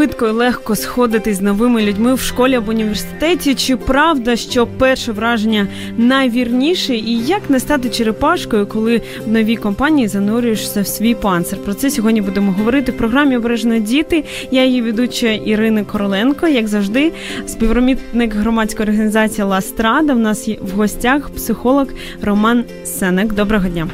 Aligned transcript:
Швидко 0.00 0.28
і 0.28 0.30
легко 0.30 0.76
сходити 0.76 1.34
з 1.34 1.40
новими 1.40 1.82
людьми 1.82 2.14
в 2.14 2.20
школі 2.20 2.54
або 2.54 2.70
університеті? 2.70 3.54
Чи 3.54 3.76
правда, 3.76 4.36
що 4.36 4.66
перше 4.66 5.12
враження 5.12 5.66
найвірніше, 5.96 6.94
і 6.94 7.18
як 7.18 7.50
не 7.50 7.60
стати 7.60 7.90
черепашкою, 7.90 8.66
коли 8.66 9.02
в 9.26 9.30
новій 9.30 9.56
компанії 9.56 10.08
занурюєшся 10.08 10.82
в 10.82 10.86
свій 10.86 11.14
панцир? 11.14 11.58
Про 11.58 11.74
це 11.74 11.90
сьогодні 11.90 12.20
будемо 12.20 12.52
говорити 12.52 12.92
в 12.92 12.96
програмі 12.96 13.36
«Обережно 13.36 13.78
діти. 13.78 14.24
Я 14.50 14.64
її 14.64 14.82
ведуча 14.82 15.28
Ірина 15.28 15.84
Короленко. 15.84 16.48
Як 16.48 16.68
завжди, 16.68 17.12
співробітник 17.46 18.34
громадської 18.34 18.88
організації 18.88 19.44
Ластрада. 19.44 20.14
В 20.14 20.18
нас 20.18 20.48
є 20.48 20.56
в 20.60 20.70
гостях 20.70 21.30
психолог 21.30 21.86
Роман 22.22 22.64
Сенек. 22.84 23.32
Доброго 23.32 23.68
дня. 23.68 23.88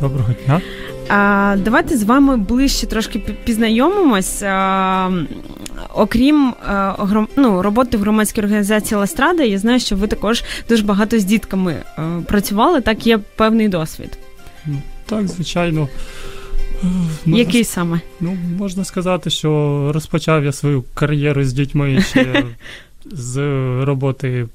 Доброго 0.00 0.34
дня. 0.46 0.60
А, 1.10 1.56
Давайте 1.58 1.96
з 1.96 2.02
вами 2.02 2.36
ближче 2.36 2.86
трошки 2.86 3.18
пізнайомимось. 3.18 4.42
А, 4.42 5.10
окрім 5.94 6.54
а, 6.66 6.94
гром, 6.98 7.28
ну, 7.36 7.62
роботи 7.62 7.96
в 7.96 8.00
громадській 8.00 8.40
організації 8.40 8.98
Ластрада, 8.98 9.42
я 9.42 9.58
знаю, 9.58 9.80
що 9.80 9.96
ви 9.96 10.06
також 10.06 10.44
дуже 10.68 10.84
багато 10.84 11.18
з 11.18 11.24
дітками 11.24 11.76
а, 11.96 12.20
працювали. 12.26 12.80
Так 12.80 13.06
є 13.06 13.18
певний 13.36 13.68
досвід. 13.68 14.18
Так, 15.06 15.28
звичайно. 15.28 15.88
Можна, 16.82 17.38
Який 17.38 17.64
саме? 17.64 18.00
Ну, 18.20 18.36
можна 18.58 18.84
сказати, 18.84 19.30
що 19.30 19.90
розпочав 19.94 20.44
я 20.44 20.52
свою 20.52 20.84
кар'єру 20.94 21.44
з 21.44 21.52
дітьми 21.52 22.02
ще 22.02 22.44
з 23.12 23.36
роботи 23.84 24.46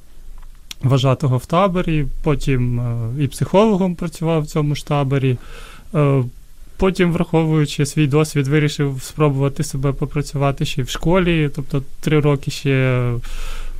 вважатого 0.83 1.37
в 1.37 1.45
таборі, 1.45 2.05
потім 2.23 2.81
і 3.19 3.27
психологом 3.27 3.95
працював 3.95 4.41
в 4.41 4.47
цьому 4.47 4.75
ж 4.75 4.87
таборі. 4.87 5.37
Потім, 6.85 7.11
враховуючи 7.11 7.85
свій 7.85 8.07
досвід, 8.07 8.47
вирішив 8.47 8.99
спробувати 9.01 9.63
себе 9.63 9.91
попрацювати 9.91 10.65
ще 10.65 10.83
в 10.83 10.89
школі. 10.89 11.49
Тобто 11.55 11.83
три 12.01 12.19
роки 12.19 12.51
ще 12.51 13.11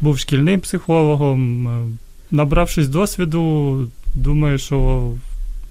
був 0.02 0.20
шкільним 0.20 0.60
психологом. 0.60 1.68
Набравшись 2.32 2.88
досвіду, 2.88 3.88
думаю, 4.16 4.58
що 4.58 5.10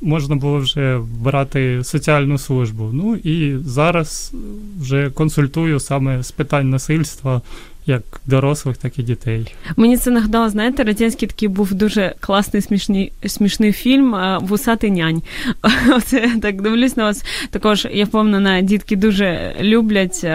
можна 0.05 0.37
було 0.37 0.59
вже 0.59 1.01
брати 1.21 1.85
соціальну 1.85 2.39
службу. 2.39 2.91
Ну 2.93 3.17
і 3.17 3.57
зараз 3.65 4.33
вже 4.81 5.11
консультую 5.11 5.81
саме 5.81 6.23
з 6.23 6.31
питань 6.31 6.71
насильства 6.71 7.43
як 7.87 8.03
дорослих, 8.27 8.77
так 8.77 8.99
і 8.99 9.03
дітей. 9.03 9.55
Мені 9.77 9.97
це 9.97 10.11
нагадало, 10.11 10.49
знаєте, 10.49 10.85
радянський 10.85 11.29
такий 11.29 11.49
був 11.49 11.75
дуже 11.75 12.15
класний 12.21 12.63
смішний 12.63 13.13
смішний 13.27 13.73
фільм 13.73 14.17
Вусатий 14.41 14.91
нянь. 14.91 15.23
Оце 15.97 16.31
так 16.43 16.63
дивлюсь 16.63 16.97
на 16.97 17.05
вас. 17.05 17.25
Також 17.51 17.87
я 17.93 18.05
впевнена, 18.05 18.61
дітки 18.61 18.97
дуже 18.97 19.57
люблять. 19.61 20.27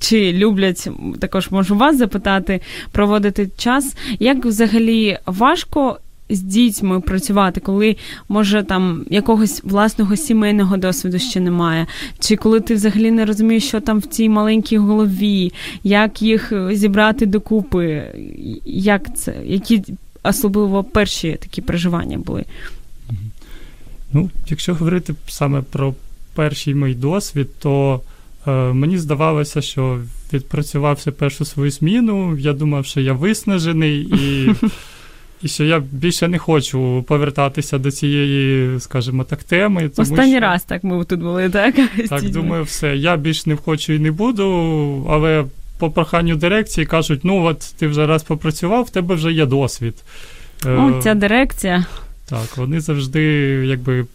Чи 0.00 0.32
люблять 0.32 0.88
також 1.20 1.50
можу 1.50 1.76
вас 1.76 1.98
запитати, 1.98 2.60
проводити 2.92 3.50
час? 3.56 3.96
Як 4.18 4.44
взагалі 4.44 5.18
важко 5.26 5.98
з 6.30 6.40
дітьми 6.40 7.00
працювати, 7.00 7.60
коли 7.60 7.96
може 8.28 8.62
там 8.62 9.04
якогось 9.10 9.60
власного 9.64 10.16
сімейного 10.16 10.76
досвіду 10.76 11.18
ще 11.18 11.40
немає, 11.40 11.86
чи 12.18 12.36
коли 12.36 12.60
ти 12.60 12.74
взагалі 12.74 13.10
не 13.10 13.24
розумієш, 13.24 13.64
що 13.64 13.80
там 13.80 13.98
в 13.98 14.06
цій 14.06 14.28
маленькій 14.28 14.78
голові, 14.78 15.52
як 15.84 16.22
їх 16.22 16.52
зібрати 16.72 17.26
докупи, 17.26 18.04
як 18.64 19.16
це, 19.16 19.34
які 19.44 19.82
особливо 20.22 20.84
перші 20.84 21.36
такі 21.40 21.62
переживання 21.62 22.18
були? 22.18 22.44
Ну, 24.12 24.30
якщо 24.48 24.74
говорити 24.74 25.14
саме 25.28 25.62
про 25.62 25.94
перший 26.34 26.74
мій 26.74 26.94
досвід, 26.94 27.48
то 27.58 28.00
е, 28.46 28.50
мені 28.50 28.98
здавалося, 28.98 29.62
що 29.62 30.00
відпрацювався 30.32 31.12
першу 31.12 31.44
свою 31.44 31.70
зміну. 31.70 32.38
Я 32.38 32.52
думав, 32.52 32.86
що 32.86 33.00
я 33.00 33.12
виснажений 33.12 34.00
і. 34.00 34.54
І 35.42 35.48
що 35.48 35.64
я 35.64 35.82
більше 35.92 36.28
не 36.28 36.38
хочу 36.38 37.04
повертатися 37.08 37.78
до 37.78 37.90
цієї, 37.90 38.80
скажімо 38.80 39.24
так, 39.24 39.44
теми. 39.44 39.88
Тому 39.88 40.10
Останній 40.10 40.32
що... 40.32 40.40
раз 40.40 40.64
так 40.64 40.84
ми 40.84 41.04
тут 41.04 41.20
були, 41.20 41.50
так? 41.50 41.74
Так, 42.08 42.30
думаю, 42.30 42.64
все. 42.64 42.96
Я 42.96 43.16
більш 43.16 43.46
не 43.46 43.56
хочу 43.56 43.92
і 43.92 43.98
не 43.98 44.10
буду, 44.10 44.46
але 45.10 45.44
по 45.78 45.90
проханню 45.90 46.36
дирекції 46.36 46.86
кажуть: 46.86 47.20
ну 47.24 47.44
от 47.44 47.74
ти 47.78 47.86
вже 47.86 48.06
раз 48.06 48.22
попрацював, 48.22 48.84
в 48.84 48.90
тебе 48.90 49.14
вже 49.14 49.32
є 49.32 49.46
досвід. 49.46 49.94
О, 50.66 51.00
ця 51.02 51.14
дирекція. 51.14 51.84
Так, 52.28 52.56
вони 52.56 52.80
завжди 52.80 53.22
якби 53.66 54.06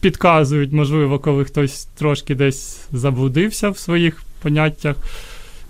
підказують, 0.00 0.72
можливо, 0.72 1.18
коли 1.18 1.44
хтось 1.44 1.84
трошки 1.84 2.34
десь 2.34 2.80
заблудився 2.92 3.70
в 3.70 3.78
своїх 3.78 4.22
поняттях. 4.42 4.96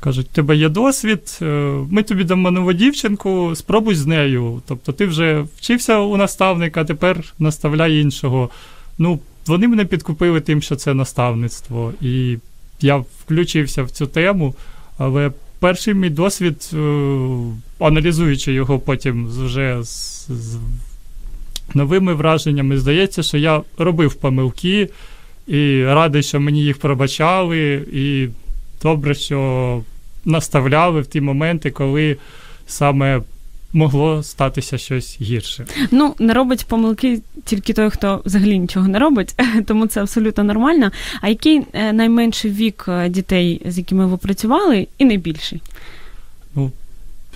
Кажуть, 0.06 0.30
тебе 0.30 0.56
є 0.56 0.68
досвід, 0.68 1.38
е, 1.42 1.46
ми 1.90 2.02
тобі 2.02 2.24
дамо 2.24 2.50
нову 2.50 2.72
дівчинку, 2.72 3.52
спробуй 3.54 3.94
з 3.94 4.06
нею. 4.06 4.62
Тобто 4.66 4.92
ти 4.92 5.06
вже 5.06 5.44
вчився 5.56 5.98
у 5.98 6.16
наставника, 6.16 6.84
тепер 6.84 7.24
наставляй 7.38 8.00
іншого. 8.00 8.50
Ну, 8.98 9.18
Вони 9.46 9.68
мене 9.68 9.84
підкупили 9.84 10.40
тим, 10.40 10.62
що 10.62 10.76
це 10.76 10.94
наставництво. 10.94 11.92
І 12.00 12.36
я 12.80 12.96
включився 12.96 13.82
в 13.82 13.90
цю 13.90 14.06
тему, 14.06 14.54
але 14.98 15.32
перший 15.58 15.94
мій 15.94 16.10
досвід, 16.10 16.70
е, 16.72 16.76
аналізуючи 17.78 18.52
його 18.52 18.78
потім 18.78 19.26
вже 19.26 19.78
з, 19.82 20.26
з 20.28 20.58
новими 21.74 22.14
враженнями, 22.14 22.78
здається, 22.78 23.22
що 23.22 23.38
я 23.38 23.62
робив 23.78 24.14
помилки 24.14 24.88
і 25.46 25.84
радий, 25.84 26.22
що 26.22 26.40
мені 26.40 26.62
їх 26.62 26.78
пробачали. 26.78 27.84
і 27.92 28.28
добре, 28.82 29.14
що 29.14 29.82
наставляли 30.26 31.00
в 31.00 31.06
ті 31.06 31.20
моменти, 31.20 31.70
коли 31.70 32.16
саме 32.66 33.20
могло 33.72 34.22
статися 34.22 34.78
щось 34.78 35.18
гірше. 35.20 35.66
Ну, 35.90 36.14
не 36.18 36.34
робить 36.34 36.66
помилки 36.68 37.20
тільки 37.44 37.72
той, 37.72 37.90
хто 37.90 38.22
взагалі 38.24 38.58
нічого 38.58 38.88
не 38.88 38.98
робить, 38.98 39.34
тому 39.66 39.86
це 39.86 40.00
абсолютно 40.00 40.44
нормально. 40.44 40.90
А 41.20 41.28
який 41.28 41.62
е, 41.72 41.92
найменший 41.92 42.50
вік 42.50 42.84
е, 42.88 43.08
дітей, 43.08 43.62
з 43.66 43.78
якими 43.78 44.06
ви 44.06 44.16
працювали, 44.16 44.86
і 44.98 45.04
найбільший? 45.04 45.62
Ну, 46.54 46.72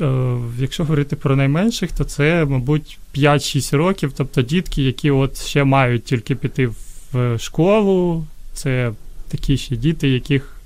е, 0.01 0.37
Якщо 0.59 0.85
говорити 0.85 1.17
про 1.17 1.37
найменших, 1.37 1.93
то 1.93 2.05
це, 2.05 2.45
мабуть, 2.45 2.99
5-6 3.17 3.77
років, 3.77 4.13
тобто 4.17 4.43
дітки, 4.43 4.83
які 4.83 5.11
от 5.11 5.43
ще 5.43 5.65
мають 5.65 6.05
тільки 6.05 6.35
піти 6.35 6.71
в 7.13 7.39
школу, 7.39 8.27
це 8.55 8.93
такі 9.29 9.57
ще 9.57 9.77
діти, 9.77 10.09
яких 10.09 10.60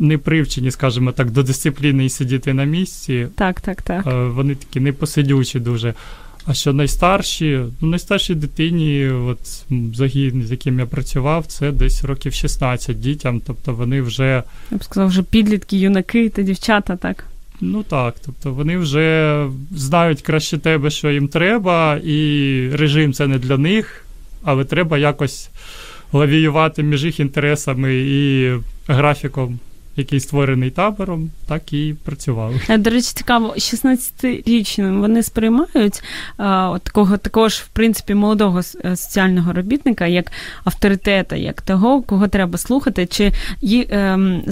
не 0.00 0.18
привчені, 0.18 0.70
скажімо 0.70 1.12
так, 1.12 1.30
до 1.30 1.42
дисципліни 1.42 2.04
і 2.04 2.08
сидіти 2.08 2.54
на 2.54 2.64
місці. 2.64 3.26
Так, 3.34 3.60
так, 3.60 3.82
так. 3.82 4.06
Е, 4.06 4.24
вони 4.24 4.54
такі 4.54 4.80
непосидючі 4.80 5.60
дуже. 5.60 5.94
А 6.46 6.54
що 6.54 6.72
найстарші, 6.72 7.60
ну 7.80 7.88
найстаршій 7.88 8.34
дитині, 8.34 9.08
от 9.08 9.64
загін, 9.94 10.42
з 10.42 10.50
яким 10.50 10.78
я 10.78 10.86
працював, 10.86 11.46
це 11.46 11.72
десь 11.72 12.04
років 12.04 12.32
16 12.32 13.00
дітям. 13.00 13.40
Тобто 13.46 13.74
вони 13.74 14.02
вже. 14.02 14.42
Я 14.70 14.78
б 14.78 14.84
сказав, 14.84 15.08
вже 15.08 15.22
підлітки, 15.22 15.76
юнаки 15.76 16.28
та 16.28 16.42
дівчата, 16.42 16.96
так? 16.96 17.24
Ну 17.60 17.82
так, 17.82 18.14
тобто 18.26 18.52
вони 18.52 18.78
вже 18.78 19.46
знають 19.70 20.22
краще 20.22 20.58
тебе, 20.58 20.90
що 20.90 21.10
їм 21.10 21.28
треба, 21.28 21.96
і 22.04 22.68
режим 22.72 23.12
це 23.12 23.26
не 23.26 23.38
для 23.38 23.56
них, 23.58 24.04
але 24.42 24.64
треба 24.64 24.98
якось 24.98 25.50
лавіювати 26.12 26.82
між 26.82 27.04
їх 27.04 27.20
інтересами 27.20 27.94
і 27.94 28.52
графіком 28.88 29.58
який 30.00 30.20
створений 30.20 30.70
табором, 30.70 31.30
так 31.48 31.72
і 31.72 31.94
працювали. 32.04 32.60
Е, 32.68 32.78
до 32.78 32.90
речі, 32.90 33.12
цікаво, 33.14 33.54
16-річним 33.56 35.00
вони 35.00 35.22
сприймають 35.22 36.02
а, 36.36 36.70
от 36.70 36.82
такого 36.82 37.16
також, 37.16 37.54
в 37.54 37.68
принципі, 37.68 38.14
молодого 38.14 38.60
е, 38.84 38.96
соціального 38.96 39.52
робітника 39.52 40.06
як 40.06 40.32
авторитета, 40.64 41.36
як 41.36 41.62
того, 41.62 42.02
кого 42.02 42.28
треба 42.28 42.58
слухати, 42.58 43.06
чи 43.06 43.32
ї, 43.62 43.88
ем, 43.90 44.42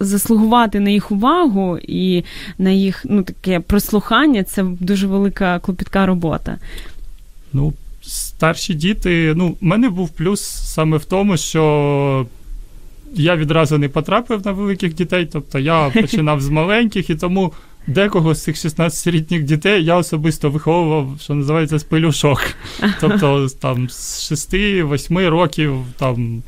заслугувати 0.00 0.80
на 0.80 0.90
їх 0.90 1.12
увагу 1.12 1.78
і 1.78 2.24
на 2.58 2.70
їх 2.70 3.06
ну 3.08 3.22
таке 3.22 3.60
прослухання 3.60 4.44
це 4.44 4.62
дуже 4.62 5.06
велика 5.06 5.58
клопітка 5.58 6.06
робота. 6.06 6.58
Ну, 7.52 7.72
старші 8.02 8.74
діти, 8.74 9.34
ну, 9.36 9.48
в 9.60 9.64
мене 9.64 9.88
був 9.88 10.08
плюс 10.08 10.40
саме 10.42 10.96
в 10.96 11.04
тому, 11.04 11.36
що 11.36 12.26
я 13.16 13.36
відразу 13.36 13.78
не 13.78 13.88
потрапив 13.88 14.46
на 14.46 14.52
великих 14.52 14.94
дітей, 14.94 15.28
тобто 15.32 15.58
я 15.58 15.90
починав 15.94 16.40
з 16.40 16.48
маленьких, 16.48 17.10
і 17.10 17.14
тому 17.14 17.52
декого 17.86 18.34
з 18.34 18.42
цих 18.42 18.56
16-літніх 18.56 19.42
дітей 19.42 19.84
я 19.84 19.96
особисто 19.96 20.50
виховував, 20.50 21.16
що 21.20 21.34
називається, 21.34 21.78
з 21.78 21.84
пилюшок. 21.84 22.42
Тобто 23.00 23.48
там 23.60 23.88
з 23.90 24.32
6-8 24.32 25.28
років 25.28 25.76
там. 25.98 26.42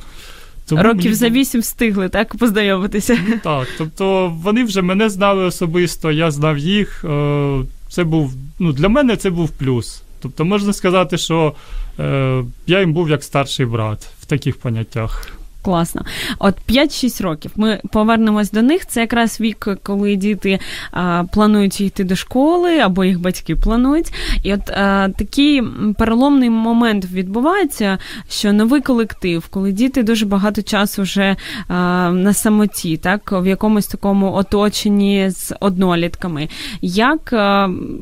Тому 0.68 0.82
Років 0.82 1.04
мені... 1.04 1.14
за 1.14 1.28
вісім 1.28 1.60
встигли, 1.60 2.08
так, 2.08 2.36
познайомитися. 2.36 3.18
Так, 3.42 3.68
тобто 3.78 4.28
вони 4.42 4.64
вже 4.64 4.82
мене 4.82 5.08
знали 5.08 5.44
особисто, 5.44 6.12
я 6.12 6.30
знав 6.30 6.58
їх. 6.58 7.04
Е, 7.04 7.58
це 7.88 8.04
був, 8.04 8.34
ну, 8.58 8.72
Для 8.72 8.88
мене 8.88 9.16
це 9.16 9.30
був 9.30 9.50
плюс. 9.50 10.02
Тобто 10.20 10.44
можна 10.44 10.72
сказати, 10.72 11.18
що 11.18 11.54
е, 11.98 12.44
я 12.66 12.80
їм 12.80 12.92
був 12.92 13.10
як 13.10 13.24
старший 13.24 13.66
брат 13.66 14.08
в 14.20 14.26
таких 14.26 14.56
поняттях. 14.56 15.37
Класно. 15.62 16.04
От 16.38 16.54
5-6 16.68 17.22
років. 17.22 17.52
Ми 17.56 17.80
повернемось 17.92 18.50
до 18.50 18.62
них. 18.62 18.86
Це 18.86 19.00
якраз 19.00 19.40
вік, 19.40 19.68
коли 19.82 20.16
діти 20.16 20.58
а, 20.92 21.24
планують 21.32 21.80
йти 21.80 22.04
до 22.04 22.16
школи, 22.16 22.78
або 22.78 23.04
їх 23.04 23.20
батьки 23.20 23.56
планують. 23.56 24.12
І 24.42 24.54
от 24.54 24.70
а, 24.70 25.08
такий 25.18 25.62
переломний 25.98 26.50
момент 26.50 27.04
відбувається, 27.12 27.98
що 28.28 28.52
новий 28.52 28.80
колектив, 28.80 29.48
коли 29.50 29.72
діти 29.72 30.02
дуже 30.02 30.26
багато 30.26 30.62
часу 30.62 31.02
вже 31.02 31.36
а, 31.68 31.74
на 32.10 32.32
самоті, 32.32 32.96
так, 32.96 33.32
в 33.32 33.46
якомусь 33.46 33.86
такому 33.86 34.32
оточенні 34.32 35.30
з 35.30 35.54
однолітками. 35.60 36.48
Як, 36.82 37.30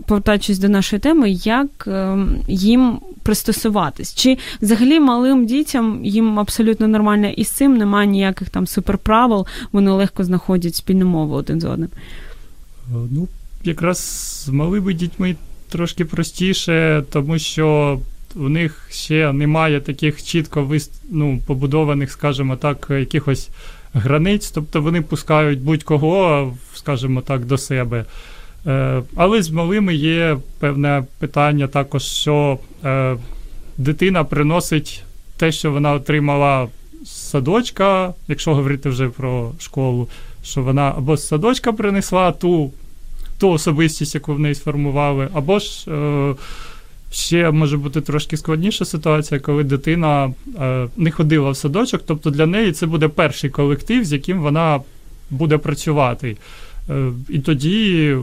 повертаючись 0.06 0.58
до 0.58 0.68
нашої 0.68 1.00
теми, 1.00 1.30
як 1.30 1.88
їм 2.48 2.98
пристосуватись? 3.22 4.14
Чи 4.14 4.38
взагалі 4.62 5.00
малим 5.00 5.46
дітям 5.46 6.04
їм 6.04 6.38
абсолютно 6.38 6.88
нормально 6.88 7.28
і 7.28 7.44
з 7.46 7.50
цим 7.50 7.76
немає 7.76 8.06
ніяких 8.06 8.50
там 8.50 8.66
суперправил, 8.66 9.46
вони 9.72 9.90
легко 9.90 10.24
знаходять 10.24 10.74
спільну 10.74 11.06
мову 11.06 11.34
один 11.34 11.60
з 11.60 11.64
одним. 11.64 11.88
Е, 12.88 12.94
ну, 13.10 13.28
якраз 13.64 13.98
з 14.44 14.48
малими 14.48 14.94
дітьми 14.94 15.36
трошки 15.68 16.04
простіше, 16.04 17.04
тому 17.12 17.38
що 17.38 17.98
у 18.34 18.48
них 18.48 18.88
ще 18.90 19.32
немає 19.32 19.80
таких 19.80 20.22
чітко 20.22 20.70
ну, 21.10 21.40
побудованих, 21.46 22.10
скажімо 22.10 22.56
так, 22.56 22.86
якихось 22.90 23.48
границь, 23.92 24.50
тобто 24.50 24.82
вони 24.82 25.02
пускають 25.02 25.60
будь-кого, 25.60 26.54
скажімо 26.74 27.20
так, 27.20 27.44
до 27.44 27.58
себе. 27.58 28.04
Е, 28.66 29.02
але 29.16 29.42
з 29.42 29.50
малими 29.50 29.94
є 29.94 30.38
певне 30.58 31.04
питання 31.18 31.66
також, 31.66 32.02
що 32.02 32.58
е, 32.84 33.16
дитина 33.78 34.24
приносить 34.24 35.02
те, 35.36 35.52
що 35.52 35.72
вона 35.72 35.92
отримала 35.92 36.68
садочка, 37.06 38.14
якщо 38.28 38.54
говорити 38.54 38.88
вже 38.88 39.08
про 39.08 39.52
школу, 39.58 40.08
що 40.44 40.62
вона 40.62 40.94
або 40.96 41.16
з 41.16 41.26
садочка 41.28 41.72
принесла 41.72 42.32
ту 42.32 42.72
ту 43.38 43.50
особистість, 43.50 44.14
яку 44.14 44.34
в 44.34 44.38
неї 44.38 44.54
сформували, 44.54 45.28
або 45.32 45.58
ж 45.58 45.90
е, 45.90 46.34
ще 47.10 47.50
може 47.50 47.76
бути 47.76 48.00
трошки 48.00 48.36
складніша 48.36 48.84
ситуація, 48.84 49.40
коли 49.40 49.64
дитина 49.64 50.32
е, 50.60 50.88
не 50.96 51.10
ходила 51.10 51.50
в 51.50 51.56
садочок, 51.56 52.02
тобто 52.06 52.30
для 52.30 52.46
неї 52.46 52.72
це 52.72 52.86
буде 52.86 53.08
перший 53.08 53.50
колектив, 53.50 54.04
з 54.04 54.12
яким 54.12 54.40
вона 54.40 54.80
буде 55.30 55.58
працювати. 55.58 56.36
Е, 56.90 57.10
і 57.28 57.38
тоді 57.38 58.16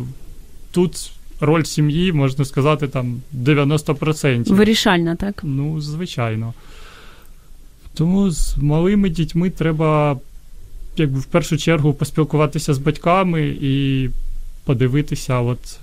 тут. 0.71 1.12
Роль 1.39 1.63
сім'ї, 1.63 2.13
можна 2.13 2.45
сказати, 2.45 2.88
там 2.88 3.21
90%. 3.38 4.53
Вирішальна, 4.53 5.15
так? 5.15 5.41
Ну, 5.44 5.81
звичайно. 5.81 6.53
Тому 7.94 8.31
з 8.31 8.57
малими 8.57 9.10
дітьми 9.10 9.50
треба, 9.50 10.19
якби 10.98 11.19
в 11.19 11.25
першу 11.25 11.57
чергу, 11.57 11.94
поспілкуватися 11.94 12.74
з 12.74 12.78
батьками 12.78 13.57
і 13.62 14.10
подивитися, 14.66 15.40
от 15.40 15.80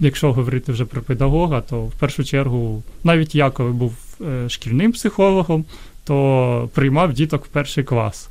якщо 0.00 0.32
говорити 0.32 0.72
вже 0.72 0.84
про 0.84 1.02
педагога, 1.02 1.60
то 1.60 1.80
в 1.80 1.92
першу 1.92 2.24
чергу, 2.24 2.82
навіть 3.04 3.34
я, 3.34 3.50
коли 3.50 3.70
був 3.70 3.94
е, 4.20 4.48
шкільним 4.48 4.92
психологом, 4.92 5.64
то 6.04 6.68
приймав 6.74 7.12
діток 7.12 7.44
в 7.44 7.48
перший 7.48 7.84
клас. 7.84 8.28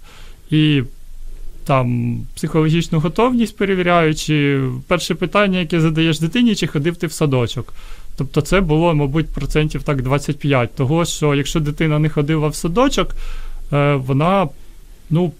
І 0.49 0.83
там 1.65 2.17
психологічну 2.35 2.99
готовність 2.99 3.57
перевіряючи, 3.57 4.61
перше 4.87 5.15
питання, 5.15 5.59
яке 5.59 5.81
задаєш 5.81 6.19
дитині, 6.19 6.55
чи 6.55 6.67
ходив 6.67 6.95
ти 6.95 7.07
в 7.07 7.11
садочок. 7.11 7.73
Тобто 8.15 8.41
це 8.41 8.61
було, 8.61 8.95
мабуть, 8.95 9.27
процентів 9.27 9.83
так 9.83 10.01
25. 10.01 10.75
Того, 10.75 11.05
що 11.05 11.35
якщо 11.35 11.59
дитина 11.59 11.99
не 11.99 12.09
ходила 12.09 12.47
в 12.47 12.55
садочок, 12.55 13.15
е, 13.73 13.95
вона 13.95 14.47
ну, 15.09 15.31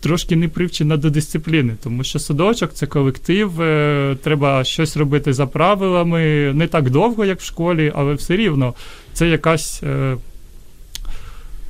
трошки 0.00 0.36
не 0.36 0.48
привчена 0.48 0.96
до 0.96 1.10
дисципліни, 1.10 1.74
тому 1.82 2.04
що 2.04 2.18
садочок 2.18 2.72
це 2.72 2.86
колектив, 2.86 3.62
е, 3.62 4.16
треба 4.22 4.64
щось 4.64 4.96
робити 4.96 5.32
за 5.32 5.46
правилами, 5.46 6.52
не 6.54 6.66
так 6.66 6.90
довго, 6.90 7.24
як 7.24 7.40
в 7.40 7.44
школі, 7.44 7.92
але 7.94 8.14
все 8.14 8.36
рівно 8.36 8.74
це 9.12 9.28
якась. 9.28 9.82
Е, 9.82 10.16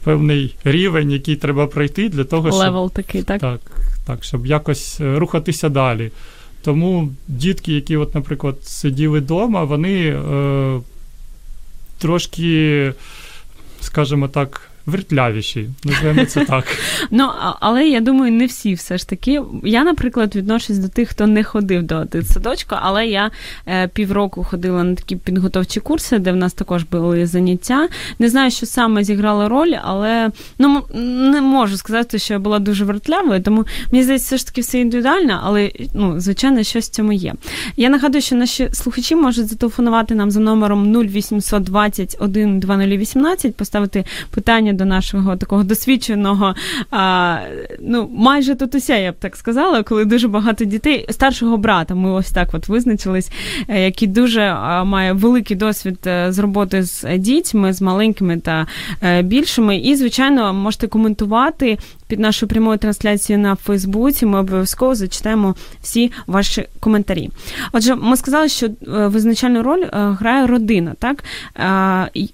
певний 0.04 0.56
рівень, 0.64 1.10
який 1.10 1.36
треба 1.36 1.66
пройти 1.66 2.08
для 2.08 2.24
того, 2.24 2.48
щоб 2.48 2.60
Level 2.60 2.90
такий, 2.90 3.22
так? 3.22 3.40
Так, 3.40 3.60
так, 4.06 4.24
щоб 4.24 4.46
якось 4.46 5.00
рухатися 5.00 5.68
далі. 5.68 6.10
Тому 6.64 7.12
дітки, 7.28 7.72
які, 7.72 7.96
от, 7.96 8.14
наприклад, 8.14 8.56
сиділи 8.62 9.20
вдома, 9.20 9.64
вони 9.64 10.06
е, 10.06 10.80
трошки, 11.98 12.92
скажімо 13.80 14.28
так, 14.28 14.70
вертлявіші, 14.86 15.70
називаємо 15.84 16.24
це 16.24 16.44
так. 16.44 16.64
Ну, 17.10 17.30
але 17.60 17.88
я 17.88 18.00
думаю, 18.00 18.32
не 18.32 18.46
всі 18.46 18.74
все 18.74 18.98
ж 18.98 19.08
таки. 19.08 19.42
Я, 19.64 19.84
наприклад, 19.84 20.36
відношусь 20.36 20.78
до 20.78 20.88
тих, 20.88 21.08
хто 21.08 21.26
не 21.26 21.44
ходив 21.44 21.82
до 21.82 22.04
дитсадочку, 22.04 22.76
але 22.78 23.06
я 23.06 23.30
е, 23.66 23.88
півроку 23.88 24.44
ходила 24.44 24.84
на 24.84 24.94
такі 24.94 25.16
підготовчі 25.16 25.80
курси, 25.80 26.18
де 26.18 26.32
в 26.32 26.36
нас 26.36 26.52
також 26.52 26.82
були 26.82 27.26
заняття. 27.26 27.88
Не 28.18 28.28
знаю, 28.28 28.50
що 28.50 28.66
саме 28.66 29.04
зіграла 29.04 29.48
роль, 29.48 29.74
але 29.82 30.30
ну 30.58 30.82
не 31.30 31.40
можу 31.40 31.76
сказати, 31.76 32.18
що 32.18 32.34
я 32.34 32.40
була 32.40 32.58
дуже 32.58 32.84
вертлявою, 32.84 33.42
тому 33.42 33.66
мені 33.92 34.04
здається, 34.04 34.26
все 34.26 34.36
ж 34.36 34.46
таки 34.46 34.60
все 34.60 34.78
індивідуально, 34.78 35.40
але 35.44 35.70
ну, 35.94 36.20
звичайно, 36.20 36.62
щось 36.62 36.86
в 36.88 36.90
цьому 36.90 37.12
є. 37.12 37.34
Я 37.76 37.88
нагадую, 37.88 38.22
що 38.22 38.36
наші 38.36 38.68
слухачі 38.72 39.16
можуть 39.16 39.48
зателефонувати 39.48 40.14
нам 40.14 40.30
за 40.30 40.40
номером 40.40 40.96
0820 40.96 42.16
1 42.20 42.60
2018, 42.60 43.56
поставити 43.56 44.04
питання 44.30 44.73
до 44.74 44.84
нашого 44.84 45.36
такого 45.36 45.62
досвідченого, 45.62 46.54
а, 46.90 47.38
ну, 47.80 48.10
майже 48.14 48.54
татуся, 48.54 48.96
я 48.96 49.12
б 49.12 49.14
так 49.18 49.36
сказала, 49.36 49.82
коли 49.82 50.04
дуже 50.04 50.28
багато 50.28 50.64
дітей, 50.64 51.06
старшого 51.10 51.56
брата, 51.56 51.94
ми 51.94 52.10
ось 52.10 52.30
так 52.30 52.48
от 52.52 52.68
визначились, 52.68 53.30
е, 53.68 53.84
який 53.84 54.08
дуже 54.08 54.54
має 54.84 55.12
великий 55.12 55.56
досвід 55.56 55.98
е, 56.06 56.32
з 56.32 56.38
роботи 56.38 56.82
з 56.82 57.18
дітьми, 57.18 57.72
з 57.72 57.82
маленькими 57.82 58.38
та 58.38 58.66
е, 59.02 59.22
більшими. 59.22 59.76
І, 59.76 59.96
звичайно, 59.96 60.52
можете 60.52 60.86
коментувати 60.86 61.78
під 62.06 62.20
нашою 62.20 62.50
прямою 62.50 62.78
трансляцією 62.78 63.42
на 63.42 63.54
Фейсбуці. 63.54 64.26
Ми 64.26 64.38
обов'язково 64.38 64.94
зачитаємо 64.94 65.54
всі 65.82 66.12
ваші 66.26 66.66
коментарі. 66.80 67.30
Отже, 67.72 67.94
ми 67.94 68.16
сказали, 68.16 68.48
що 68.48 68.68
визначальну 68.86 69.62
роль 69.62 69.84
грає 69.92 70.46
родина, 70.46 70.94
так? 70.98 71.24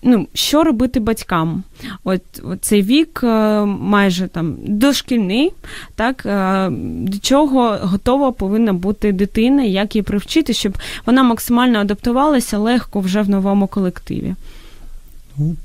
Ну, 0.03 0.27
Що 0.35 0.65
робити 0.65 1.01
батькам? 1.01 1.63
От 2.05 2.23
цей 2.61 2.83
вік 2.83 3.21
е, 3.23 3.65
майже 3.65 4.29
там 4.29 4.57
дошкільний, 4.67 5.53
так 5.95 6.27
е, 6.27 6.69
до 7.01 7.19
чого 7.19 7.79
готова 7.83 8.33
повинна 8.33 8.73
бути 8.73 9.13
дитина, 9.13 9.63
як 9.63 9.95
її 9.95 10.03
привчити, 10.03 10.53
щоб 10.53 10.79
вона 11.07 11.23
максимально 11.23 11.79
адаптувалася 11.79 12.59
легко 12.59 13.01
вже 13.01 13.23
в 13.23 13.29
новому 13.29 13.67
колективі. 13.67 14.35
Ну, 15.39 15.57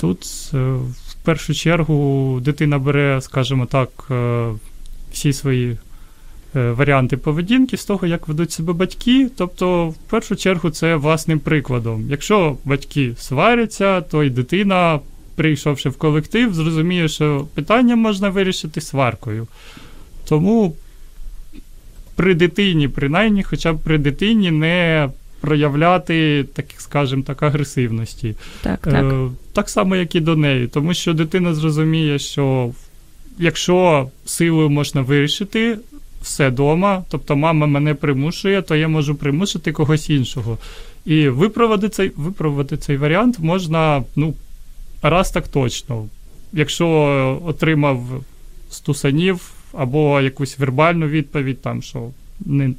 Тут 0.00 0.50
е, 0.54 0.76
в 1.24 1.26
першу 1.26 1.54
чергу 1.54 2.40
дитина 2.40 2.78
бере, 2.78 3.20
скажімо 3.20 3.66
так, 3.66 3.88
всі 5.12 5.32
свої. 5.32 5.76
Варіанти 6.54 7.16
поведінки 7.16 7.76
з 7.76 7.84
того, 7.84 8.06
як 8.06 8.28
ведуть 8.28 8.52
себе 8.52 8.72
батьки. 8.72 9.30
Тобто, 9.36 9.88
в 9.88 9.94
першу 9.94 10.36
чергу, 10.36 10.70
це 10.70 10.96
власним 10.96 11.38
прикладом. 11.38 12.06
Якщо 12.10 12.56
батьки 12.64 13.14
сваряться, 13.18 14.00
то 14.00 14.22
й 14.22 14.30
дитина 14.30 15.00
прийшовши 15.34 15.88
в 15.88 15.96
колектив, 15.96 16.54
зрозуміє, 16.54 17.08
що 17.08 17.46
питання 17.54 17.96
можна 17.96 18.28
вирішити 18.28 18.80
сваркою. 18.80 19.46
Тому 20.28 20.76
при 22.14 22.34
дитині, 22.34 22.88
принаймні, 22.88 23.42
хоча 23.42 23.72
б 23.72 23.78
при 23.78 23.98
дитині 23.98 24.50
не 24.50 25.08
проявляти, 25.40 26.44
так 26.54 26.66
скажімо 26.78 27.22
так, 27.26 27.42
агресивності. 27.42 28.34
Так, 28.62 28.80
так. 28.80 29.30
Так 29.54 29.70
само, 29.70 29.96
як 29.96 30.14
і 30.14 30.20
до 30.20 30.36
неї. 30.36 30.66
Тому 30.66 30.94
що 30.94 31.14
дитина 31.14 31.54
зрозуміє, 31.54 32.18
що 32.18 32.70
якщо 33.38 34.08
силою 34.24 34.70
можна 34.70 35.02
вирішити 35.02 35.78
все 36.22 36.48
вдома, 36.48 37.04
тобто 37.10 37.36
мама 37.36 37.66
мене 37.66 37.94
примушує, 37.94 38.62
то 38.62 38.76
я 38.76 38.88
можу 38.88 39.14
примусити 39.14 39.72
когось 39.72 40.10
іншого. 40.10 40.58
І 41.06 41.28
виправити 41.28 41.88
цей 41.88 42.12
виправити 42.16 42.76
цей 42.76 42.96
варіант 42.96 43.38
можна 43.38 44.02
ну, 44.16 44.34
раз 45.02 45.30
так 45.30 45.48
точно. 45.48 46.08
Якщо 46.52 46.88
отримав 47.44 48.24
стусанів 48.70 49.52
або 49.72 50.20
якусь 50.20 50.58
вербальну 50.58 51.06
відповідь, 51.06 51.62
там, 51.62 51.82
що 51.82 52.10
не, 52.40 52.70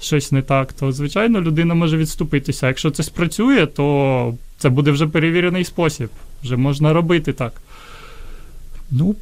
щось 0.00 0.32
не 0.32 0.42
так, 0.42 0.72
то, 0.72 0.92
звичайно, 0.92 1.40
людина 1.40 1.74
може 1.74 1.96
відступитися. 1.96 2.66
Якщо 2.66 2.90
це 2.90 3.02
спрацює, 3.02 3.66
то 3.66 4.34
це 4.58 4.68
буде 4.68 4.90
вже 4.90 5.06
перевірений 5.06 5.64
спосіб. 5.64 6.08
Вже 6.42 6.56
можна 6.56 6.92
робити 6.92 7.32
так. 7.32 7.52
Ну, 8.90 9.16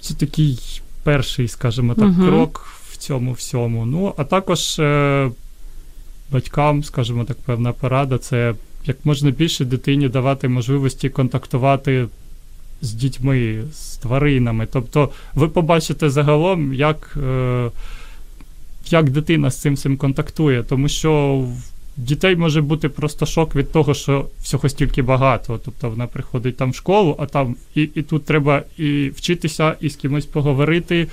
це 0.00 0.14
такий 0.14 0.80
перший, 1.02 1.48
скажімо 1.48 1.94
так, 1.94 2.04
Мгм. 2.04 2.26
крок 2.28 2.66
в 2.90 2.96
цьому 2.96 3.32
всьому. 3.32 3.86
Ну, 3.86 4.14
а 4.16 4.24
також 4.24 4.78
е, 4.78 5.30
батькам, 6.32 6.84
скажімо 6.84 7.24
так, 7.24 7.36
певна 7.36 7.72
порада 7.72 8.18
це 8.18 8.54
як 8.86 8.96
можна 9.04 9.30
більше 9.30 9.64
дитині 9.64 10.08
давати 10.08 10.48
можливості 10.48 11.08
контактувати 11.08 12.06
з 12.82 12.92
дітьми, 12.92 13.64
з 13.72 13.96
тваринами. 13.96 14.66
Тобто 14.72 15.10
ви 15.34 15.48
побачите 15.48 16.10
загалом, 16.10 16.74
як, 16.74 17.18
е, 17.22 17.70
як 18.92 19.10
дитина 19.10 19.50
з 19.50 19.60
цим 19.60 19.74
всім 19.74 19.96
контактує, 19.96 20.62
тому 20.62 20.88
що 20.88 21.44
дітей 21.96 22.36
може 22.36 22.60
бути 22.60 22.88
просто 22.88 23.26
шок 23.26 23.56
від 23.56 23.72
того, 23.72 23.94
що 23.94 24.26
всього 24.42 24.68
стільки 24.68 25.02
багато. 25.02 25.60
Тобто 25.64 25.90
вона 25.90 26.06
приходить 26.06 26.56
там 26.56 26.70
в 26.70 26.74
школу, 26.74 27.16
а 27.18 27.26
там 27.26 27.56
і, 27.74 27.82
і 27.94 28.02
тут 28.02 28.24
треба 28.24 28.62
і 28.78 29.12
вчитися, 29.16 29.74
і 29.80 29.90
з 29.90 29.96
кимось 29.96 30.26
поговорити. 30.26 31.08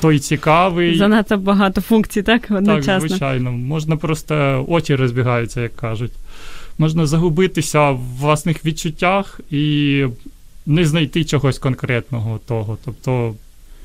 Той 0.00 0.18
цікавий. 0.18 0.98
Занадто 0.98 1.36
багато 1.36 1.80
функцій, 1.80 2.22
так? 2.22 2.48
Так, 2.66 3.00
звичайно. 3.00 3.52
Можна 3.52 3.96
просто 3.96 4.64
очі 4.68 4.94
розбігаються, 4.94 5.60
як 5.60 5.76
кажуть. 5.76 6.12
Можна 6.78 7.06
загубитися 7.06 7.90
в 7.90 8.00
власних 8.20 8.64
відчуттях 8.64 9.40
і 9.50 10.04
не 10.66 10.84
знайти 10.86 11.24
чогось 11.24 11.58
конкретного 11.58 12.40
того. 12.46 12.78
Тобто 12.84 13.34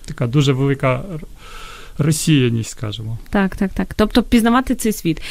така 0.06 0.28
дуже 0.28 0.54
велика 0.54 1.04
розсіяність, 1.98 2.70
скажімо. 2.70 3.18
Так, 3.30 3.56
так, 3.56 3.72
так. 3.74 3.94
Тобто 3.94 4.24
пізнавати 4.24 4.76
цей 4.76 4.92
світ. 4.92 5.22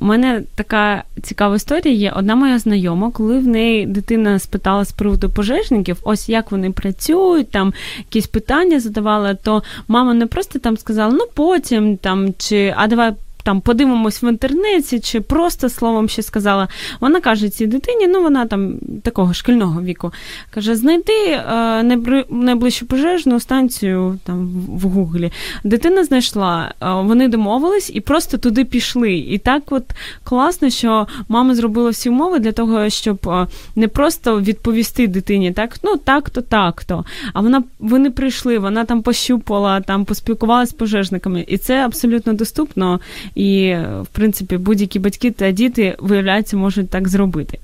У 0.00 0.04
мене 0.04 0.42
така 0.54 1.04
цікава 1.22 1.56
історія 1.56 1.94
є. 1.94 2.12
Одна 2.16 2.34
моя 2.34 2.58
знайома, 2.58 3.10
коли 3.10 3.38
в 3.38 3.46
неї 3.46 3.86
дитина 3.86 4.38
спитала 4.38 4.84
з 4.84 4.92
приводу 4.92 5.30
пожежників, 5.30 5.96
ось 6.02 6.28
як 6.28 6.50
вони 6.50 6.70
працюють, 6.70 7.50
там 7.50 7.74
якісь 7.98 8.26
питання 8.26 8.80
задавала, 8.80 9.34
то 9.34 9.62
мама 9.88 10.14
не 10.14 10.26
просто 10.26 10.58
там 10.58 10.76
сказала, 10.76 11.12
ну 11.12 11.24
потім 11.34 11.96
там 11.96 12.34
чи 12.38 12.74
а 12.76 12.86
давай. 12.86 13.12
Там 13.42 13.60
подивимось 13.60 14.22
в 14.22 14.24
інтернеті, 14.28 15.00
чи 15.00 15.20
просто 15.20 15.68
словом 15.68 16.08
ще 16.08 16.22
сказала. 16.22 16.68
Вона 17.00 17.20
каже 17.20 17.48
цій 17.48 17.66
дитині, 17.66 18.06
ну 18.06 18.22
вона 18.22 18.46
там 18.46 18.74
такого 19.02 19.34
шкільного 19.34 19.82
віку. 19.82 20.12
Каже: 20.50 20.76
знайди 20.76 21.12
е, 21.30 21.82
найближчу 22.30 22.86
пожежну 22.86 23.40
станцію 23.40 24.18
там 24.24 24.46
в- 24.68 24.88
Гуглі. 24.88 25.32
Дитина 25.64 26.04
знайшла, 26.04 26.72
е, 26.82 26.92
вони 26.92 27.28
домовились 27.28 27.90
і 27.94 28.00
просто 28.00 28.38
туди 28.38 28.64
пішли. 28.64 29.12
І 29.14 29.38
так 29.38 29.62
от 29.70 29.84
класно, 30.24 30.70
що 30.70 31.06
мама 31.28 31.54
зробила 31.54 31.90
всі 31.90 32.08
умови 32.08 32.38
для 32.38 32.52
того, 32.52 32.90
щоб 32.90 33.28
е, 33.28 33.46
не 33.76 33.88
просто 33.88 34.40
відповісти 34.40 35.06
дитині, 35.06 35.52
так, 35.52 35.76
ну 35.82 35.96
так 35.96 36.30
то, 36.30 36.40
так 36.42 36.84
то. 36.84 37.04
А 37.32 37.40
вона 37.40 37.62
вони 37.78 38.10
прийшли, 38.10 38.58
вона 38.58 38.84
там 38.84 39.02
пощупала, 39.02 39.80
там 39.80 40.04
поспілкувалася 40.04 40.70
з 40.70 40.74
пожежниками, 40.74 41.44
і 41.48 41.58
це 41.58 41.84
абсолютно 41.84 42.32
доступно. 42.32 43.00
І, 43.34 43.74
в 44.02 44.06
принципі, 44.12 44.56
будь-які 44.56 44.98
батьки 44.98 45.30
та 45.30 45.50
діти, 45.50 45.96
виявляється, 45.98 46.56
можуть 46.56 46.90
так 46.90 47.08
зробити. 47.08 47.58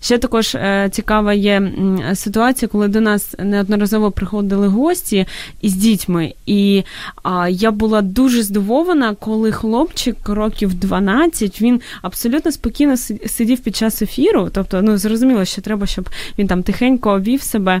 Ще 0.00 0.18
також 0.18 0.54
е, 0.54 0.88
цікава 0.92 1.34
є 1.34 1.72
ситуація, 2.14 2.68
коли 2.68 2.88
до 2.88 3.00
нас 3.00 3.34
неодноразово 3.38 4.10
приходили 4.10 4.68
гості 4.68 5.26
із 5.60 5.74
дітьми, 5.74 6.34
і 6.46 6.82
а, 7.22 7.48
я 7.48 7.70
була 7.70 8.02
дуже 8.02 8.42
здивована, 8.42 9.14
коли 9.14 9.52
хлопчик 9.52 10.28
років 10.28 10.74
12, 10.74 11.60
він 11.60 11.80
абсолютно 12.02 12.52
спокійно 12.52 12.96
си- 12.96 13.20
сидів 13.26 13.60
під 13.60 13.76
час 13.76 14.02
ефіру. 14.02 14.50
Тобто, 14.52 14.82
ну 14.82 14.98
зрозуміло, 14.98 15.44
що 15.44 15.62
треба, 15.62 15.86
щоб 15.86 16.08
він 16.38 16.46
там 16.46 16.62
тихенько 16.62 17.20
вів 17.20 17.42
себе. 17.42 17.80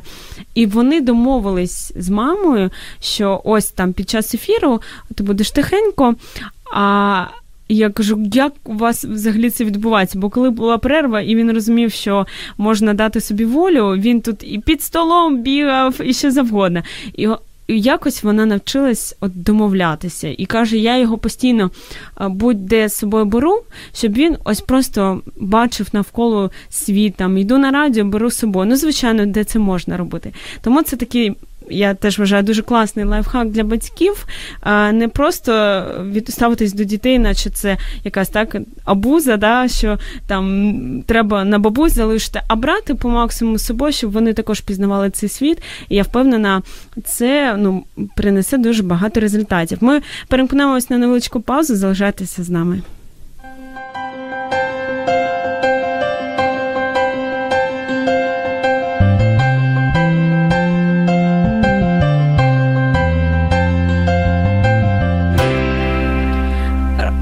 І 0.54 0.66
вони 0.66 1.00
домовились 1.00 1.92
з 1.96 2.08
мамою, 2.08 2.70
що 3.00 3.40
ось 3.44 3.70
там 3.70 3.92
під 3.92 4.10
час 4.10 4.34
ефіру 4.34 4.82
ти 5.14 5.22
будеш 5.24 5.50
тихенько. 5.50 6.14
А 6.72 7.26
я 7.68 7.90
кажу, 7.90 8.24
як 8.32 8.52
у 8.64 8.74
вас 8.74 9.04
взагалі 9.04 9.50
це 9.50 9.64
відбувається? 9.64 10.18
Бо 10.18 10.30
коли 10.30 10.50
була 10.50 10.78
перерва, 10.78 11.20
і 11.20 11.36
він 11.36 11.52
розумів, 11.52 11.92
що 11.92 12.26
можна 12.58 12.94
дати 12.94 13.20
собі 13.20 13.44
волю, 13.44 13.96
він 13.96 14.20
тут 14.20 14.36
і 14.42 14.58
під 14.58 14.82
столом 14.82 15.42
бігав, 15.42 16.00
і 16.04 16.12
ще 16.12 16.30
завгодно. 16.30 16.82
І 17.14 17.28
якось 17.68 18.22
вона 18.22 18.46
навчилась 18.46 19.16
от 19.20 19.42
домовлятися. 19.42 20.34
І 20.38 20.46
каже, 20.46 20.76
я 20.78 20.98
його 20.98 21.18
постійно 21.18 21.70
будь-де 22.20 22.88
з 22.88 22.94
собою 22.94 23.24
беру, 23.24 23.62
щоб 23.94 24.12
він 24.12 24.36
ось 24.44 24.60
просто 24.60 25.20
бачив 25.36 25.88
навколо 25.92 26.50
світ, 26.68 27.14
там, 27.14 27.38
йду 27.38 27.58
на 27.58 27.70
радіо, 27.70 28.04
беру 28.04 28.30
з 28.30 28.38
собою. 28.38 28.68
Ну, 28.68 28.76
звичайно, 28.76 29.26
де 29.26 29.44
це 29.44 29.58
можна 29.58 29.96
робити. 29.96 30.32
Тому 30.62 30.82
це 30.82 30.96
такий. 30.96 31.32
Я 31.70 31.94
теж 31.94 32.18
вважаю 32.18 32.42
дуже 32.42 32.62
класний 32.62 33.04
лайфхак 33.04 33.50
для 33.50 33.64
батьків. 33.64 34.26
Не 34.92 35.08
просто 35.12 35.84
відставитись 36.12 36.72
до 36.72 36.84
дітей, 36.84 37.18
наче 37.18 37.50
це 37.50 37.76
якась 38.04 38.28
так 38.28 38.56
абуза, 38.84 39.36
да, 39.36 39.68
що 39.68 39.98
там 40.26 41.02
треба 41.06 41.44
на 41.44 41.58
бабусь 41.58 41.92
залишити, 41.92 42.40
а 42.48 42.56
брати 42.56 42.94
по 42.94 43.08
максимуму 43.08 43.58
з 43.58 43.66
собою, 43.66 43.92
щоб 43.92 44.12
вони 44.12 44.32
також 44.32 44.60
пізнавали 44.60 45.10
цей 45.10 45.28
світ. 45.28 45.62
І 45.88 45.96
я 45.96 46.02
впевнена, 46.02 46.62
це 47.04 47.56
ну, 47.58 47.84
принесе 48.16 48.58
дуже 48.58 48.82
багато 48.82 49.20
результатів. 49.20 49.78
Ми 49.80 50.02
перемкнемось 50.28 50.90
на 50.90 50.98
невеличку 50.98 51.40
паузу, 51.40 51.76
залишайтеся 51.76 52.44
з 52.44 52.50
нами. 52.50 52.82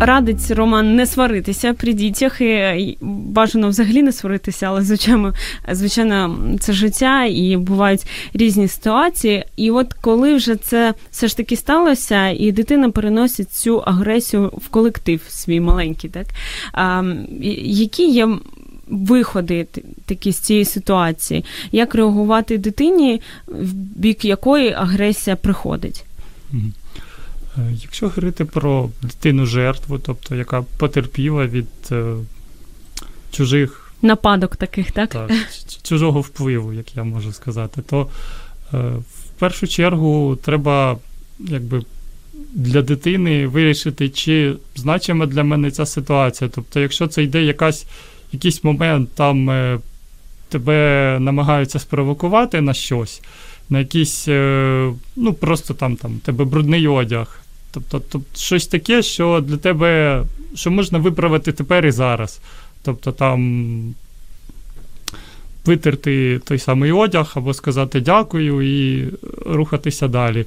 Радить 0.05 0.51
Роман 0.51 0.97
не 0.97 1.07
сваритися 1.07 1.75
при 1.75 1.93
дітях 1.93 2.41
і 2.41 2.45
і 2.79 2.99
бажано 3.01 3.69
взагалі 3.69 4.03
не 4.03 4.13
сваритися, 4.13 4.67
але 4.67 4.83
звичайно, 4.83 5.35
звичайно, 5.71 6.39
це 6.61 6.73
життя 6.73 7.25
і 7.25 7.57
бувають 7.57 8.07
різні 8.35 8.69
ситуації. 8.69 9.45
І 9.57 9.71
от 9.71 9.93
коли 9.93 10.35
вже 10.35 10.57
це 10.57 10.95
все 11.11 11.29
ж 11.29 11.37
таки 11.37 11.57
сталося, 11.57 12.29
і 12.29 12.53
дитина 12.53 12.91
переносить 12.91 13.53
цю 13.53 13.79
агресію 13.79 14.53
в 14.57 14.69
колектив 14.69 15.21
свій 15.29 15.61
маленький, 15.61 16.11
так 16.11 16.27
а, 16.73 17.03
які 17.65 18.11
є 18.11 18.29
виходи 18.89 19.67
такі 20.07 20.33
з 20.33 20.39
цієї 20.39 20.65
ситуації? 20.65 21.45
Як 21.73 21.95
реагувати 21.95 22.59
дитині, 22.59 23.21
в 23.47 23.73
бік 23.73 24.25
якої 24.25 24.73
агресія 24.73 25.37
приходить? 25.37 26.05
Е, 27.59 27.61
Якщо 27.83 28.09
говорити 28.09 28.45
про 28.45 28.91
дитину 29.03 29.47
жертву, 29.47 29.99
тобто 29.99 30.35
яка 30.35 30.63
потерпіла 30.63 31.47
від 31.47 31.67
е, 31.93 32.15
чужих 33.31 33.81
Нападок 34.03 34.57
таких, 34.57 34.93
так? 34.93 35.11
так, 35.11 35.31
чужого 35.83 36.21
впливу, 36.21 36.73
як 36.73 36.97
я 36.97 37.05
можу 37.05 37.33
сказати, 37.33 37.83
то 37.83 38.09
е, 38.75 38.79
в 38.79 39.39
першу 39.39 39.67
чергу 39.67 40.39
треба 40.43 40.99
якби 41.39 41.83
для 42.53 42.83
дитини 42.83 43.47
вирішити, 43.47 44.09
чи 44.09 44.55
значима 44.75 45.27
для 45.27 45.45
мене 45.45 45.71
ця 45.71 45.87
ситуація. 45.87 46.51
Тобто, 46.55 46.81
якщо 46.81 47.07
це 47.07 47.23
йде 47.23 47.43
якась, 47.43 47.87
якийсь 48.33 48.65
момент, 48.65 49.11
там 49.15 49.51
е, 49.51 49.79
тебе 50.49 51.19
намагаються 51.21 51.79
спровокувати 51.79 52.61
на 52.61 52.75
щось, 52.75 53.23
на 53.71 53.79
якийсь, 53.79 54.27
ну 55.17 55.35
просто 55.41 55.75
там, 55.75 55.97
там 55.97 56.19
тебе 56.25 56.45
брудний 56.45 56.89
одяг. 56.89 57.44
Тобто, 57.75 58.02
тобто 58.09 58.38
щось 58.38 58.66
таке, 58.66 59.02
що 59.02 59.40
для 59.40 59.57
тебе, 59.57 60.23
що 60.54 60.71
можна 60.71 60.99
виправити 60.99 61.52
тепер 61.52 61.87
і 61.87 61.90
зараз. 61.90 62.40
Тобто 62.83 63.12
там 63.12 63.95
витерти 65.64 66.40
той 66.45 66.59
самий 66.59 66.93
одяг 66.93 67.33
або 67.35 67.54
сказати 67.54 68.00
дякую 68.00 68.62
і 68.62 69.09
рухатися 69.47 70.09
далі. 70.09 70.45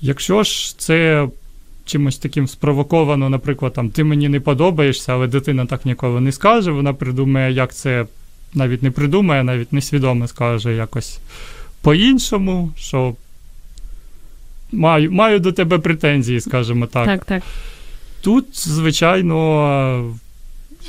Якщо 0.00 0.42
ж 0.42 0.78
це 0.78 1.28
чимось 1.84 2.18
таким 2.18 2.48
спровоковано, 2.48 3.28
наприклад, 3.28 3.72
там 3.72 3.90
ти 3.90 4.04
мені 4.04 4.28
не 4.28 4.40
подобаєшся, 4.40 5.12
але 5.12 5.26
дитина 5.26 5.66
так 5.66 5.86
ніколи 5.86 6.20
не 6.20 6.32
скаже, 6.32 6.70
вона 6.70 6.94
придумає, 6.94 7.52
як 7.52 7.74
це 7.74 8.06
навіть 8.54 8.82
не 8.82 8.90
придумає, 8.90 9.44
навіть 9.44 9.72
несвідомо 9.72 10.28
скаже 10.28 10.74
якось 10.74 11.20
по-іншому, 11.82 12.72
що 12.76 13.14
маю, 14.72 15.12
маю 15.12 15.38
до 15.38 15.52
тебе 15.52 15.78
претензії, 15.78 16.40
скажімо 16.40 16.86
так. 16.86 17.06
Так, 17.06 17.24
так. 17.24 17.42
Тут, 18.20 18.46
звичайно, 18.52 19.36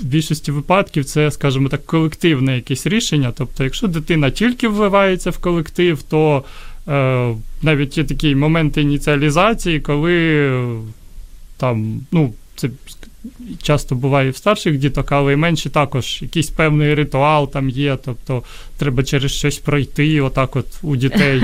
в 0.02 0.06
більшості 0.06 0.52
випадків 0.52 1.06
це, 1.06 1.32
скажімо 1.32 1.70
так, 1.70 1.86
колективне 1.86 2.56
якесь 2.56 2.88
рішення. 2.88 3.34
Тобто, 3.38 3.64
якщо 3.64 3.88
дитина 3.88 4.32
тільки 4.32 4.68
вливається 4.68 5.30
в 5.30 5.38
колектив, 5.38 6.02
то 6.02 6.44
е, 6.88 7.34
навіть 7.62 7.98
є 7.98 8.04
такі 8.04 8.36
моменти 8.36 8.82
ініціалізації, 8.82 9.80
коли 9.80 10.50
там, 11.58 12.02
ну, 12.12 12.34
це 12.56 12.70
часто 13.62 13.96
буває 13.96 14.28
і 14.28 14.32
в 14.32 14.38
старших 14.38 14.78
діток, 14.78 15.12
але 15.12 15.34
і 15.34 15.36
менші 15.36 15.70
також 15.70 16.22
якийсь 16.22 16.50
певний 16.50 16.94
ритуал 16.94 17.52
там 17.52 17.70
є, 17.70 17.98
тобто 18.06 18.44
треба 18.78 19.04
через 19.04 19.32
щось 19.32 19.58
пройти, 19.58 20.22
отак 20.22 20.56
от 20.56 20.66
у 20.82 20.96
дітей. 20.96 21.42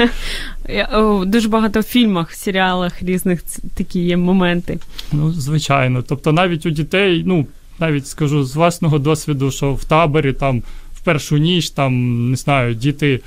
Дуже 1.25 1.49
багато 1.49 1.79
в 1.79 1.83
фільмах, 1.83 2.31
в 2.31 2.35
серіалах 2.35 3.03
різних 3.03 3.43
такі 3.75 3.99
є 3.99 4.17
моменти. 4.17 4.79
Ну, 5.11 5.31
звичайно. 5.31 6.01
Тобто 6.01 6.31
навіть 6.31 6.65
у 6.65 6.69
дітей, 6.69 7.23
ну, 7.25 7.47
навіть 7.79 8.07
скажу 8.07 8.43
з 8.43 8.55
власного 8.55 8.99
досвіду, 8.99 9.51
що 9.51 9.73
в 9.73 9.85
таборі 9.85 10.33
там 10.33 10.63
в 10.95 11.03
першу 11.03 11.37
ніч, 11.37 11.69
там, 11.69 12.29
не 12.29 12.35
знаю, 12.35 12.75
діти 12.75 13.19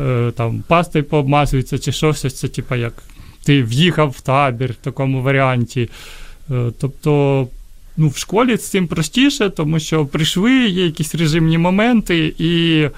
е, 0.00 0.32
там 0.36 0.64
пастою 0.68 1.04
пообмазуються 1.04 1.78
чи 1.78 1.92
щось, 1.92 2.34
це 2.34 2.48
типу 2.48 2.74
як 2.74 3.02
ти 3.44 3.62
в'їхав 3.62 4.08
в 4.10 4.20
табір 4.20 4.72
в 4.72 4.84
такому 4.84 5.22
варіанті. 5.22 5.88
Е, 6.50 6.70
тобто 6.80 7.48
ну, 7.96 8.08
в 8.08 8.16
школі 8.16 8.56
з 8.56 8.68
цим 8.68 8.86
простіше, 8.86 9.50
тому 9.50 9.78
що 9.78 10.06
прийшли, 10.06 10.52
є 10.52 10.84
якісь 10.84 11.14
режимні 11.14 11.58
моменти, 11.58 12.34
і 12.38 12.88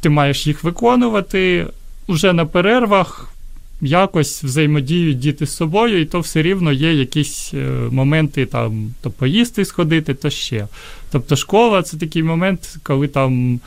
ти 0.00 0.08
маєш 0.08 0.46
їх 0.46 0.64
виконувати. 0.64 1.66
Уже 2.06 2.32
на 2.32 2.46
перервах 2.46 3.34
якось 3.80 4.44
взаємодіють 4.44 5.18
діти 5.18 5.46
з 5.46 5.56
собою, 5.56 6.00
і 6.00 6.04
то 6.04 6.20
все 6.20 6.42
рівно 6.42 6.72
є 6.72 6.94
якісь 6.94 7.50
е, 7.54 7.66
моменти 7.90 8.46
там, 8.46 8.94
то 9.00 9.10
поїсти 9.10 9.64
сходити, 9.64 10.14
то 10.14 10.30
ще. 10.30 10.66
Тобто 11.10 11.36
школа 11.36 11.82
це 11.82 11.96
такий 11.96 12.22
момент, 12.22 12.76
коли 12.82 13.08
там. 13.08 13.60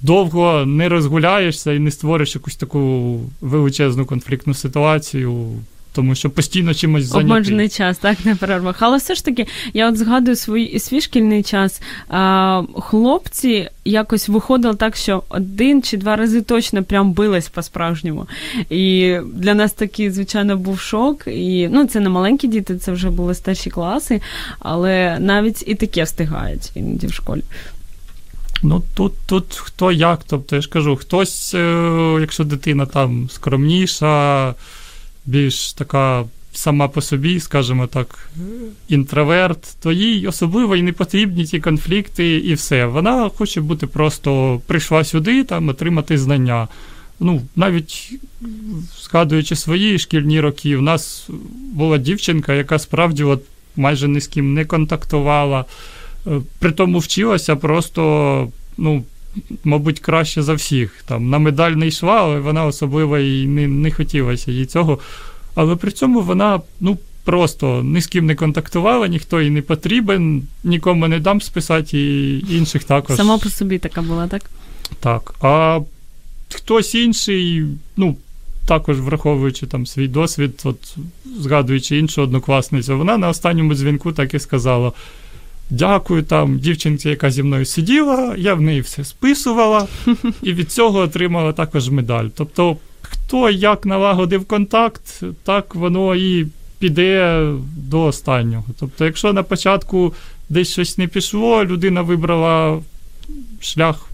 Довго 0.00 0.66
не 0.66 0.88
розгуляєшся 0.88 1.72
і 1.72 1.78
не 1.78 1.90
створиш 1.90 2.34
якусь 2.34 2.56
таку 2.56 3.20
величезну 3.40 4.06
конфліктну 4.06 4.54
ситуацію 4.54 5.50
тому 5.96 6.14
що 6.14 6.30
постійно 6.30 6.74
чимось 6.74 7.04
зайнятий. 7.04 7.32
Обмежений 7.32 7.68
час, 7.68 7.98
так, 7.98 8.18
на 8.24 8.36
перервах. 8.36 8.76
Але 8.80 8.96
все 8.96 9.14
ж 9.14 9.24
таки, 9.24 9.46
я 9.74 9.88
от 9.88 9.96
згадую 9.96 10.36
свій 10.36 10.78
свій 10.78 11.00
шкільний 11.00 11.42
час. 11.42 11.82
А, 12.08 12.62
Хлопці 12.74 13.68
якось 13.84 14.28
виходили 14.28 14.74
так, 14.74 14.96
що 14.96 15.22
один 15.28 15.82
чи 15.82 15.96
два 15.96 16.16
рази 16.16 16.42
точно 16.42 16.82
прям 16.82 17.12
бились 17.12 17.48
по-справжньому. 17.48 18.26
І 18.70 19.16
для 19.34 19.54
нас 19.54 19.72
такий, 19.72 20.10
звичайно, 20.10 20.56
був 20.56 20.80
шок. 20.80 21.22
І 21.26 21.68
ну, 21.72 21.86
це 21.86 22.00
не 22.00 22.08
маленькі 22.08 22.48
діти, 22.48 22.76
це 22.76 22.92
вже 22.92 23.10
були 23.10 23.34
старші 23.34 23.70
класи, 23.70 24.20
але 24.58 25.18
навіть 25.20 25.64
і 25.66 25.74
таке 25.74 26.04
встигають 26.04 26.70
іноді 26.74 27.06
в 27.06 27.12
школі. 27.12 27.42
Ну, 28.62 28.82
тут 28.94 29.12
тут 29.26 29.54
хто 29.54 29.92
як, 29.92 30.20
тобто 30.26 30.56
я 30.56 30.62
ж 30.62 30.68
кажу, 30.68 30.96
хтось, 30.96 31.54
е, 31.54 32.18
якщо 32.20 32.44
дитина 32.44 32.86
там 32.86 33.28
скромніша, 33.30 34.54
більш 35.26 35.72
така 35.72 36.24
сама 36.52 36.88
по 36.88 37.00
собі, 37.00 37.40
скажімо 37.40 37.86
так, 37.86 38.30
інтроверт, 38.88 39.76
то 39.82 39.92
їй 39.92 40.26
особливо 40.26 40.76
і 40.76 40.82
не 40.82 40.92
потрібні 40.92 41.44
ті 41.44 41.60
конфлікти, 41.60 42.36
і 42.36 42.54
все. 42.54 42.86
Вона 42.86 43.28
хоче 43.28 43.60
бути 43.60 43.86
просто 43.86 44.60
прийшла 44.66 45.04
сюди, 45.04 45.44
там, 45.44 45.68
отримати 45.68 46.18
знання. 46.18 46.68
Ну, 47.20 47.42
навіть 47.56 48.12
згадуючи 49.02 49.56
свої 49.56 49.98
шкільні 49.98 50.40
роки, 50.40 50.76
у 50.76 50.80
нас 50.80 51.28
була 51.72 51.98
дівчинка, 51.98 52.54
яка 52.54 52.78
справді 52.78 53.24
от 53.24 53.42
майже 53.76 54.08
ні 54.08 54.20
з 54.20 54.26
ким 54.26 54.54
не 54.54 54.64
контактувала, 54.64 55.64
е, 56.26 56.40
при 56.58 56.72
тому 56.72 56.98
вчилася 56.98 57.56
просто, 57.56 58.48
ну, 58.78 59.04
мабуть, 59.64 60.00
краще 60.00 60.42
за 60.42 60.54
всіх. 60.54 61.04
Там 61.06 61.30
На 61.30 61.38
медаль 61.38 61.72
не 61.72 61.86
йшла, 61.86 62.14
але 62.14 62.40
вона 62.40 62.64
особливо 62.64 63.18
і 63.18 63.46
не 63.46 63.68
не 63.68 63.90
хотілося 63.90 64.50
їй 64.50 64.66
цього. 64.66 64.98
Але 65.54 65.76
при 65.76 65.90
цьому 65.90 66.20
вона 66.20 66.60
ну, 66.80 66.98
просто 67.24 67.82
ні 67.82 68.00
з 68.00 68.06
ким 68.06 68.26
не 68.26 68.34
контактувала, 68.34 69.08
ніхто 69.08 69.40
їй 69.40 69.50
не 69.50 69.62
потрібен, 69.62 70.42
нікому 70.64 71.08
не 71.08 71.18
дам 71.18 71.40
списати, 71.40 71.98
і 71.98 72.38
інших 72.56 72.84
також. 72.84 73.16
Сама 73.16 73.38
по 73.38 73.48
собі 73.48 73.78
така 73.78 74.02
була, 74.02 74.28
так? 74.28 74.42
Так. 75.00 75.34
А 75.40 75.80
хтось 76.54 76.94
інший, 76.94 77.64
ну. 77.96 78.16
Також 78.66 79.00
враховуючи 79.00 79.66
там 79.66 79.86
свій 79.86 80.08
досвід, 80.08 80.60
от 80.64 80.96
згадуючи 81.40 81.98
іншу 81.98 82.22
однокласницю, 82.22 82.98
вона 82.98 83.18
на 83.18 83.28
останньому 83.28 83.74
дзвінку 83.74 84.12
так 84.12 84.34
і 84.34 84.38
сказала: 84.38 84.92
Дякую 85.70 86.22
там 86.22 86.58
дівчинці, 86.58 87.08
яка 87.08 87.30
зі 87.30 87.42
мною 87.42 87.64
сиділа, 87.64 88.34
я 88.38 88.54
в 88.54 88.60
неї 88.60 88.80
все 88.80 89.04
списувала, 89.04 89.86
і 90.42 90.52
від 90.52 90.72
цього 90.72 90.98
отримала 90.98 91.52
також 91.52 91.88
медаль. 91.88 92.28
Тобто, 92.34 92.76
хто 93.00 93.50
як 93.50 93.86
налагодив 93.86 94.44
контакт, 94.44 95.22
так 95.44 95.74
воно 95.74 96.14
і 96.14 96.46
піде 96.78 97.50
до 97.76 98.02
останнього. 98.02 98.64
Тобто, 98.80 99.04
якщо 99.04 99.32
на 99.32 99.42
початку 99.42 100.14
десь 100.48 100.72
щось 100.72 100.98
не 100.98 101.06
пішло, 101.06 101.64
людина 101.64 102.02
вибрала 102.02 102.82
шлях. 103.60 104.10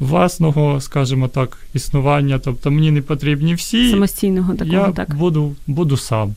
Власного, 0.00 0.80
скажімо 0.80 1.28
так, 1.28 1.58
існування, 1.74 2.38
тобто 2.38 2.70
мені 2.70 2.90
не 2.90 3.02
потрібні 3.02 3.54
всі. 3.54 3.90
Самостійного 3.90 4.54
такого, 4.54 4.76
я 4.76 4.92
так. 4.92 5.14
буду 5.14 5.56
буду 5.66 5.96
сам. 5.96 6.34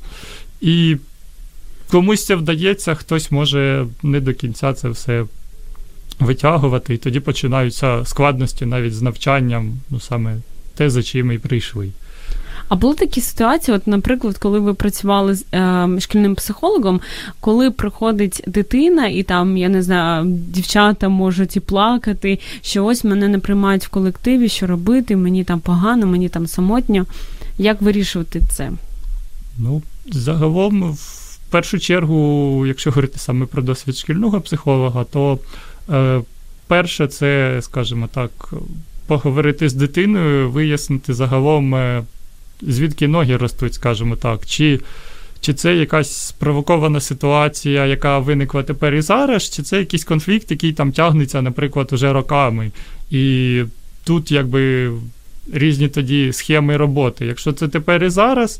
І 0.61 0.97
комусь 1.91 2.25
це 2.25 2.35
вдається, 2.35 2.95
хтось 2.95 3.31
може 3.31 3.87
не 4.03 4.19
до 4.19 4.33
кінця 4.33 4.73
це 4.73 4.89
все 4.89 5.25
витягувати, 6.19 6.93
і 6.93 6.97
тоді 6.97 7.19
починаються 7.19 8.05
складності 8.05 8.65
навіть 8.65 8.95
з 8.95 9.01
навчанням, 9.01 9.79
ну 9.89 9.99
саме 9.99 10.37
те, 10.75 10.89
за 10.89 11.03
чим 11.03 11.31
і 11.31 11.37
прийшли. 11.37 11.89
А 12.67 12.75
були 12.75 12.95
такі 12.95 13.21
ситуації, 13.21 13.77
от, 13.77 13.87
наприклад, 13.87 14.37
коли 14.37 14.59
ви 14.59 14.73
працювали 14.73 15.35
з 15.35 15.45
е, 15.53 15.87
шкільним 15.99 16.35
психологом, 16.35 17.01
коли 17.39 17.71
приходить 17.71 18.43
дитина, 18.47 19.07
і 19.07 19.23
там, 19.23 19.57
я 19.57 19.69
не 19.69 19.83
знаю, 19.83 20.25
дівчата 20.25 21.09
можуть 21.09 21.57
і 21.57 21.59
плакати, 21.59 22.39
що 22.61 22.85
ось 22.85 23.03
мене 23.03 23.27
не 23.27 23.39
приймають 23.39 23.85
в 23.85 23.89
колективі, 23.89 24.49
що 24.49 24.67
робити, 24.67 25.15
мені 25.15 25.43
там 25.43 25.59
погано, 25.59 26.07
мені 26.07 26.29
там 26.29 26.47
самотньо. 26.47 27.05
Як 27.57 27.81
вирішувати 27.81 28.41
це? 28.49 28.71
Ну, 29.57 29.81
загалом 30.11 30.97
в 31.49 31.51
першу 31.51 31.79
чергу, 31.79 32.65
якщо 32.67 32.89
говорити 32.89 33.19
саме 33.19 33.45
про 33.45 33.61
досвід 33.61 33.97
шкільного 33.97 34.41
психолога, 34.41 35.03
то 35.03 35.39
е, 35.89 36.21
перше, 36.67 37.07
це, 37.07 37.59
скажімо 37.61 38.09
так, 38.13 38.53
поговорити 39.07 39.69
з 39.69 39.73
дитиною, 39.73 40.51
вияснити 40.51 41.13
загалом, 41.13 41.75
е, 41.75 42.03
звідки 42.61 43.07
ноги 43.07 43.37
ростуть, 43.37 43.73
скажімо 43.73 44.15
так, 44.15 44.45
чи 44.45 44.79
чи 45.41 45.53
це 45.53 45.75
якась 45.75 46.11
спровокована 46.11 46.99
ситуація, 46.99 47.85
яка 47.85 48.19
виникла 48.19 48.63
тепер 48.63 48.95
і 48.95 49.01
зараз, 49.01 49.49
чи 49.49 49.63
це 49.63 49.79
якийсь 49.79 50.03
конфлікт, 50.03 50.51
який 50.51 50.73
там 50.73 50.91
тягнеться, 50.91 51.41
наприклад, 51.41 51.93
уже 51.93 52.13
роками. 52.13 52.71
І 53.11 53.63
тут 54.03 54.31
якби 54.31 54.91
різні 55.53 55.87
тоді 55.87 56.33
схеми 56.33 56.77
роботи. 56.77 57.25
Якщо 57.25 57.53
це 57.53 57.67
тепер 57.67 58.03
і 58.03 58.09
зараз, 58.09 58.59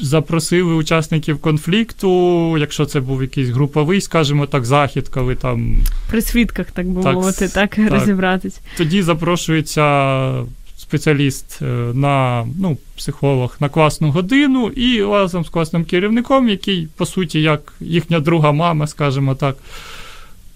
запросили 0.00 0.74
учасників 0.74 1.38
конфлікту, 1.38 2.58
якщо 2.58 2.86
це 2.86 3.00
був 3.00 3.22
якийсь 3.22 3.48
груповий, 3.48 4.00
скажімо 4.00 4.46
так, 4.46 4.64
захід, 4.64 5.08
коли 5.08 5.34
там. 5.34 5.76
При 6.10 6.22
свідках, 6.22 6.70
так 6.70 6.88
би 6.88 7.12
мовити, 7.12 7.48
так, 7.48 7.76
так 7.76 7.92
розібратись. 7.92 8.60
Тоді 8.76 9.02
запрошується 9.02 10.44
спеціаліст 10.76 11.58
е, 11.62 11.64
на 11.94 12.46
ну, 12.58 12.78
психолог 12.96 13.56
на 13.60 13.68
класну 13.68 14.10
годину 14.10 14.68
і 14.68 15.02
разом 15.02 15.44
з 15.44 15.48
класним 15.48 15.84
керівником, 15.84 16.48
який, 16.48 16.88
по 16.96 17.06
суті, 17.06 17.42
як 17.42 17.72
їхня 17.80 18.20
друга 18.20 18.52
мама, 18.52 18.86
скажімо 18.86 19.34
так, 19.34 19.56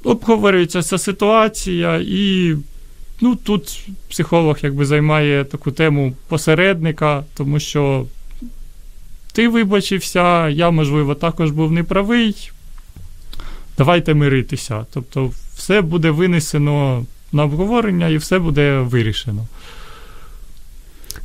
обговорюється 0.04 0.82
ця 0.82 0.98
ситуація, 0.98 2.00
і 2.06 2.54
ну, 3.20 3.36
тут 3.36 3.86
психолог 4.10 4.58
якби 4.62 4.84
займає 4.84 5.44
таку 5.44 5.70
тему 5.70 6.12
посередника, 6.28 7.24
тому 7.34 7.60
що 7.60 8.06
ти 9.32 9.48
вибачився, 9.48 10.48
я, 10.48 10.70
можливо, 10.70 11.14
також 11.14 11.50
був 11.50 11.72
неправий. 11.72 12.50
Давайте 13.78 14.14
миритися. 14.14 14.86
Тобто, 14.92 15.30
все 15.56 15.80
буде 15.80 16.10
винесено 16.10 17.04
на 17.32 17.44
обговорення 17.44 18.08
і 18.08 18.16
все 18.16 18.38
буде 18.38 18.78
вирішено. 18.78 19.46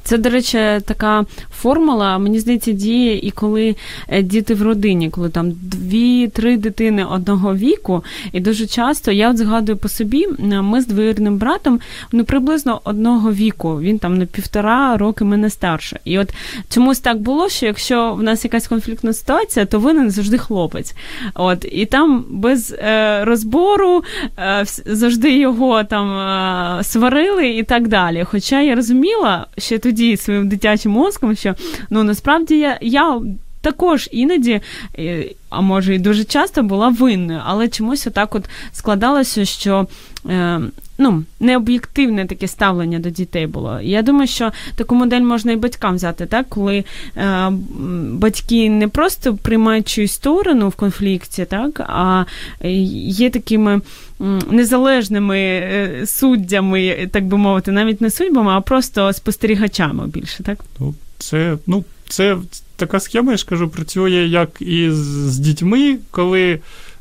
Це, 0.08 0.18
до 0.18 0.30
речі, 0.30 0.58
така 0.86 1.26
формула, 1.52 2.18
мені 2.18 2.40
здається, 2.40 2.72
діє 2.72 3.18
і 3.18 3.32
коли 3.32 3.76
е, 4.08 4.22
діти 4.22 4.54
в 4.54 4.62
родині, 4.62 5.10
коли 5.10 5.30
там 5.30 5.52
дві-три 5.52 6.58
дитини 6.58 7.06
одного 7.06 7.56
віку. 7.56 8.04
І 8.32 8.40
дуже 8.40 8.68
часто 8.68 9.12
я 9.12 9.30
от 9.30 9.38
згадую 9.38 9.78
по 9.78 9.90
собі, 9.90 10.28
ми 10.40 10.82
з 10.82 10.88
двоюрідним 10.88 11.38
братом 11.38 11.80
ну, 12.12 12.24
приблизно 12.24 12.82
одного 12.84 13.34
віку. 13.34 13.80
Він 13.82 14.00
там 14.00 14.18
на 14.18 14.26
півтора 14.26 14.98
роки 14.98 15.26
мене 15.26 15.50
старше. 15.50 16.00
І 16.06 16.20
от 16.20 16.34
чомусь 16.70 17.00
так 17.00 17.18
було, 17.18 17.50
що 17.50 17.66
якщо 17.66 18.14
в 18.14 18.24
нас 18.24 18.44
якась 18.44 18.68
конфліктна 18.68 19.14
ситуація, 19.14 19.66
то 19.66 19.80
винен 19.80 20.12
завжди 20.12 20.38
хлопець. 20.38 20.96
От 21.34 21.66
І 21.72 21.86
там 21.86 22.26
без 22.30 22.76
е, 22.80 23.26
розбору 23.26 24.04
е, 24.40 24.64
завжди 24.86 25.38
його 25.38 25.84
там 25.84 26.18
е, 26.80 26.84
сварили 26.84 27.50
і 27.50 27.64
так 27.64 27.88
далі. 27.88 28.24
Хоча 28.24 28.62
я 28.62 28.76
розуміла, 28.76 29.48
що 29.58 29.80
тоді 29.80 29.97
тоді 29.98 30.18
своїм 30.18 30.50
дитячим 30.50 30.92
мозком, 30.92 31.36
що 31.36 31.56
ну 31.90 32.04
насправді 32.04 32.58
я 32.58 32.78
я 32.82 33.22
також 33.62 34.10
іноді, 34.12 34.62
е, 35.00 35.30
а 35.50 35.62
може 35.62 35.96
і 35.96 36.00
дуже 36.00 36.24
часто 36.24 36.64
була 36.64 36.90
винною, 36.90 37.42
але 37.46 37.68
чомусь 37.68 38.08
отак 38.08 38.36
от 38.36 38.46
складалося, 38.74 39.46
що 39.46 39.88
е, 40.30 40.62
ну, 40.98 41.24
необ'єктивне 41.40 42.26
таке 42.26 42.48
ставлення 42.48 43.00
до 43.00 43.10
дітей 43.10 43.48
було. 43.48 43.80
Я 43.82 44.02
думаю, 44.02 44.28
що 44.28 44.52
таку 44.76 44.96
модель 44.96 45.22
можна 45.22 45.52
і 45.52 45.56
батькам 45.56 45.96
взяти, 45.96 46.26
так, 46.26 46.46
коли 46.50 46.84
е, 47.18 47.52
батьки 48.12 48.70
не 48.70 48.88
просто 48.88 49.36
приймають 49.36 49.88
чиюсь 49.88 50.12
сторону 50.12 50.70
в 50.70 50.76
конфлікті, 50.76 51.46
так, 51.46 51.80
а 51.80 52.26
є 52.62 53.30
такими 53.30 53.82
незалежними 54.50 55.40
е, 55.40 56.04
суддями, 56.06 57.10
так 57.12 57.26
би 57.26 57.38
мовити, 57.38 57.72
навіть 57.72 58.02
не 58.02 58.10
судьбами, 58.10 58.52
а 58.52 58.62
просто 58.62 59.14
спостерігачами 59.14 60.08
більше, 60.08 60.44
так? 60.44 60.60
Ну, 60.80 60.96
це, 61.18 61.58
ну, 61.68 61.84
це 62.10 62.38
така 62.76 63.00
схема, 63.00 63.32
я 63.32 63.38
ж 63.38 63.46
кажу, 63.46 63.70
працює 63.70 64.28
як 64.28 64.50
і 64.60 64.92
з, 64.92 64.96
з 65.32 65.38
дітьми, 65.38 65.98
коли 66.12 66.60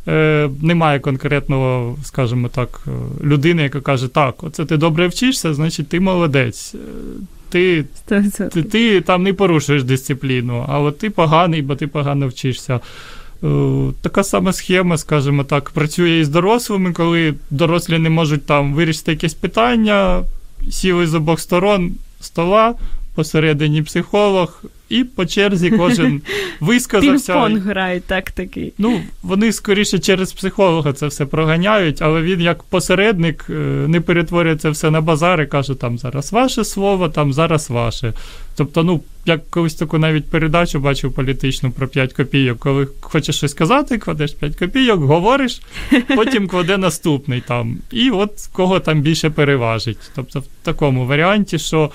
е, 0.08 0.48
немає 0.62 1.00
конкретного, 1.00 1.96
скажімо 2.04 2.48
так, 2.48 2.80
е, 2.86 2.90
людини, 3.24 3.62
яка 3.62 3.80
каже, 3.80 4.08
так, 4.08 4.44
оце 4.44 4.64
ти 4.64 4.76
добре 4.76 5.08
вчишся, 5.08 5.54
значить 5.54 5.88
ти 5.88 6.00
молодець. 6.00 6.74
Е, 6.74 6.78
ти 7.48 7.84
ти, 8.52 8.62
ти 8.62 9.00
там 9.00 9.22
не 9.22 9.32
порушуєш 9.32 9.84
дисципліну, 9.84 10.64
а 10.68 10.80
от 10.80 10.98
ти 10.98 11.10
поганий, 11.10 11.62
бо 11.62 11.74
ти 11.76 11.86
погано 11.86 12.28
вчишся. 12.28 12.80
Така 14.00 14.24
сама 14.24 14.52
схема, 14.52 14.98
скажімо 14.98 15.44
так, 15.44 15.70
працює 15.70 16.10
і 16.10 16.24
з 16.24 16.28
дорослими, 16.28 16.92
коли 16.92 17.34
дорослі 17.50 17.98
не 17.98 18.10
можуть 18.10 18.46
там 18.46 18.74
вирішити 18.74 19.10
якесь 19.12 19.34
питання, 19.34 20.22
сіли 20.70 21.06
з 21.06 21.14
обох 21.14 21.40
сторон 21.40 21.92
стола, 22.20 22.74
посередині 23.16 23.82
психолог, 23.82 24.62
і 24.88 25.04
по 25.04 25.26
черзі 25.26 25.70
кожен 25.70 26.22
висказався. 26.60 27.32
Пінг-понг 27.32 27.60
грають 27.60 28.04
так 28.04 28.30
такий. 28.30 28.72
Ну, 28.78 29.00
вони 29.22 29.52
скоріше 29.52 29.98
через 29.98 30.32
психолога 30.32 30.92
це 30.92 31.06
все 31.06 31.26
проганяють, 31.26 32.02
але 32.02 32.22
він 32.22 32.40
як 32.40 32.62
посередник 32.62 33.46
е, 33.50 33.52
не 33.88 34.00
перетворює 34.00 34.56
це 34.56 34.70
все 34.70 34.90
на 34.90 35.00
базар 35.00 35.42
і 35.42 35.46
каже, 35.46 35.74
там 35.74 35.98
зараз 35.98 36.32
ваше 36.32 36.64
слово, 36.64 37.08
там 37.08 37.32
зараз 37.32 37.70
ваше. 37.70 38.12
Тобто, 38.56 38.84
ну, 38.84 39.00
я 39.26 39.40
колись 39.50 39.74
таку 39.74 39.98
навіть 39.98 40.30
передачу 40.30 40.80
бачив 40.80 41.12
політичну 41.12 41.70
про 41.70 41.88
5 41.88 42.12
копійок. 42.12 42.58
Коли 42.58 42.88
хочеш 43.00 43.36
щось 43.36 43.50
сказати, 43.50 43.98
кладеш 43.98 44.32
5 44.32 44.56
копійок, 44.56 45.00
говориш, 45.00 45.60
потім 46.16 46.48
кладе 46.48 46.76
наступний 46.76 47.40
там. 47.40 47.78
І 47.90 48.10
от 48.10 48.48
кого 48.52 48.80
там 48.80 49.00
більше 49.00 49.30
переважить. 49.30 49.98
Тобто, 50.14 50.40
в 50.40 50.44
такому 50.62 51.06
варіанті, 51.06 51.58
що 51.58 51.90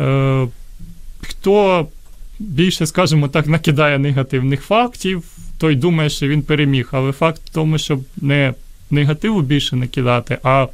е, 0.00 0.46
хто 1.24 1.86
більше, 2.38 2.86
скажімо 2.86 3.28
так, 3.28 3.46
накидає 3.46 3.98
негативних 3.98 4.62
фактів, 4.62 5.22
той 5.58 5.74
думає, 5.74 6.10
що 6.10 6.28
він 6.28 6.42
переміг. 6.42 6.88
Але 6.92 7.12
факт 7.12 7.42
в 7.44 7.54
тому, 7.54 7.78
щоб 7.78 8.00
не 8.16 8.54
негативу 8.90 9.40
більше 9.40 9.76
накидати, 9.76 10.38
а 10.42 10.66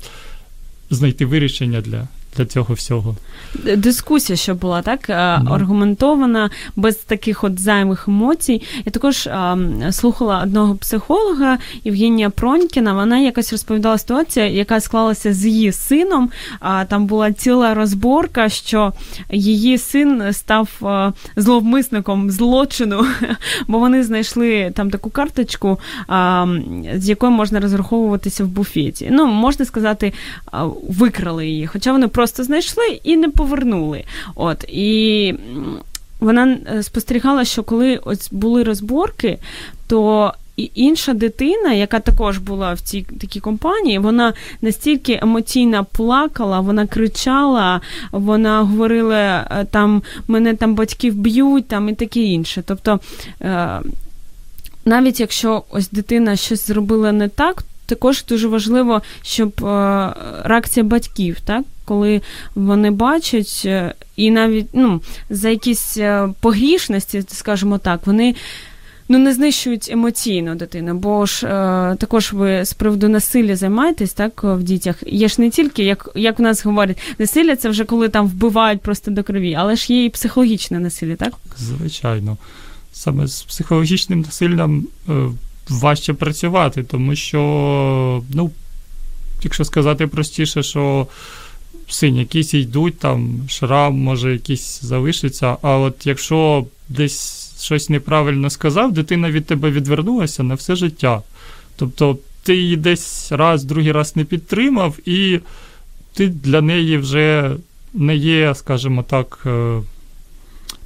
знайти 0.90 1.26
вирішення 1.26 1.80
для 1.80 2.08
для 2.36 2.46
цього 2.46 2.74
всього. 2.74 3.16
Дискусія, 3.76 4.36
що 4.36 4.54
була 4.54 4.82
так 4.82 5.08
mm. 5.08 5.52
аргументована, 5.54 6.50
без 6.76 6.96
таких 6.96 7.44
от 7.44 7.60
зайвих 7.60 8.08
емоцій. 8.08 8.62
Я 8.84 8.92
також 8.92 9.26
а, 9.26 9.56
слухала 9.90 10.40
одного 10.42 10.74
психолога 10.74 11.58
Євгенія 11.84 12.30
Пронькіна. 12.30 12.92
Вона 12.92 13.18
якось 13.18 13.52
розповідала 13.52 13.98
ситуацію, 13.98 14.46
яка 14.46 14.80
склалася 14.80 15.32
з 15.34 15.46
її 15.46 15.72
сином. 15.72 16.30
А 16.60 16.84
там 16.84 17.06
була 17.06 17.32
ціла 17.32 17.74
розборка, 17.74 18.48
що 18.48 18.92
її 19.30 19.78
син 19.78 20.32
став 20.32 20.68
а, 20.82 21.12
зловмисником 21.36 22.30
злочину, 22.30 23.06
бо 23.68 23.78
вони 23.78 24.02
знайшли 24.02 24.72
там 24.76 24.90
таку 24.90 25.10
карточку, 25.10 25.78
а, 26.08 26.46
з 26.94 27.08
якою 27.08 27.32
можна 27.32 27.60
розраховуватися 27.60 28.44
в 28.44 28.48
буфеті. 28.48 29.08
Ну, 29.12 29.26
можна 29.26 29.64
сказати, 29.64 30.12
викрали 30.88 31.46
її. 31.46 31.66
Хоча 31.66 31.92
вони 31.92 32.08
просто 32.08 32.19
знайшли 32.26 33.00
і 33.04 33.16
не 33.16 33.28
повернули. 33.28 34.04
От 34.35 34.64
і 34.68 35.35
вона 36.20 36.59
е, 36.74 36.83
спостерігала, 36.83 37.44
що 37.44 37.62
коли 37.62 37.96
ось 37.96 38.28
були 38.33 38.64
розборки, 38.64 39.38
то 39.87 40.35
і 40.56 40.70
інша 40.74 41.14
дитина, 41.14 41.72
яка 41.72 42.00
також 42.00 42.38
була 42.38 42.72
в 42.72 42.80
цій 42.80 43.02
такій 43.20 43.40
компанії, 43.40 43.98
вона 43.98 44.33
настільки 44.62 45.18
емоційно 45.22 45.87
плакала, 45.92 46.61
вона 46.61 46.87
кричала, 46.87 47.80
вона 48.12 48.62
говорила, 48.62 49.46
е, 49.50 49.66
там 49.70 50.02
мене 50.28 50.54
там 50.54 50.74
батьки 50.74 51.11
вб'ють, 51.11 51.68
там 51.68 51.88
і 51.88 51.94
таке 51.94 52.20
інше. 52.20 52.62
Тобто. 52.66 53.00
Е, 53.42 53.80
навіть 54.85 55.20
якщо 55.20 55.62
ось 55.70 55.90
дитина 55.90 56.37
щось 56.37 56.66
зробила 56.66 57.12
не 57.12 57.28
так, 57.28 57.64
також 57.90 58.24
дуже 58.24 58.48
важливо, 58.48 59.03
щоб 59.22 59.53
реакція 60.44 60.85
батьків, 60.85 61.37
так, 61.44 61.64
коли 61.90 62.20
вони 62.55 62.90
бачать, 62.90 63.62
е, 63.64 63.94
і 64.16 64.31
навіть 64.31 64.66
ну, 64.72 65.00
за 65.31 65.48
якісь 65.48 65.96
е, 65.96 66.29
погрішності, 66.40 67.22
скажімо 67.29 67.79
так, 67.79 68.07
вони. 68.07 68.35
Ну, 69.12 69.18
не 69.18 69.35
знищують 69.35 69.88
емоційно 69.90 70.55
дитину, 70.55 70.94
бо 70.94 71.26
ж 71.26 71.46
е, 71.46 71.50
також 71.96 72.33
ви 72.33 72.64
з 72.64 72.72
приводу 72.72 73.09
насилля 73.09 73.57
займаєтесь 73.57 74.12
так 74.12 74.44
в 74.44 74.62
дітях. 74.62 74.96
Є 75.07 75.29
ж 75.29 75.40
не 75.40 75.50
тільки, 75.50 75.85
як 75.85 76.09
як 76.14 76.38
в 76.38 76.42
нас 76.42 76.64
говорять, 76.64 76.98
насилля 77.18 77.57
це 77.57 77.68
вже 77.68 77.85
коли 77.85 78.09
там 78.09 78.26
вбивають 78.26 78.81
просто 78.81 79.11
до 79.11 79.22
крові, 79.22 79.55
але 79.55 79.76
ж 79.76 79.92
є 79.92 80.05
і 80.05 80.11
психологічне 80.11 80.79
насилля, 80.79 81.16
так? 81.16 81.33
Звичайно. 81.57 82.37
Саме 82.92 83.26
з 83.26 83.42
психологічним 83.42 84.20
насиллям 84.20 84.87
е, 85.09 85.12
важче 85.70 86.12
працювати, 86.12 86.83
тому 86.83 87.16
що, 87.16 88.22
ну, 88.35 88.50
якщо 89.42 89.64
сказати 89.64 90.06
простіше, 90.06 90.62
що 90.62 91.06
синь, 91.88 92.16
якісь 92.16 92.54
йдуть, 92.54 92.98
там 92.98 93.40
шрам, 93.48 93.94
може, 93.94 94.33
якийсь 94.33 94.80
залишиться. 94.83 95.56
А 95.62 95.78
от 95.78 96.06
якщо 96.06 96.66
десь 96.88 97.52
щось 97.61 97.88
неправильно 97.88 98.50
сказав, 98.50 98.92
дитина 98.92 99.30
від 99.30 99.46
тебе 99.46 99.70
відвернулася 99.70 100.42
на 100.42 100.54
все 100.54 100.76
життя. 100.76 101.22
Тобто 101.76 102.18
ти 102.42 102.56
її 102.56 102.76
десь 102.76 103.33
раз, 103.33 103.64
другий 103.64 103.92
раз 103.92 104.16
не 104.16 104.24
підтримав, 104.24 104.98
і 105.09 105.40
ти 106.14 106.28
для 106.28 106.61
неї 106.61 106.96
вже 106.96 107.56
не 107.94 108.16
є, 108.16 108.54
скажімо 108.54 109.02
так, 109.02 109.38
е, 109.46 109.80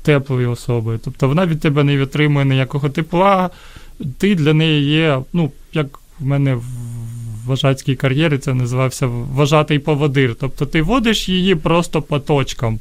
теплою 0.03 0.51
особою. 0.51 1.01
Тобто 1.05 1.29
вона 1.29 1.47
від 1.47 1.61
тебе 1.61 1.85
не 1.85 1.97
відтримує 1.97 2.47
ніякого 2.47 2.89
тепла, 2.89 3.51
ти 4.19 4.35
для 4.35 4.55
неї 4.55 4.85
є, 4.85 5.21
ну, 5.33 5.51
як 5.73 5.99
в 6.21 6.25
мене 6.25 6.55
в 6.55 6.65
вожатській 7.47 7.95
кар'єрі 7.95 8.39
це 8.39 8.55
називався 8.55 9.07
вважатий 9.07 9.79
поводир. 9.79 10.37
Тобто 10.41 10.67
ти 10.67 10.83
водиш 10.83 11.29
її 11.29 11.55
просто 11.55 12.03
по 12.03 12.19
точкам. 12.19 12.79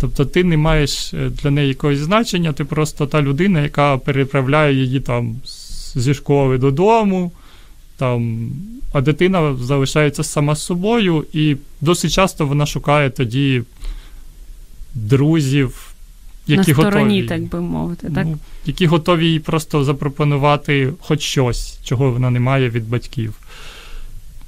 Тобто 0.00 0.24
ти 0.24 0.44
не 0.44 0.56
маєш 0.56 1.14
е, 1.14 1.30
для 1.42 1.50
неї 1.50 1.68
якогось 1.68 1.98
значення, 1.98 2.52
ти 2.52 2.64
просто 2.64 3.06
та 3.06 3.22
людина, 3.22 3.62
яка 3.62 3.98
переправляє 3.98 4.74
її 4.74 5.00
там 5.00 5.36
зі 5.94 6.14
школи 6.14 6.58
додому, 6.58 7.32
там, 7.96 8.50
а 8.92 9.00
дитина 9.00 9.56
залишається 9.56 10.24
сама 10.24 10.54
з 10.54 10.64
собою, 10.64 11.24
і 11.32 11.56
досить 11.80 12.12
часто 12.12 12.46
вона 12.46 12.66
шукає 12.66 13.10
тоді 13.10 13.62
друзів, 14.94 15.85
які 16.46 16.70
На 16.70 16.74
стороні, 16.74 17.22
готові, 17.22 17.28
так 17.28 17.42
би 17.42 17.60
мовити, 17.60 18.10
так? 18.14 18.26
Ну, 18.26 18.38
які 18.66 18.86
готові 18.86 19.26
їй 19.26 19.40
просто 19.40 19.84
запропонувати 19.84 20.92
хоч 21.00 21.20
щось, 21.20 21.78
чого 21.84 22.10
вона 22.10 22.30
не 22.30 22.40
має 22.40 22.70
від 22.70 22.88
батьків. 22.88 23.34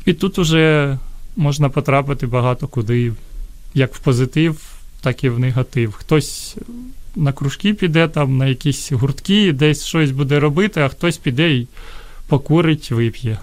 І 0.04 0.12
тут 0.12 0.38
уже 0.38 0.96
можна 1.36 1.68
потрапити 1.68 2.26
багато 2.26 2.68
куди, 2.68 3.12
як 3.74 3.94
в 3.94 3.98
позитив, 3.98 4.60
так 5.00 5.24
і 5.24 5.28
в 5.28 5.38
негатив. 5.38 5.92
Хтось 5.92 6.56
на 7.16 7.32
кружки 7.32 7.74
піде, 7.74 8.08
там, 8.08 8.36
на 8.36 8.46
якісь 8.46 8.92
гуртки, 8.92 9.52
десь 9.52 9.84
щось 9.84 10.10
буде 10.10 10.40
робити, 10.40 10.80
а 10.80 10.88
хтось 10.88 11.16
піде 11.18 11.50
і 11.52 11.68
покурить, 12.28 12.90
вип'є. 12.90 13.38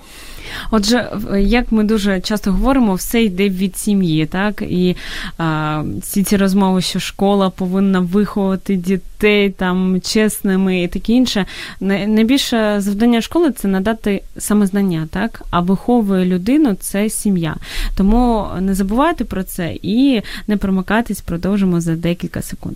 Отже, 0.72 1.12
як 1.40 1.72
ми 1.72 1.84
дуже 1.84 2.22
часто 2.22 2.52
говоримо, 2.52 2.94
все 2.94 3.24
йде 3.24 3.50
від 3.50 3.78
сім'ї, 3.78 4.26
так 4.26 4.62
і 4.62 4.96
а, 5.38 5.84
всі 6.02 6.24
ці 6.24 6.38
розмови, 6.38 6.82
що 6.82 7.00
школа 7.00 7.50
повинна 7.50 8.00
виховати 8.00 8.76
дітей 8.76 9.50
там 9.50 10.02
чесними 10.02 10.84
і 10.84 10.88
таке 10.88 11.14
інше. 11.14 11.46
Найбільше 11.80 12.76
завдання 12.82 13.22
школи 13.22 13.52
це 13.52 13.68
надати 13.68 14.22
самознання, 14.38 15.08
так 15.12 15.42
а 15.50 15.60
виховує 15.60 16.26
людину 16.26 16.76
це 16.80 17.10
сім'я. 17.10 17.56
Тому 17.98 18.48
не 18.62 18.74
забувайте 18.74 19.24
про 19.24 19.44
це 19.44 19.78
і 19.82 20.22
не 20.48 20.58
промикайтесь, 20.58 21.22
продовжимо 21.22 21.82
за 21.82 21.96
декілька 21.96 22.42
секунд. 22.42 22.76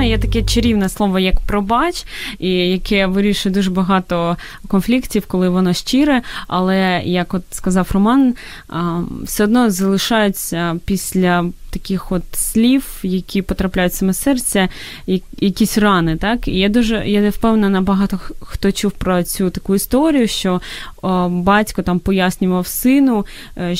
звичайно, 0.00 0.10
є 0.10 0.18
таке 0.18 0.42
чарівне 0.42 0.88
слово, 0.88 1.18
як 1.18 1.40
пробач, 1.40 2.06
і 2.38 2.50
яке 2.50 3.06
вирішує 3.06 3.54
дуже 3.54 3.70
багато 3.70 4.36
конфліктів, 4.68 5.26
коли 5.26 5.48
воно 5.48 5.72
щире. 5.72 6.22
Але 6.48 7.02
як 7.04 7.34
от 7.34 7.42
сказав 7.50 7.90
Роман, 7.92 8.34
все 9.24 9.44
одно 9.44 9.70
залишаються 9.70 10.76
після 10.84 11.44
таких 11.70 12.12
от 12.12 12.22
слів, 12.32 12.84
які 13.02 13.42
потрапляють 13.42 13.92
в 13.92 13.96
саме 13.96 14.14
серця, 14.14 14.68
якісь 15.40 15.78
рани. 15.78 16.16
Так? 16.16 16.48
І 16.48 16.58
я 16.58 16.68
дуже 16.68 17.08
я 17.08 17.20
не 17.20 17.30
впевнена, 17.30 17.80
багато 17.80 18.20
хто 18.40 18.72
чув 18.72 18.92
про 18.92 19.22
цю 19.22 19.50
таку 19.50 19.74
історію, 19.74 20.28
що 20.28 20.60
о, 21.02 21.28
батько 21.28 21.82
там 21.82 21.98
пояснював 21.98 22.66
сину, 22.66 23.26
е, 23.56 23.74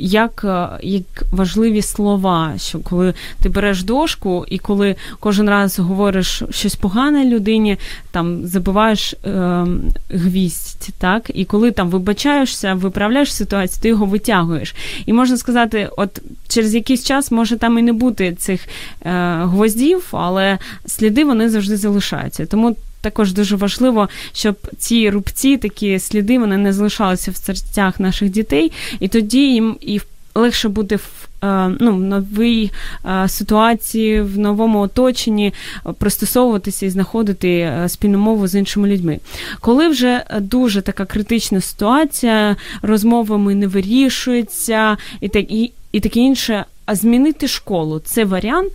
як, 0.00 0.44
е, 0.44 0.68
як 0.82 1.02
важливі 1.32 1.82
слова, 1.82 2.52
що 2.56 2.78
коли 2.78 3.14
ти 3.42 3.48
береш 3.48 3.82
дошку 3.82 4.46
і 4.48 4.58
коли 4.58 4.96
кожен 5.20 5.48
раз 5.52 5.78
говориш 5.78 6.42
щось 6.50 6.74
погане 6.74 7.24
людині, 7.24 7.76
там 8.10 8.46
забиваєш 8.46 9.12
е, 9.12 9.66
гвість, 10.10 10.90
так? 10.98 11.30
І 11.34 11.44
коли 11.44 11.70
там 11.70 11.90
вибачаєшся, 11.90 12.74
виправляєш 12.74 13.34
ситуацію, 13.34 13.82
ти 13.82 13.88
його 13.88 14.06
витягуєш. 14.06 14.74
І 15.06 15.12
можна 15.12 15.36
сказати, 15.36 15.88
от 15.96 16.22
через 16.48 16.74
якийсь 16.74 17.04
час 17.04 17.30
може 17.30 17.56
там 17.56 17.78
і 17.78 17.82
не 17.82 17.92
бути 17.92 18.32
цих 18.34 18.60
е, 18.66 19.10
гвоздів, 19.44 20.08
але 20.12 20.58
сліди 20.86 21.24
вони 21.24 21.48
завжди 21.48 21.76
залишаються. 21.76 22.46
Тому 22.46 22.76
також 23.00 23.32
дуже 23.32 23.56
важливо, 23.56 24.08
щоб 24.32 24.56
ці 24.78 25.10
рубці, 25.10 25.56
такі 25.56 25.98
сліди, 25.98 26.38
вони 26.38 26.56
не 26.56 26.72
залишалися 26.72 27.30
в 27.30 27.36
серцях 27.36 28.00
наших 28.00 28.30
дітей, 28.30 28.72
і 29.00 29.08
тоді 29.08 29.52
їм 29.52 29.76
і 29.80 30.00
легше 30.34 30.68
буде 30.68 30.96
в. 30.96 31.31
Ну, 31.80 31.96
в 31.96 32.00
новій 32.00 32.70
е, 33.04 33.28
ситуації, 33.28 34.20
в 34.20 34.38
новому 34.38 34.80
оточенні 34.80 35.54
пристосовуватися 35.98 36.86
і 36.86 36.90
знаходити 36.90 37.50
е, 37.50 37.88
спільну 37.88 38.18
мову 38.18 38.46
з 38.46 38.54
іншими 38.54 38.88
людьми. 38.88 39.20
Коли 39.60 39.88
вже 39.88 40.24
дуже 40.40 40.82
така 40.82 41.04
критична 41.04 41.60
ситуація, 41.60 42.56
розмовами 42.82 43.54
не 43.54 43.66
вирішується 43.66 44.96
і 45.20 45.28
так 45.28 45.50
і, 45.50 45.72
і 45.92 46.00
таке 46.00 46.20
інше, 46.20 46.64
а 46.86 46.94
змінити 46.94 47.48
школу 47.48 47.98
це 48.04 48.24
варіант? 48.24 48.72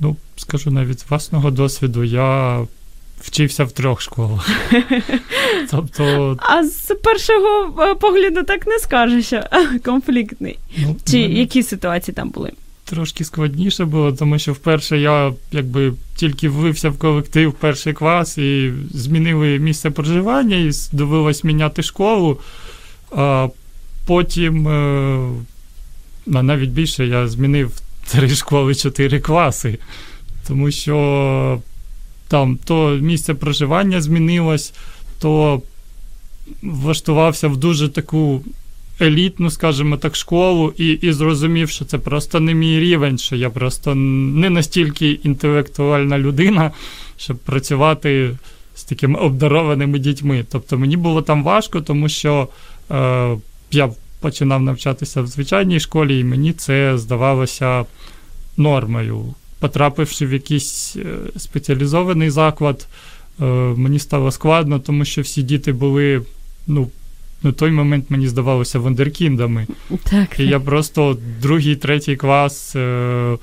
Ну, 0.00 0.16
скажу 0.36 0.70
навіть 0.70 1.00
з 1.00 1.10
власного 1.10 1.50
досвіду, 1.50 2.04
я 2.04 2.60
вчився 3.20 3.64
в 3.64 3.72
трьох 3.72 4.00
школах. 4.00 4.50
Тобто... 5.70 6.36
А 6.40 6.64
з 6.64 6.94
першого 6.94 7.82
е, 7.82 7.94
погляду 7.94 8.42
так 8.42 8.66
не 8.66 8.78
скажеш, 8.78 9.26
що 9.26 9.42
конфліктний. 9.84 10.58
Ну, 10.78 10.96
Чи 11.04 11.16
мене... 11.16 11.34
які 11.34 11.62
ситуації 11.62 12.14
там 12.14 12.30
були? 12.30 12.52
Трошки 12.84 13.24
складніше 13.24 13.84
було, 13.84 14.12
тому 14.12 14.38
що 14.38 14.52
вперше 14.52 14.98
я 14.98 15.32
якби 15.52 15.92
тільки 16.16 16.48
влився 16.48 16.90
в 16.90 16.98
колектив 16.98 17.52
перший 17.52 17.92
клас 17.92 18.38
і 18.38 18.72
змінили 18.94 19.58
місце 19.58 19.90
проживання, 19.90 20.56
і 20.56 20.70
довелось 20.92 21.44
міняти 21.44 21.82
школу. 21.82 22.38
А 23.16 23.48
Потім, 24.06 24.68
е, 24.68 25.30
навіть 26.26 26.70
більше, 26.70 27.06
я 27.06 27.28
змінив 27.28 27.80
три 28.10 28.28
школи, 28.28 28.74
чотири 28.74 29.20
класи, 29.20 29.78
тому 30.48 30.70
що 30.70 31.62
там 32.30 32.58
то 32.64 32.98
місце 33.00 33.34
проживання 33.34 34.00
змінилось, 34.00 34.72
то 35.18 35.62
влаштувався 36.62 37.48
в 37.48 37.56
дуже 37.56 37.88
таку 37.88 38.42
елітну, 39.00 39.50
скажімо 39.50 39.96
так, 39.96 40.16
школу, 40.16 40.72
і 40.76 40.86
і 40.86 41.12
зрозумів, 41.12 41.70
що 41.70 41.84
це 41.84 41.98
просто 41.98 42.40
не 42.40 42.54
мій 42.54 42.80
рівень, 42.80 43.18
що 43.18 43.36
я 43.36 43.50
просто 43.50 43.94
не 43.94 44.50
настільки 44.50 45.10
інтелектуальна 45.10 46.18
людина, 46.18 46.70
щоб 47.16 47.36
працювати 47.36 48.36
з 48.74 48.84
такими 48.84 49.18
обдарованими 49.18 49.98
дітьми. 49.98 50.44
Тобто 50.52 50.78
мені 50.78 50.96
було 50.96 51.22
там 51.22 51.44
важко, 51.44 51.80
тому 51.80 52.08
що 52.08 52.48
е, 52.90 53.36
я 53.70 53.90
починав 54.20 54.62
навчатися 54.62 55.22
в 55.22 55.26
звичайній 55.26 55.80
школі, 55.80 56.20
і 56.20 56.24
мені 56.24 56.52
це 56.52 56.98
здавалося 56.98 57.84
нормою 58.56 59.34
потрапивши 59.60 60.26
в 60.26 60.32
якийсь 60.32 60.96
е, 60.96 61.04
спеціалізований 61.36 62.30
заклад, 62.30 62.86
е, 63.40 63.44
мені 63.76 63.98
стало 63.98 64.30
складно, 64.30 64.78
тому 64.78 65.04
що 65.04 65.22
всі 65.22 65.42
діти 65.42 65.72
були, 65.72 66.22
ну, 66.66 66.90
на 67.42 67.52
той 67.52 67.70
момент 67.70 68.04
мені 68.08 68.28
здавалося 68.28 68.78
вундеркіндами. 68.78 69.66
Так. 70.10 70.40
І 70.40 70.44
я 70.44 70.60
просто 70.60 71.18
другий, 71.42 71.76
третій 71.76 72.16
клас 72.16 72.76
е, 72.76 73.36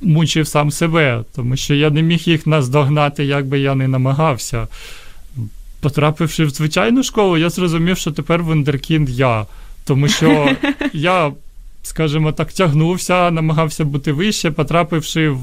мучив 0.00 0.46
сам 0.46 0.70
себе, 0.70 1.24
тому 1.34 1.56
що 1.56 1.74
я 1.74 1.90
не 1.90 2.02
міг 2.02 2.22
їх 2.24 2.46
наздогнати, 2.46 3.24
як 3.24 3.46
би 3.46 3.58
я 3.58 3.74
не 3.74 3.88
намагався. 3.88 4.68
Потрапивши 5.80 6.44
в 6.44 6.50
звичайну 6.50 7.02
школу, 7.02 7.36
я 7.36 7.50
зрозумів, 7.50 7.98
що 7.98 8.12
тепер 8.12 8.42
вундеркінд 8.42 9.10
я. 9.10 9.46
Тому 9.84 10.08
що 10.08 10.56
я 10.92 11.32
скажімо 11.86 12.32
так, 12.32 12.52
тягнувся, 12.52 13.30
намагався 13.30 13.84
бути 13.84 14.12
вище, 14.12 14.50
потрапивши 14.50 15.28
в 15.28 15.40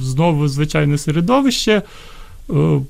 знову 0.00 0.48
звичайне 0.48 0.98
середовище. 0.98 1.82
Е, 2.50 2.80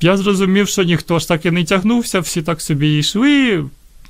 я 0.00 0.16
зрозумів, 0.16 0.68
що 0.68 0.82
ніхто 0.82 1.18
ж 1.18 1.28
так 1.28 1.46
і 1.46 1.50
не 1.50 1.64
тягнувся, 1.64 2.20
всі 2.20 2.42
так 2.42 2.60
собі 2.60 2.98
йшли. 2.98 3.64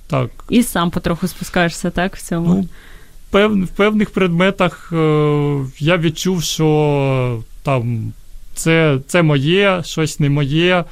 Так. 0.07 0.31
І 0.49 0.63
сам 0.63 0.91
потроху 0.91 1.29
спускаєшся, 1.29 1.91
так, 1.91 2.17
в 2.17 2.23
цьому. 2.23 2.49
Ну, 2.49 2.69
пев, 3.31 3.65
В 3.65 3.69
певних 3.69 4.11
предметах 4.11 4.93
е, 4.93 4.97
я 5.79 5.97
відчув, 5.97 6.43
що 6.43 7.43
там 7.63 8.13
це 8.55 8.99
це 9.07 9.23
моє, 9.23 9.83
щось 9.85 10.21
не 10.21 10.31
моє, 10.31 10.85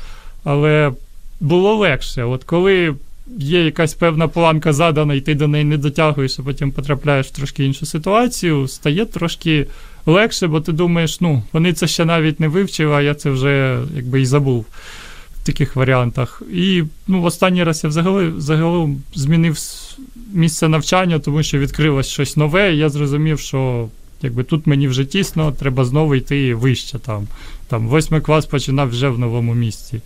але 0.45 0.93
було 1.41 1.75
легше. 1.75 2.25
От 2.25 2.45
коли 2.45 2.95
є 3.39 3.65
якась 3.65 3.95
певна 3.95 4.29
планка 4.29 4.73
задана, 4.73 5.15
і 5.15 5.21
ти 5.21 5.35
до 5.35 5.49
неї 5.49 5.65
не 5.65 5.77
дотягуєш, 5.77 6.39
а 6.39 6.43
потім 6.43 6.73
потрапляєш 6.73 7.27
в 7.27 7.31
трошки 7.31 7.65
іншу 7.65 7.87
ситуацію, 7.87 8.69
стає 8.69 9.07
трошки 9.07 9.67
легше, 10.07 10.47
бо 10.47 10.61
ти 10.61 10.73
думаєш, 10.73 11.21
ну, 11.21 11.43
вони 11.53 11.73
це 11.73 11.87
ще 11.87 12.05
навіть 12.05 12.41
не 12.41 12.49
вивчили, 12.49 12.95
а 12.95 13.01
я 13.01 13.15
це 13.15 13.31
вже 13.31 13.79
якби 13.97 14.21
і 14.21 14.27
забув 14.27 14.67
в 15.43 15.47
таких 15.47 15.77
варіантах. 15.77 16.43
І 16.53 16.83
ну, 17.07 17.23
останній 17.23 17.65
раз 17.65 17.85
я 17.85 17.89
взагалі, 17.91 18.29
взагалі 18.29 18.97
змінив 19.15 19.59
місце 20.33 20.69
навчання, 20.69 21.19
тому 21.19 21.43
що 21.43 21.59
відкрилось 21.59 22.09
щось 22.09 22.37
нове, 22.37 22.75
і 22.75 22.79
я 22.79 22.89
зрозумів, 22.89 23.41
що. 23.41 23.89
Якби 24.25 24.45
тут 24.45 24.67
мені 24.67 24.89
вже 24.89 25.05
тісно, 25.05 25.53
треба 25.53 25.85
знову 25.85 26.15
йти 26.15 26.55
вище 26.55 26.99
там. 26.99 27.29
Там 27.69 27.89
восьмий 27.89 28.21
клас 28.21 28.47
починав 28.47 28.89
вже 28.89 29.09
в 29.09 29.19
новому 29.19 29.55
місці. 29.55 30.01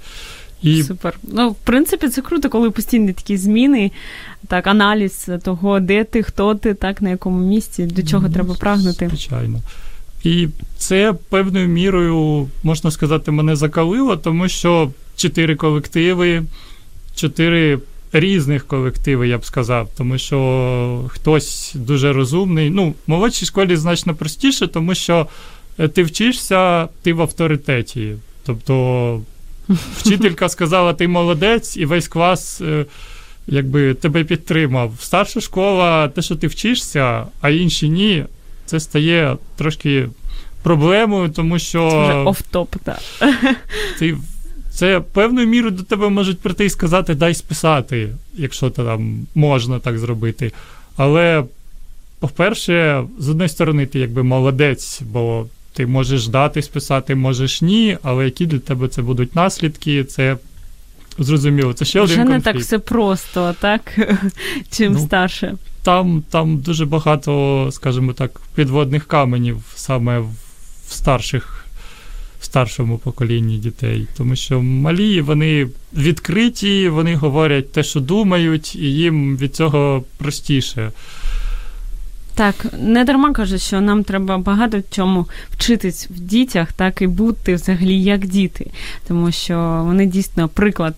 І... 0.62 0.82
Супер. 0.82 1.18
Ну, 1.22 1.50
в 1.50 1.54
принципі, 1.54 2.08
це 2.08 2.22
круто, 2.22 2.48
коли 2.48 2.70
постійні 2.70 3.12
такі 3.12 3.36
зміни, 3.36 3.90
так, 4.48 4.66
аналіз 4.66 5.28
того, 5.44 5.80
де 5.80 6.04
ти, 6.04 6.22
хто 6.22 6.54
ти, 6.54 6.74
так, 6.74 7.02
на 7.02 7.10
якому 7.10 7.46
місці, 7.46 7.86
до 7.86 8.02
чого 8.02 8.26
ну, 8.28 8.34
треба 8.34 8.54
прагнути. 8.54 9.08
Звичайно. 9.08 9.60
І 10.24 10.48
це 10.78 11.14
певною 11.28 11.68
мірою, 11.68 12.48
можна 12.62 12.90
сказати, 12.90 13.30
мене 13.30 13.56
закалило, 13.56 14.16
тому 14.16 14.48
що 14.48 14.90
чотири 15.16 15.56
колективи, 15.56 16.42
чотири 17.14 17.78
різних 18.12 18.66
колективи, 18.66 19.28
я 19.28 19.38
б 19.38 19.44
сказав, 19.44 19.88
тому 19.96 20.18
що 20.18 21.04
хтось 21.08 21.72
дуже 21.74 22.12
розумний. 22.12 22.70
Ну, 22.70 22.90
в 22.90 22.94
молодшій 23.10 23.46
школі 23.46 23.76
значно 23.76 24.14
простіше, 24.14 24.66
тому 24.66 24.94
що 24.94 25.26
е, 25.78 25.88
ти 25.88 26.02
вчишся, 26.02 26.88
ти 27.02 27.12
в 27.12 27.22
авторитеті. 27.22 28.14
Тобто 28.46 29.20
Вчителька 29.96 30.48
сказала, 30.48 30.92
ти 30.92 31.08
молодець, 31.08 31.76
і 31.76 31.84
весь 31.84 32.08
клас 32.08 32.60
е, 32.60 32.84
якби 33.46 33.94
тебе 33.94 34.24
підтримав. 34.24 34.92
Старша 35.00 35.40
школа, 35.40 36.08
те, 36.08 36.22
що 36.22 36.36
ти 36.36 36.46
вчишся, 36.46 37.26
а 37.40 37.50
інші 37.50 37.88
ні, 37.88 38.24
це 38.66 38.80
стає 38.80 39.36
трошки 39.56 40.08
проблемою, 40.62 41.28
тому 41.28 41.58
що. 41.58 41.90
Це 41.90 41.96
вже 41.96 42.12
офтоп, 42.12 42.76
так. 42.84 43.00
Ти 43.98 44.16
це 44.70 45.00
певною 45.00 45.46
мірою 45.46 45.70
до 45.70 45.82
тебе 45.82 46.08
можуть 46.08 46.40
прийти 46.40 46.64
і 46.64 46.70
сказати, 46.70 47.14
дай 47.14 47.34
списати, 47.34 48.08
якщо 48.34 48.70
там 48.70 49.26
можна 49.34 49.78
так 49.78 49.98
зробити. 49.98 50.52
Але, 50.96 51.44
по-перше, 52.18 53.04
з 53.18 53.28
однієї 53.28 53.48
сторони, 53.48 53.86
ти 53.86 53.98
якби 53.98 54.22
молодець, 54.22 55.02
бо 55.02 55.46
ти 55.76 55.86
можеш 55.86 56.28
дати 56.28 56.62
списати, 56.62 57.14
можеш 57.14 57.62
ні, 57.62 57.98
але 58.02 58.24
які 58.24 58.46
для 58.46 58.58
тебе 58.58 58.88
це 58.88 59.02
будуть 59.02 59.36
наслідки, 59.36 60.04
це 60.04 60.36
зрозуміло. 61.18 61.72
Це 61.72 61.84
ще 61.84 62.00
Вже 62.00 62.14
один 62.14 62.26
конфлікт. 62.26 62.46
не 62.46 62.52
так 62.52 62.62
все 62.62 62.78
просто, 62.78 63.54
так? 63.60 63.98
Чим 64.70 64.92
ну, 64.92 64.98
старше. 64.98 65.54
Там 65.82 66.22
там 66.30 66.58
дуже 66.58 66.86
багато, 66.86 67.68
скажімо 67.72 68.12
так, 68.12 68.40
підводних 68.54 69.06
каменів 69.06 69.62
саме 69.74 70.18
в 70.18 70.32
старших. 70.88 71.62
В 72.40 72.44
старшому 72.44 72.98
поколінні 72.98 73.58
дітей, 73.58 74.06
тому 74.16 74.36
що 74.36 74.62
малі 74.62 75.20
вони 75.20 75.68
відкриті, 75.94 76.88
вони 76.88 77.14
говорять 77.14 77.72
те, 77.72 77.82
що 77.82 78.00
думають, 78.00 78.76
і 78.76 78.94
їм 78.94 79.36
від 79.36 79.56
цього 79.56 80.04
простіше. 80.18 80.92
Так, 82.36 82.66
не 82.78 83.04
дарма 83.04 83.32
кажуть, 83.32 83.62
що 83.62 83.80
нам 83.80 84.04
треба 84.04 84.38
багато 84.38 84.78
в 84.78 84.82
чому 84.90 85.26
вчитись 85.50 86.06
в 86.10 86.20
дітях, 86.20 86.72
так 86.72 87.02
і 87.02 87.06
бути 87.06 87.54
взагалі 87.54 88.02
як 88.02 88.26
діти, 88.26 88.70
тому 89.08 89.32
що 89.32 89.82
вони 89.86 90.06
дійсно 90.06 90.48
приклад. 90.48 90.94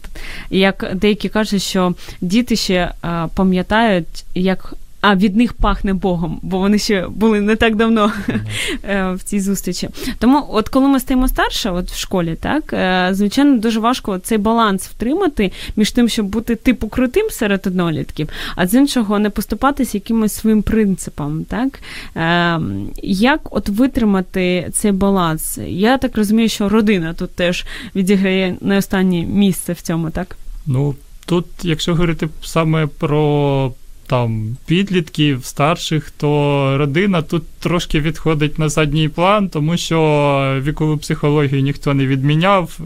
Як 0.50 0.90
деякі 0.94 1.28
кажуть, 1.28 1.62
що 1.62 1.94
діти 2.20 2.56
ще 2.56 2.92
пам'ятають, 3.34 4.24
як 4.34 4.74
а 5.00 5.14
від 5.14 5.36
них 5.36 5.52
пахне 5.52 5.94
Богом, 5.94 6.40
бо 6.42 6.58
вони 6.58 6.78
ще 6.78 7.08
були 7.08 7.40
не 7.40 7.56
так 7.56 7.76
давно 7.76 8.12
mm-hmm. 8.28 9.14
в 9.16 9.22
цій 9.22 9.40
зустрічі. 9.40 9.88
Тому, 10.18 10.46
от 10.50 10.68
коли 10.68 10.88
ми 10.88 11.00
стаємо 11.00 11.28
старше, 11.28 11.70
от 11.70 11.90
в 11.90 11.98
школі, 11.98 12.36
так 12.40 12.72
е, 12.72 13.08
звичайно, 13.12 13.58
дуже 13.58 13.80
важко 13.80 14.18
цей 14.18 14.38
баланс 14.38 14.88
втримати 14.88 15.52
між 15.76 15.90
тим, 15.90 16.08
щоб 16.08 16.26
бути 16.26 16.56
типу 16.56 16.88
крутим 16.88 17.30
серед 17.30 17.66
однолітків, 17.66 18.28
а 18.56 18.66
з 18.66 18.74
іншого 18.74 19.18
не 19.18 19.30
поступатися 19.30 19.96
якимось 19.96 20.32
своїм 20.32 20.62
принципам. 20.62 21.44
Так 21.44 21.80
е, 22.16 22.60
як 23.02 23.40
от 23.50 23.68
витримати 23.68 24.70
цей 24.72 24.92
баланс? 24.92 25.58
Я 25.66 25.98
так 25.98 26.16
розумію, 26.16 26.48
що 26.48 26.68
родина 26.68 27.14
тут 27.14 27.30
теж 27.30 27.66
відіграє 27.94 28.56
не 28.60 28.78
останнє 28.78 29.22
місце 29.22 29.72
в 29.72 29.80
цьому, 29.80 30.10
так? 30.10 30.36
Ну 30.66 30.94
тут, 31.26 31.46
якщо 31.62 31.92
говорити 31.92 32.28
саме 32.42 32.86
про 32.86 33.72
там 34.08 34.56
підлітків, 34.66 35.44
старших, 35.44 36.10
то 36.10 36.74
родина 36.78 37.22
тут 37.22 37.42
трошки 37.60 38.00
відходить 38.00 38.58
на 38.58 38.68
задній 38.68 39.08
план, 39.08 39.48
тому 39.48 39.76
що 39.76 40.60
вікову 40.64 40.96
психологію 40.96 41.62
ніхто 41.62 41.94
не 41.94 42.06
відміняв, 42.06 42.78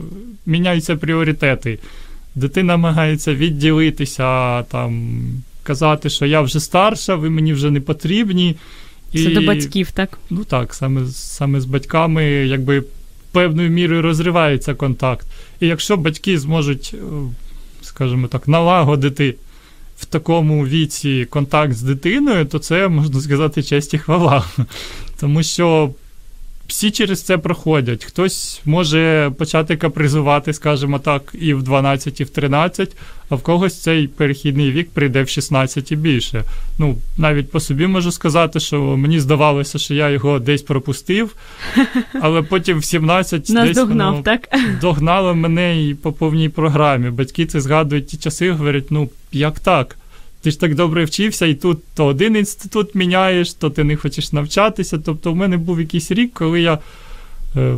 міняються 0.46 0.96
пріоритети. 0.96 1.78
Дитина 2.34 2.66
намагається 2.66 3.34
відділитися, 3.34 4.62
там, 4.62 5.20
казати, 5.62 6.10
що 6.10 6.26
я 6.26 6.40
вже 6.40 6.60
старша, 6.60 7.14
ви 7.14 7.30
мені 7.30 7.52
вже 7.52 7.70
не 7.70 7.80
потрібні. 7.80 8.56
Це 9.12 9.30
до 9.30 9.42
батьків, 9.42 9.90
так? 9.90 10.18
Ну 10.30 10.44
так, 10.44 10.74
саме 10.74 11.06
саме 11.06 11.60
з 11.60 11.64
батьками, 11.64 12.24
якби 12.24 12.84
певною 13.32 13.70
мірою 13.70 14.02
розривається 14.02 14.74
контакт. 14.74 15.26
І 15.60 15.66
якщо 15.66 15.96
батьки 15.96 16.38
зможуть, 16.38 16.94
е, 16.94 16.98
скажімо 17.82 18.26
так, 18.26 18.48
налагодити 18.48 19.34
в 20.02 20.04
такому 20.04 20.66
віці 20.66 21.26
контакт 21.30 21.72
з 21.72 21.82
дитиною, 21.82 22.46
то 22.46 22.58
це 22.58 22.88
можна 22.88 23.20
сказати 23.20 23.62
честь 23.62 23.94
і 23.94 23.98
хвала. 23.98 24.44
Тому 25.20 25.42
що 25.42 25.90
всі 26.66 26.90
через 26.90 27.22
це 27.22 27.38
проходять. 27.38 28.04
Хтось 28.04 28.60
може 28.64 29.32
почати 29.38 29.76
капризувати, 29.76 30.52
скажімо 30.52 30.98
так, 30.98 31.34
і 31.40 31.54
в 31.54 31.62
12, 31.62 32.20
і 32.20 32.24
в 32.24 32.30
13, 32.30 32.96
а 33.28 33.34
в 33.34 33.42
когось 33.42 33.80
цей 33.80 34.08
перехідний 34.08 34.70
вік 34.70 34.90
прийде 34.90 35.22
в 35.22 35.28
16 35.28 35.92
і 35.92 35.96
більше. 35.96 36.44
Ну, 36.78 36.96
навіть 37.18 37.50
по 37.50 37.60
собі 37.60 37.86
можу 37.86 38.12
сказати, 38.12 38.60
що 38.60 38.80
мені 38.80 39.20
здавалося, 39.20 39.78
що 39.78 39.94
я 39.94 40.10
його 40.10 40.38
десь 40.38 40.62
пропустив, 40.62 41.36
але 42.20 42.42
потім 42.42 42.78
в 42.78 42.84
17 42.84 43.48
Нас 43.48 43.66
десь 43.68 43.76
догнав, 43.76 44.10
воно 44.10 44.22
так? 44.22 44.48
догнало 44.80 45.34
мене 45.34 45.84
і 45.84 45.94
по 45.94 46.12
повній 46.12 46.48
програмі. 46.48 47.10
Батьки 47.10 47.46
це 47.46 47.60
згадують 47.60 48.06
ті 48.06 48.16
часи, 48.16 48.50
говорять, 48.50 48.90
ну 48.90 49.10
як 49.32 49.60
так? 49.60 49.96
Ти 50.42 50.50
ж 50.50 50.60
так 50.60 50.74
добре 50.74 51.04
вчився, 51.04 51.46
і 51.46 51.54
тут 51.54 51.78
то 51.94 52.06
один 52.06 52.36
інститут 52.36 52.94
міняєш, 52.94 53.54
то 53.54 53.70
ти 53.70 53.84
не 53.84 53.96
хочеш 53.96 54.32
навчатися. 54.32 54.98
Тобто, 54.98 55.32
в 55.32 55.36
мене 55.36 55.56
був 55.56 55.80
якийсь 55.80 56.10
рік, 56.10 56.30
коли 56.34 56.60
я 56.60 56.78
е, 57.56 57.76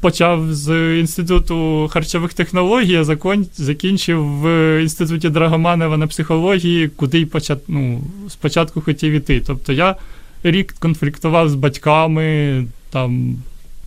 почав 0.00 0.54
з 0.54 0.98
інституту 1.00 1.88
харчових 1.92 2.34
технологій, 2.34 2.92
я 2.92 3.04
закон, 3.04 3.46
закінчив 3.56 4.40
в 4.40 4.48
інституті 4.82 5.28
Драгоманова 5.28 5.96
на 5.96 6.06
психології, 6.06 6.88
куди 6.88 7.20
й 7.20 7.26
почат, 7.26 7.58
ну, 7.68 8.04
спочатку 8.28 8.80
хотів 8.80 9.12
іти. 9.12 9.42
Тобто 9.46 9.72
я 9.72 9.96
рік 10.42 10.74
конфліктував 10.78 11.48
з 11.48 11.54
батьками, 11.54 12.64
там, 12.90 13.36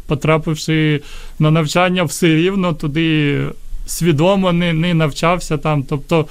потрапивши 0.07 1.01
на 1.39 1.51
навчання, 1.51 2.03
все 2.03 2.27
рівно 2.27 2.73
туди 2.73 3.39
свідомо 3.85 4.53
не, 4.53 4.73
не 4.73 4.93
навчався 4.93 5.57
там. 5.57 5.83
Тобто 5.83 6.25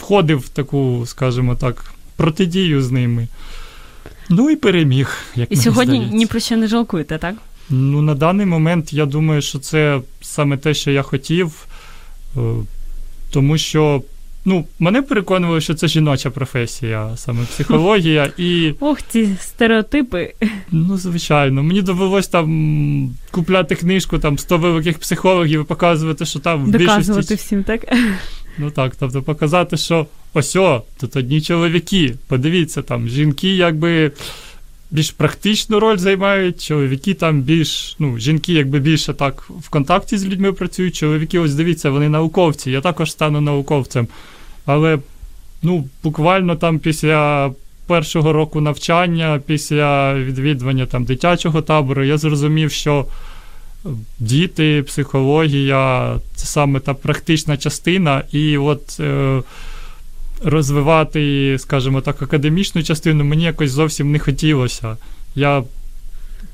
входив 0.00 0.38
в 0.38 0.48
таку, 0.48 1.04
скажімо 1.06 1.54
так, 1.54 1.92
протидію 2.16 2.82
з 2.82 2.90
ними. 2.90 3.28
Ну 4.28 4.50
і 4.50 4.56
переміг. 4.56 5.16
Як 5.36 5.52
І 5.52 5.56
сьогодні 5.56 5.94
здається. 5.94 6.16
ні 6.16 6.26
про 6.26 6.40
що 6.40 6.56
не 6.56 6.66
жалкуєте, 6.66 7.18
так? 7.18 7.34
Ну, 7.70 8.02
на 8.02 8.14
даний 8.14 8.46
момент 8.46 8.92
я 8.92 9.06
думаю, 9.06 9.42
що 9.42 9.58
це 9.58 10.00
саме 10.20 10.56
те, 10.56 10.74
що 10.74 10.90
я 10.90 11.02
хотів, 11.02 11.66
е, 12.36 12.40
тому 13.30 13.58
що. 13.58 14.02
Ну, 14.44 14.64
мене 14.78 15.02
переконувало, 15.02 15.60
що 15.60 15.74
це 15.74 15.88
жіноча 15.88 16.30
професія, 16.30 17.10
саме 17.16 17.44
психологія. 17.44 18.32
і... 18.38 18.74
Ох, 18.80 18.98
ці 19.08 19.36
стереотипи. 19.40 20.34
Ну, 20.70 20.96
звичайно. 20.96 21.62
Мені 21.62 21.82
довелось 21.82 22.28
там 22.28 23.10
купляти 23.30 23.74
книжку 23.74 24.18
там 24.18 24.38
100 24.38 24.58
великих 24.58 24.98
психологів 24.98 25.60
і 25.60 25.64
показувати, 25.64 26.24
що 26.24 26.38
там 26.38 26.64
в 26.64 26.70
Доказувати 26.70 27.34
всім, 27.34 27.64
так? 27.64 27.94
Ну 28.58 28.70
так, 28.70 28.96
тобто 28.98 29.22
показати, 29.22 29.76
що 29.76 30.06
ось 30.34 30.56
о, 30.56 30.82
тут 31.00 31.16
одні 31.16 31.40
чоловіки. 31.40 32.14
Подивіться, 32.26 32.82
там 32.82 33.08
жінки 33.08 33.54
якби 33.54 34.12
більш 34.90 35.10
практичну 35.10 35.80
роль 35.80 35.96
займають, 35.96 36.64
чоловіки 36.64 37.14
там 37.14 37.40
більш, 37.40 37.96
ну, 37.98 38.18
жінки 38.18 38.52
якби 38.52 38.78
більше 38.78 39.14
так 39.14 39.50
в 39.60 39.68
контакті 39.68 40.18
з 40.18 40.26
людьми 40.26 40.52
працюють, 40.52 40.96
чоловіки, 40.96 41.38
ось 41.38 41.54
дивіться, 41.54 41.90
вони 41.90 42.08
науковці, 42.08 42.70
я 42.70 42.80
також 42.80 43.12
стану 43.12 43.40
науковцем. 43.40 44.08
Але 44.66 44.98
ну, 45.62 45.88
буквально 46.02 46.56
там 46.56 46.78
після 46.78 47.50
першого 47.86 48.32
року 48.32 48.60
навчання, 48.60 49.40
після 49.46 50.14
відвідування 50.14 50.86
там 50.86 51.04
дитячого 51.04 51.62
табору, 51.62 52.04
я 52.04 52.18
зрозумів, 52.18 52.70
що 52.70 53.06
діти, 54.18 54.82
психологія 54.82 56.14
це 56.34 56.46
саме 56.46 56.80
та 56.80 56.94
практична 56.94 57.56
частина, 57.56 58.22
і 58.32 58.58
от 58.58 59.00
е, 59.00 59.42
розвивати, 60.44 61.56
скажімо 61.58 62.00
так, 62.00 62.22
академічну 62.22 62.82
частину 62.82 63.24
мені 63.24 63.44
якось 63.44 63.70
зовсім 63.70 64.12
не 64.12 64.18
хотілося. 64.18 64.96
Я 65.34 65.62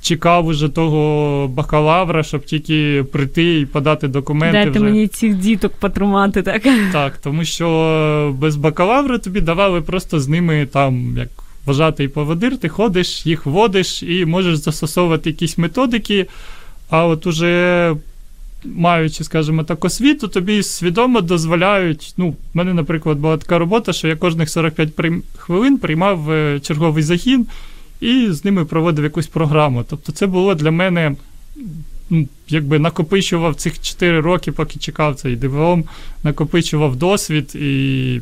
чекав 0.02 0.46
уже 0.46 0.68
того 0.68 1.48
бакалавра, 1.48 2.22
щоб 2.22 2.44
тільки 2.44 3.04
прийти 3.12 3.60
і 3.60 3.66
подати 3.66 4.08
документи. 4.08 4.52
Дайте 4.52 4.70
вже. 4.70 4.80
мені 4.80 5.08
цих 5.08 5.34
діток 5.34 5.72
потримати, 5.72 6.42
так? 6.42 6.62
Так, 6.92 7.18
тому 7.18 7.44
що 7.44 8.34
без 8.38 8.56
бакалавра 8.56 9.18
тобі 9.18 9.40
давали 9.40 9.80
просто 9.80 10.20
з 10.20 10.28
ними 10.28 10.66
там, 10.72 11.18
як 11.18 11.28
вважати 11.66 12.04
і 12.04 12.08
поводир, 12.08 12.56
ти 12.56 12.68
ходиш, 12.68 13.26
їх 13.26 13.46
водиш 13.46 14.02
і 14.02 14.24
можеш 14.26 14.56
застосовувати 14.56 15.30
якісь 15.30 15.58
методики. 15.58 16.26
А 16.90 17.06
от 17.06 17.26
уже 17.26 17.94
маючи, 18.64 19.24
скажімо 19.24 19.64
так, 19.64 19.84
освіту, 19.84 20.28
тобі 20.28 20.62
свідомо 20.62 21.20
дозволяють. 21.20 22.14
Ну, 22.16 22.30
в 22.30 22.36
мене, 22.54 22.74
наприклад, 22.74 23.18
була 23.18 23.36
така 23.36 23.58
робота, 23.58 23.92
що 23.92 24.08
я 24.08 24.16
кожних 24.16 24.50
45 24.50 24.96
прийм... 24.96 25.22
хвилин 25.36 25.78
приймав 25.78 26.30
е, 26.30 26.60
черговий 26.60 27.02
загін 27.02 27.46
і 28.00 28.26
з 28.30 28.44
ними 28.44 28.64
проводив 28.64 29.04
якусь 29.04 29.26
програму. 29.26 29.84
Тобто, 29.90 30.12
це 30.12 30.26
було 30.26 30.54
для 30.54 30.70
мене. 30.70 31.14
Ну, 32.10 32.28
якби 32.48 32.78
накопичував 32.78 33.54
цих 33.54 33.80
4 33.80 34.20
роки, 34.20 34.52
поки 34.52 34.78
чекав 34.78 35.14
цей 35.14 35.36
диплом, 35.36 35.84
накопичував 36.22 36.96
досвід, 36.96 37.54
і 37.54 38.20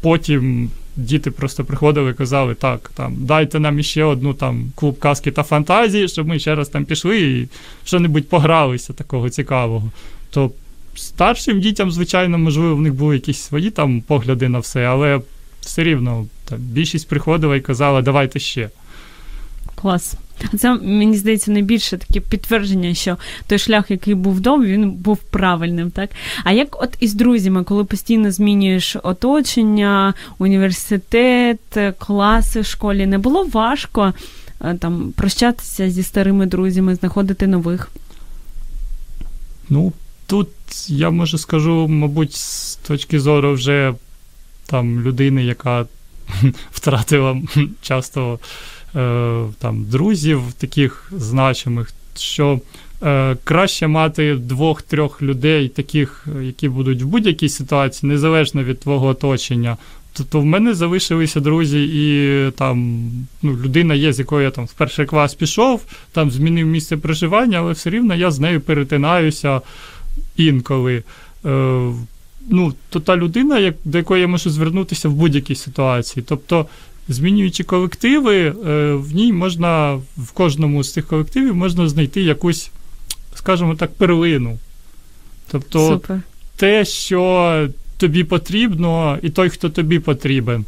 потім 0.00 0.70
діти 1.00 1.30
просто 1.30 1.64
приходили 1.64 2.10
і 2.10 2.14
казали, 2.14 2.54
так, 2.54 2.90
там, 2.94 3.16
дайте 3.18 3.60
нам 3.60 3.78
іще 3.78 4.04
одну 4.04 4.34
там 4.34 4.72
клуб 4.74 4.98
казки 4.98 5.30
та 5.30 5.42
фантазії, 5.42 6.08
щоб 6.08 6.26
ми 6.26 6.38
ще 6.38 6.54
раз 6.54 6.68
там 6.68 6.84
пішли 6.84 7.20
і 7.20 7.48
що-небудь 7.84 8.28
погралися 8.28 8.92
такого 8.92 9.30
цікавого. 9.30 9.90
То 10.30 10.50
старшим 10.94 11.60
дітям, 11.60 11.90
звичайно, 11.90 12.38
можливо, 12.38 12.76
в 12.76 12.80
них 12.80 12.94
були 12.94 13.14
якісь 13.14 13.38
свої 13.38 13.70
там 13.70 14.00
погляди 14.00 14.48
на 14.48 14.58
все, 14.58 14.84
але 14.84 15.20
все 15.60 15.84
рівно 15.84 16.26
там, 16.44 16.58
більшість 16.58 17.08
приходила 17.08 17.56
і 17.56 17.60
казала, 17.60 18.02
давайте 18.02 18.38
ще. 18.38 18.70
Клас. 19.80 20.14
Це 20.58 20.74
мені 20.74 21.16
здається 21.16 21.50
найбільше 21.50 21.98
таке 21.98 22.20
підтвердження, 22.20 22.94
що 22.94 23.16
той 23.46 23.58
шлях, 23.58 23.90
який 23.90 24.14
був 24.14 24.40
до, 24.40 24.58
він 24.58 24.90
був 24.90 25.18
правильним, 25.18 25.90
так? 25.90 26.10
А 26.44 26.52
як 26.52 26.82
от 26.82 26.96
із 27.00 27.14
друзями, 27.14 27.64
коли 27.64 27.84
постійно 27.84 28.30
змінюєш 28.30 28.96
оточення, 29.02 30.14
університет, 30.38 31.78
класи 31.98 32.60
в 32.60 32.66
школі, 32.66 33.06
не 33.06 33.18
було 33.18 33.44
важко 33.44 34.14
там 34.78 35.12
прощатися 35.16 35.90
зі 35.90 36.02
старими 36.02 36.46
друзями, 36.46 36.94
знаходити 36.94 37.46
нових? 37.46 37.90
Ну, 39.68 39.92
тут 40.26 40.48
я 40.88 41.10
можу 41.10 41.38
скажу, 41.38 41.88
мабуть, 41.88 42.34
з 42.34 42.76
точки 42.76 43.20
зору 43.20 43.52
вже 43.52 43.94
там 44.66 45.00
людини, 45.00 45.44
яка 45.44 45.86
втратила 46.72 47.36
часто 47.82 48.34
е, 48.34 48.38
там 49.58 49.84
друзів 49.90 50.42
таких 50.58 51.12
значимих, 51.16 51.92
що 52.16 52.60
е, 53.02 53.36
краще 53.44 53.86
мати 53.86 54.34
двох-трьох 54.34 55.22
людей, 55.22 55.68
таких, 55.68 56.26
які 56.42 56.68
будуть 56.68 57.02
в 57.02 57.06
будь-якій 57.06 57.48
ситуації, 57.48 58.12
незалежно 58.12 58.64
від 58.64 58.80
твого 58.80 59.06
оточення. 59.06 59.76
Тобто 60.12 60.40
в 60.40 60.44
мене 60.44 60.74
залишилися 60.74 61.40
друзі, 61.40 61.82
і 61.82 62.50
там 62.50 63.08
ну, 63.42 63.52
людина 63.52 63.94
є, 63.94 64.12
з 64.12 64.18
якою 64.18 64.42
я 64.42 64.50
там 64.50 64.64
в 64.64 64.72
перший 64.72 65.06
клас 65.06 65.34
пішов, 65.34 65.82
там 66.12 66.30
змінив 66.30 66.66
місце 66.66 66.96
проживання, 66.96 67.58
але 67.58 67.72
все 67.72 67.90
рівно 67.90 68.14
я 68.14 68.30
з 68.30 68.40
нею 68.40 68.60
перетинаюся 68.60 69.60
інколи. 70.36 71.02
Е, 71.44 71.92
ну, 72.48 72.74
То 72.88 73.00
та 73.00 73.16
людина, 73.16 73.58
як, 73.58 73.74
до 73.84 73.98
якої 73.98 74.20
я 74.20 74.28
можу 74.28 74.50
звернутися 74.50 75.08
в 75.08 75.12
будь-якій 75.12 75.54
ситуації. 75.54 76.24
Тобто, 76.28 76.66
змінюючи 77.10 77.64
колективи, 77.64 78.38
е, 78.38 78.52
в 78.94 79.14
ній 79.14 79.32
можна, 79.32 79.94
в 80.16 80.30
кожному 80.32 80.82
з 80.82 80.92
цих 80.92 81.06
колективів 81.06 81.56
можна 81.56 81.88
знайти 81.88 82.22
якусь, 82.22 82.70
скажімо 83.34 83.74
так, 83.74 83.94
перлину. 83.94 84.58
Тобто, 85.50 85.88
Супер. 85.88 86.20
те, 86.56 86.84
що 86.84 87.68
тобі 87.96 88.24
потрібно, 88.24 89.18
і 89.22 89.30
той, 89.30 89.48
хто 89.48 89.68
тобі 89.68 89.98
потрібен. 89.98 90.64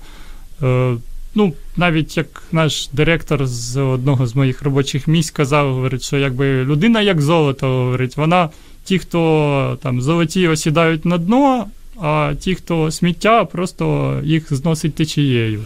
Е, 0.62 0.94
ну, 1.34 1.52
навіть 1.76 2.16
як 2.16 2.42
наш 2.52 2.88
директор 2.92 3.46
з 3.46 3.76
одного 3.76 4.26
з 4.26 4.34
моїх 4.34 4.62
робочих 4.62 5.08
місць 5.08 5.30
казав, 5.30 5.74
говорить, 5.74 6.02
що 6.02 6.18
якби 6.18 6.64
людина 6.64 7.02
як 7.02 7.20
золото, 7.20 7.66
говорить, 7.66 8.16
вона 8.16 8.50
ті, 8.84 8.98
хто 8.98 9.78
там 9.82 10.02
золоті 10.02 10.48
осідають 10.48 11.04
на 11.04 11.18
дно, 11.18 11.66
а 12.00 12.32
ті, 12.40 12.54
хто 12.54 12.90
сміття, 12.90 13.44
просто 13.44 14.14
їх 14.24 14.54
зносить 14.54 14.94
течією. 14.94 15.64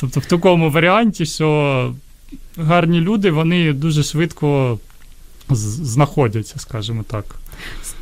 Тобто 0.00 0.20
в 0.20 0.26
такому 0.26 0.70
варіанті, 0.70 1.26
що 1.26 1.94
гарні 2.56 3.00
люди, 3.00 3.30
вони 3.30 3.72
дуже 3.72 4.02
швидко 4.02 4.78
знаходяться, 5.50 6.58
скажімо 6.58 7.04
так. 7.10 7.24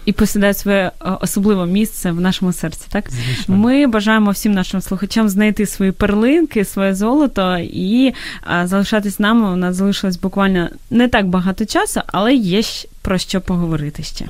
І 0.05 0.13
посідають 0.13 0.59
своє 0.59 0.77
е, 1.01 1.11
особливе 1.21 1.67
місце 1.67 2.11
в 2.11 2.21
нашому 2.21 2.53
серці, 2.53 2.87
так? 2.89 3.11
Звичайно. 3.11 3.63
Ми 3.63 3.87
бажаємо 3.87 4.31
всім 4.31 4.53
нашим 4.53 4.81
слухачам 4.81 5.29
знайти 5.29 5.67
свої 5.67 5.93
перлинки, 5.93 6.65
своє 6.65 6.95
золото 6.95 7.59
і 7.59 8.15
а, 8.43 8.67
залишатись 8.67 9.19
нами. 9.19 9.53
У 9.53 9.57
нас 9.57 9.77
залишилось 9.77 10.17
буквально 10.17 10.69
не 10.91 11.09
так 11.09 11.29
багато 11.29 11.65
часу, 11.67 12.01
але 12.07 12.35
є 12.35 12.63
про 13.03 13.19
що 13.19 13.41
поговорити 13.41 14.03
ще. 14.03 14.27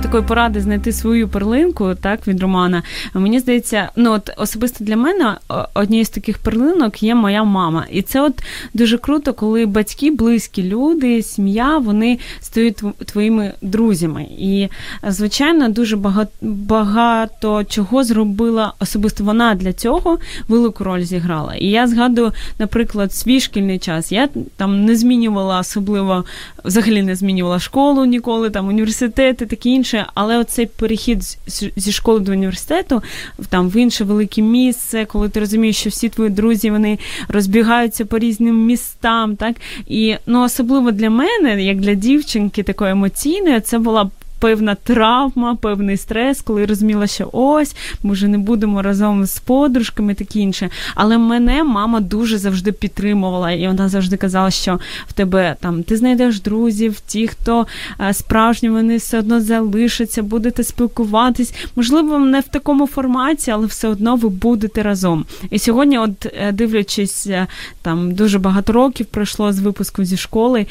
Такої 0.00 0.22
поради 0.22 0.60
знайти 0.60 0.92
свою 0.92 1.28
перлинку, 1.28 1.94
так 1.94 2.28
від 2.28 2.40
Романа, 2.40 2.82
мені 3.14 3.38
здається, 3.38 3.88
ну 3.96 4.12
от 4.12 4.30
особисто 4.36 4.84
для 4.84 4.96
мене 4.96 5.36
однією 5.74 6.04
з 6.04 6.10
таких 6.10 6.38
перлинок 6.38 7.02
є 7.02 7.14
моя 7.14 7.44
мама. 7.44 7.86
І 7.90 8.02
це 8.02 8.22
от 8.22 8.42
дуже 8.74 8.98
круто, 8.98 9.34
коли 9.34 9.66
батьки, 9.66 10.10
близькі 10.10 10.62
люди, 10.62 11.22
сім'я, 11.22 11.78
вони 11.78 12.18
стають 12.40 12.76
твоїми 13.06 13.52
друзями. 13.62 14.26
І, 14.38 14.68
звичайно, 15.08 15.68
дуже 15.68 15.96
багато 15.96 16.30
багато 16.40 17.64
чого 17.64 18.04
зробила 18.04 18.74
особисто 18.80 19.24
вона 19.24 19.54
для 19.54 19.72
цього 19.72 20.18
велику 20.48 20.84
роль 20.84 21.02
зіграла. 21.02 21.54
І 21.54 21.66
я 21.66 21.86
згадую, 21.86 22.32
наприклад, 22.58 23.12
свій 23.12 23.40
шкільний 23.40 23.78
час. 23.78 24.12
Я 24.12 24.28
там 24.56 24.84
не 24.84 24.96
змінювала 24.96 25.60
особливо, 25.60 26.24
взагалі 26.64 27.02
не 27.02 27.16
змінювала 27.16 27.58
школу 27.58 28.04
ніколи, 28.04 28.50
там 28.50 28.68
університети 28.68 29.46
такі 29.46 29.70
інше, 29.90 30.06
але 30.14 30.38
оцей 30.38 30.66
перехід 30.66 31.38
зі 31.76 31.92
школи 31.92 32.20
до 32.20 32.32
університету, 32.32 33.02
там 33.48 33.68
в 33.68 33.76
інше 33.76 34.04
велике 34.04 34.42
місце, 34.42 35.04
коли 35.04 35.28
ти 35.28 35.40
розумієш, 35.40 35.76
що 35.76 35.90
всі 35.90 36.08
твої 36.08 36.30
друзі 36.30 36.70
вони 36.70 36.98
розбігаються 37.28 38.04
по 38.04 38.18
різним 38.18 38.66
містам, 38.66 39.36
так? 39.36 39.56
І 39.86 40.16
ну 40.26 40.44
особливо 40.44 40.90
для 40.90 41.10
мене, 41.10 41.64
як 41.64 41.80
для 41.80 41.94
дівчинки, 41.94 42.62
такої 42.62 42.92
емоційної, 42.92 43.60
це 43.60 43.78
була 43.78 44.10
певна 44.40 44.74
травма, 44.74 45.54
певний 45.54 45.96
стрес, 45.96 46.40
коли 46.42 46.66
розуміла, 46.66 47.06
що 47.06 47.30
ось 47.32 47.76
ми 48.02 48.12
вже 48.12 48.28
не 48.28 48.38
будемо 48.38 48.82
разом 48.82 49.26
з 49.26 49.38
подружками, 49.38 50.14
таке 50.14 50.38
інше. 50.38 50.70
Але 50.94 51.18
мене 51.18 51.64
мама 51.64 52.00
дуже 52.00 52.38
завжди 52.38 52.72
підтримувала, 52.72 53.52
і 53.52 53.66
вона 53.66 53.88
завжди 53.88 54.16
казала, 54.16 54.50
що 54.50 54.80
в 55.08 55.12
тебе 55.12 55.56
там 55.60 55.82
ти 55.82 55.96
знайдеш 55.96 56.40
друзів, 56.40 57.00
ті, 57.06 57.28
хто 57.28 57.66
е, 58.00 58.14
справжні, 58.14 58.70
вони 58.70 58.96
все 58.96 59.18
одно 59.18 59.40
залишаться, 59.40 60.22
будете 60.22 60.64
спілкуватись. 60.64 61.54
Можливо, 61.76 62.18
не 62.18 62.40
в 62.40 62.48
такому 62.48 62.86
форматі, 62.86 63.50
але 63.50 63.66
все 63.66 63.88
одно 63.88 64.16
ви 64.16 64.28
будете 64.28 64.82
разом. 64.82 65.24
І 65.50 65.58
сьогодні, 65.58 65.98
от 65.98 66.26
е, 66.26 66.52
дивлячись, 66.52 67.26
е, 67.26 67.46
там 67.82 68.14
дуже 68.14 68.38
багато 68.38 68.72
років 68.72 69.06
пройшло 69.06 69.52
з 69.52 69.58
випуску 69.58 70.04
зі 70.04 70.16
школи. 70.16 70.66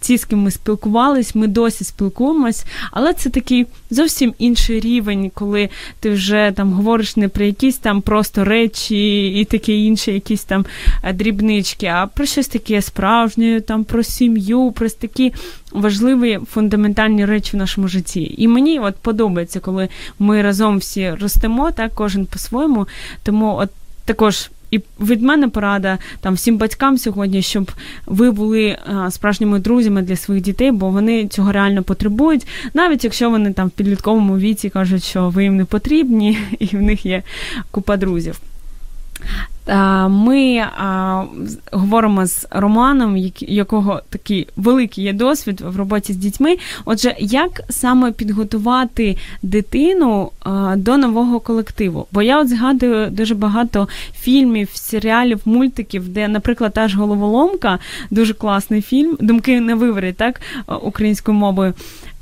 Ті, 0.00 0.18
з 0.18 0.24
ким 0.24 0.38
ми 0.38 0.50
спілкувались, 0.50 1.34
ми 1.34 1.46
досі 1.46 1.84
спілкуємось. 1.84 2.64
Але 2.94 3.12
це 3.12 3.30
такий 3.30 3.66
зовсім 3.90 4.34
інший 4.38 4.80
рівень, 4.80 5.30
коли 5.34 5.68
ти 6.00 6.10
вже 6.10 6.52
там 6.56 6.72
говориш 6.72 7.16
не 7.16 7.28
про 7.28 7.44
якісь 7.44 7.76
там 7.76 8.02
просто 8.02 8.44
речі 8.44 9.26
і 9.28 9.44
таке 9.44 9.72
інше, 9.72 10.12
якісь 10.12 10.44
там 10.44 10.66
е, 11.02 11.12
дрібнички, 11.12 11.86
а 11.86 12.06
про 12.06 12.26
щось 12.26 12.48
таке 12.48 12.82
справжнє, 12.82 13.60
там 13.60 13.84
про 13.84 14.02
сім'ю, 14.02 14.72
про 14.72 14.88
такі 14.88 15.32
важливі 15.72 16.38
фундаментальні 16.50 17.24
речі 17.24 17.50
в 17.52 17.56
нашому 17.56 17.88
житті. 17.88 18.34
І 18.38 18.48
мені 18.48 18.78
от 18.78 18.96
подобається, 18.96 19.60
коли 19.60 19.88
ми 20.18 20.42
разом 20.42 20.78
всі 20.78 21.10
ростемо, 21.10 21.70
так 21.70 21.92
кожен 21.94 22.26
по-своєму. 22.26 22.86
Тому 23.22 23.56
от 23.56 23.70
також 24.04 24.50
і 24.74 24.80
від 25.00 25.22
мене 25.22 25.48
порада 25.48 25.98
там 26.20 26.34
всім 26.34 26.58
батькам 26.58 26.98
сьогодні, 26.98 27.42
щоб 27.42 27.70
ви 28.06 28.30
були 28.30 28.78
а, 28.86 29.10
справжніми 29.10 29.58
друзями 29.58 30.02
для 30.02 30.16
своїх 30.16 30.44
дітей, 30.44 30.72
бо 30.72 30.90
вони 30.90 31.28
цього 31.28 31.52
реально 31.52 31.82
потребують, 31.82 32.46
навіть 32.74 33.04
якщо 33.04 33.30
вони 33.30 33.52
там 33.52 33.68
в 33.68 33.70
підлітковому 33.70 34.38
віці 34.38 34.70
кажуть, 34.70 35.04
що 35.04 35.28
ви 35.28 35.42
їм 35.44 35.56
не 35.56 35.64
потрібні, 35.64 36.38
і 36.58 36.66
в 36.66 36.82
них 36.82 37.06
є 37.06 37.22
купа 37.70 37.96
друзів. 37.96 38.40
Ми 40.08 40.56
а, 40.58 41.24
говоримо 41.72 42.26
з 42.26 42.46
Романом, 42.50 43.16
якого 43.40 44.00
такий 44.10 44.48
великий 44.56 45.04
є 45.04 45.12
досвід 45.12 45.60
в 45.60 45.76
роботі 45.76 46.12
з 46.12 46.16
дітьми. 46.16 46.56
Отже, 46.84 47.14
як 47.18 47.60
саме 47.70 48.12
підготувати 48.12 49.16
дитину 49.42 50.30
а, 50.40 50.74
до 50.76 50.96
нового 50.96 51.40
колективу? 51.40 52.06
Бо 52.12 52.22
я 52.22 52.40
от 52.40 52.48
згадую 52.48 53.10
дуже 53.10 53.34
багато 53.34 53.88
фільмів, 54.14 54.68
серіалів, 54.74 55.40
мультиків, 55.44 56.08
де, 56.08 56.28
наприклад, 56.28 56.72
та 56.72 56.88
ж 56.88 56.96
головоломка, 56.96 57.78
дуже 58.10 58.34
класний 58.34 58.82
фільм, 58.82 59.16
думки 59.20 59.60
на 59.60 59.74
виворі, 59.74 60.12
так, 60.12 60.40
українською 60.82 61.38
мовою. 61.38 61.72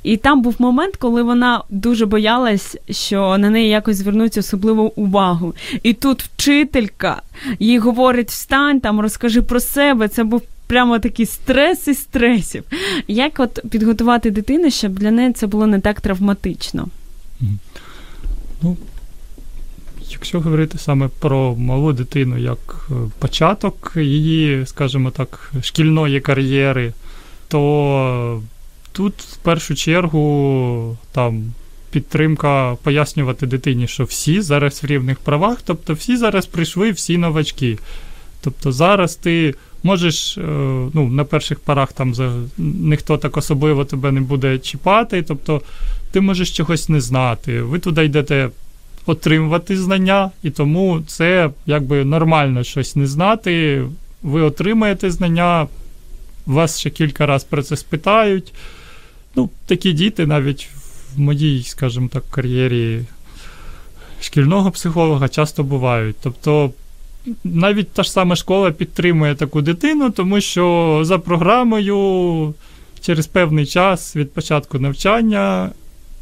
І 0.02 0.16
там 0.16 0.42
був 0.42 0.54
момент, 0.58 0.96
коли 0.96 1.22
вона 1.22 1.62
дуже 1.68 2.06
боялась, 2.06 2.76
що 2.90 3.38
на 3.38 3.50
неї 3.50 3.68
якось 3.68 3.96
звернуть 3.96 4.36
особливу 4.36 4.92
увагу. 4.96 5.54
І 5.82 5.92
тут 5.92 6.22
вчителька 6.22 7.22
їй 7.58 7.78
говорить: 7.78 8.30
встань, 8.30 8.80
там 8.80 9.00
розкажи 9.00 9.42
про 9.42 9.60
себе. 9.60 10.08
Це 10.08 10.24
був 10.24 10.42
прямо 10.66 10.98
такий 10.98 11.26
стрес 11.26 11.88
і 11.88 11.94
стресів. 11.94 12.64
Як 13.08 13.40
от 13.40 13.60
підготувати 13.70 14.30
дитину, 14.30 14.70
щоб 14.70 14.92
для 14.92 15.10
неї 15.10 15.32
це 15.32 15.46
було 15.46 15.66
не 15.66 15.80
так 15.80 16.00
травматично? 16.00 16.86
Ну, 18.62 18.76
Якщо 20.10 20.40
говорити 20.40 20.78
саме 20.78 21.08
про 21.18 21.56
малу 21.56 21.92
дитину 21.92 22.38
як 22.38 22.88
е, 22.90 22.94
початок 23.18 23.92
її, 23.96 24.66
скажімо 24.66 25.10
так, 25.10 25.52
шкільної 25.62 26.20
кар'єри, 26.20 26.92
то 27.48 28.42
Тут 28.92 29.14
в 29.14 29.36
першу 29.36 29.74
чергу 29.74 30.96
там 31.12 31.52
підтримка 31.90 32.74
пояснювати 32.82 33.46
дитині, 33.46 33.86
що 33.88 34.04
всі 34.04 34.40
зараз 34.40 34.82
в 34.82 34.86
рівних 34.86 35.18
правах, 35.18 35.58
тобто 35.64 35.94
всі 35.94 36.16
зараз 36.16 36.46
прийшли, 36.46 36.90
всі 36.90 37.18
новачки. 37.18 37.78
Тобто 38.40 38.72
зараз 38.72 39.14
ти 39.14 39.54
можеш, 39.82 40.38
е, 40.38 40.42
ну, 40.94 41.08
на 41.08 41.24
перших 41.24 41.60
парах 41.60 41.92
там 41.92 42.14
ніхто 42.58 43.18
так 43.18 43.36
особливо 43.36 43.84
тебе 43.84 44.12
не 44.12 44.20
буде 44.20 44.58
чіпати, 44.58 45.22
тобто 45.22 45.62
ти 46.10 46.20
можеш 46.20 46.50
чогось 46.50 46.88
не 46.88 47.00
знати. 47.00 47.62
Ви 47.62 47.78
туди 47.78 48.04
йдете 48.04 48.50
отримувати 49.06 49.76
знання, 49.76 50.30
і 50.42 50.50
тому 50.50 51.02
це 51.06 51.50
якби 51.66 52.04
нормально 52.04 52.64
щось 52.64 52.96
не 52.96 53.06
знати. 53.06 53.82
Ви 54.22 54.42
отримаєте 54.42 55.10
знання, 55.10 55.66
вас 56.46 56.80
ще 56.80 56.90
кілька 56.90 57.26
разів 57.26 57.48
про 57.48 57.62
це 57.62 57.76
спитають. 57.76 58.52
Ну, 59.36 59.50
такі 59.66 59.92
діти 59.92 60.26
навіть 60.26 60.68
в 61.16 61.20
моїй, 61.20 61.62
скажімо 61.62 62.08
так, 62.12 62.24
кар'єрі 62.30 63.00
шкільного 64.20 64.70
психолога 64.70 65.28
часто 65.28 65.62
бувають. 65.62 66.16
Тобто 66.22 66.70
навіть 67.44 67.90
та 67.90 68.02
ж 68.02 68.12
сама 68.12 68.36
школа 68.36 68.70
підтримує 68.70 69.34
таку 69.34 69.62
дитину, 69.62 70.10
тому 70.10 70.40
що 70.40 71.00
за 71.04 71.18
програмою 71.18 72.54
через 73.00 73.26
певний 73.26 73.66
час 73.66 74.16
від 74.16 74.32
початку 74.32 74.78
навчання 74.78 75.70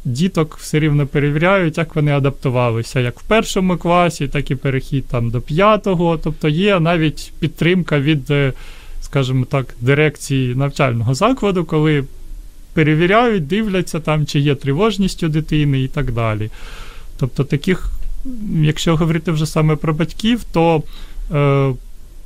діток 0.05 0.57
все 0.57 0.79
рівно 0.79 1.07
перевіряють, 1.07 1.77
як 1.77 1.95
вони 1.95 2.11
адаптувалися, 2.11 2.99
як 2.99 3.19
в 3.19 3.23
першому 3.23 3.77
класі, 3.77 4.27
так 4.27 4.51
і 4.51 4.55
перехід 4.55 5.05
там 5.05 5.29
до 5.29 5.41
п'ятого. 5.41 6.19
Тобто 6.23 6.49
є 6.49 6.79
навіть 6.79 7.33
підтримка 7.39 7.99
від, 7.99 8.31
е, 8.31 8.53
скажімо 9.01 9.45
так, 9.45 9.75
дирекції 9.81 10.55
навчального 10.55 11.13
закладу, 11.13 11.65
коли 11.65 12.03
перевіряють, 12.73 13.47
дивляться 13.47 13.99
там, 13.99 14.25
чи 14.25 14.39
є 14.39 14.55
тривожність 14.55 15.23
у 15.23 15.29
дитини 15.29 15.81
і 15.81 15.87
так 15.87 16.11
далі. 16.11 16.49
Тобто, 17.19 17.43
таких, 17.43 17.91
якщо 18.61 18.95
говорити 18.95 19.31
вже 19.31 19.45
саме 19.45 19.75
про 19.75 19.93
батьків, 19.93 20.43
то 20.51 20.83
е, 21.31 21.73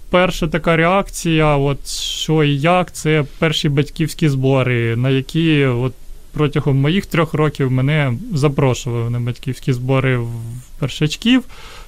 перша 0.10 0.48
така 0.48 0.76
реакція, 0.76 1.58
от 1.58 1.88
що 1.90 2.44
і 2.44 2.58
як, 2.60 2.94
це 2.94 3.26
перші 3.40 3.70
батьківські 3.70 4.30
збори, 4.30 4.96
на 4.96 5.10
які 5.10 5.66
от 5.66 5.94
протягом 6.34 6.78
моїх 6.78 7.06
трьох 7.06 7.34
років 7.34 7.72
мене 7.72 8.14
запрошували 8.34 9.10
на 9.10 9.20
батьківські 9.20 9.74
збори 9.74 10.18
в 10.18 10.30
першачків, 10.80 11.44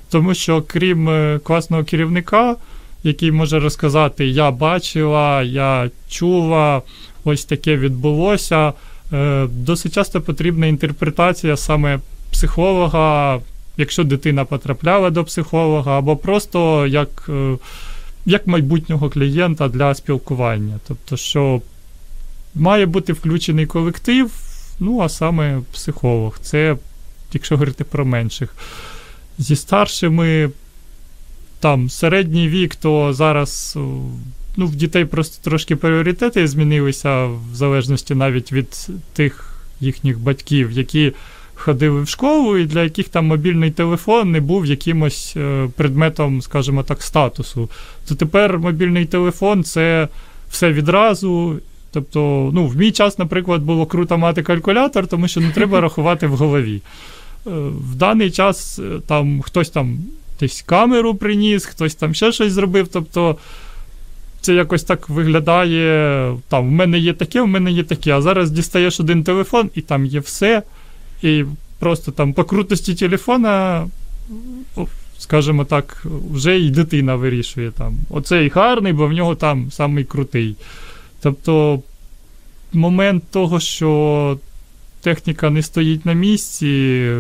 тому 0.10 0.34
що 0.34 0.64
крім 0.68 1.10
е, 1.10 1.40
класного 1.44 1.84
керівника, 1.84 2.56
який 3.04 3.32
може 3.32 3.60
розказати, 3.60 4.28
я 4.28 4.52
бачила, 4.52 5.44
я 5.44 5.90
чула, 6.10 6.82
ось 7.24 7.46
таке 7.46 7.78
відбулося. 7.78 8.74
Е, 9.14 9.48
досить 9.52 9.94
часто 9.94 10.22
потрібна 10.22 10.68
інтерпретація 10.68 11.58
саме 11.58 12.00
психолога, 12.32 13.40
якщо 13.78 14.04
дитина 14.04 14.46
потрапляла 14.46 15.10
до 15.10 15.24
психолога, 15.24 15.98
або 15.98 16.18
просто 16.18 16.88
як 16.88 17.26
е, 17.30 17.58
як 18.26 18.48
майбутнього 18.48 19.10
клієнта 19.10 19.68
для 19.68 19.96
спілкування. 19.96 20.80
Тобто, 20.88 21.18
що 21.18 21.62
має 22.56 22.86
бути 22.86 23.14
включений 23.14 23.66
колектив, 23.66 24.32
ну 24.80 25.02
а 25.02 25.10
саме 25.10 25.62
психолог. 25.74 26.40
Це, 26.42 26.76
якщо 27.34 27.56
говорити 27.56 27.84
про 27.84 28.06
менших. 28.06 28.56
Зі 29.38 29.56
старшими, 29.56 30.50
там 31.60 31.90
середній 31.90 32.50
вік, 32.50 32.76
то 32.76 33.14
зараз 33.14 33.78
ну, 34.58 34.66
в 34.66 34.76
дітей 34.76 35.06
просто 35.06 35.50
трошки 35.50 35.76
пріоритети 35.76 36.48
змінилися, 36.48 37.26
в 37.26 37.40
залежності 37.54 38.16
навіть 38.16 38.52
від 38.52 38.88
тих 39.14 39.54
їхніх 39.80 40.20
батьків, 40.20 40.72
які 40.72 41.14
ходили 41.56 42.02
в 42.02 42.08
школу, 42.08 42.58
і 42.58 42.66
для 42.66 42.84
яких 42.84 43.10
там 43.10 43.26
мобільний 43.26 43.72
телефон 43.72 44.32
не 44.32 44.42
був 44.42 44.66
якимось 44.66 45.34
е, 45.38 45.70
предметом, 45.76 46.42
скажімо 46.42 46.84
так, 46.84 47.02
статусу. 47.02 47.70
То 48.08 48.16
тепер 48.16 48.60
мобільний 48.60 49.06
телефон 49.06 49.64
це 49.64 50.08
все 50.50 50.72
відразу. 50.72 51.60
Тобто, 51.92 52.52
ну, 52.54 52.68
в 52.68 52.78
мій 52.78 52.92
час, 52.92 53.20
наприклад, 53.20 53.62
було 53.62 53.86
круто 53.86 54.18
мати 54.18 54.44
калькулятор, 54.44 55.08
тому 55.08 55.28
що 55.28 55.42
не 55.42 55.52
треба 55.52 55.82
рахувати 55.82 56.28
в 56.28 56.36
голові. 56.36 56.82
Е, 57.48 57.50
в 57.92 57.96
даний 57.96 58.32
час 58.32 58.80
е, 58.80 59.00
там 59.08 59.42
хтось 59.42 59.70
там 59.70 59.98
десь 60.40 60.62
камеру 60.62 61.16
приніс, 61.16 61.66
хтось 61.66 61.96
там 61.96 62.14
ще 62.14 62.32
щось 62.32 62.54
зробив. 62.54 62.88
Тобто 62.88 63.38
це 64.42 64.54
якось 64.54 64.84
так 64.84 65.10
виглядає. 65.10 66.34
Там, 66.48 66.68
в 66.68 66.72
мене 66.72 67.00
є 67.00 67.14
таке, 67.14 67.42
в 67.42 67.48
мене 67.48 67.72
є 67.72 67.84
таке. 67.84 68.12
А 68.12 68.22
зараз 68.22 68.52
дістаєш 68.52 69.00
один 69.00 69.24
телефон, 69.24 69.70
і 69.76 69.82
там 69.82 70.06
є 70.06 70.20
все. 70.20 70.64
І 71.22 71.44
просто 71.80 72.12
там 72.12 72.34
по 72.34 72.44
крутості 72.44 72.96
телефона, 72.96 73.88
скажімо 75.20 75.66
так, 75.66 76.06
вже 76.32 76.60
і 76.60 76.70
дитина 76.70 77.16
вирішує 77.16 77.72
там. 77.72 77.96
Оцей 78.10 78.50
гарний, 78.50 78.94
бо 78.94 79.08
в 79.08 79.14
нього 79.14 79.36
там 79.36 79.72
самий 79.72 80.04
крутий. 80.04 80.56
Тобто 81.22 81.82
момент 82.74 83.24
того, 83.32 83.60
що 83.60 84.38
техніка 85.02 85.50
не 85.50 85.62
стоїть 85.62 86.06
на 86.06 86.14
місці, 86.14 87.12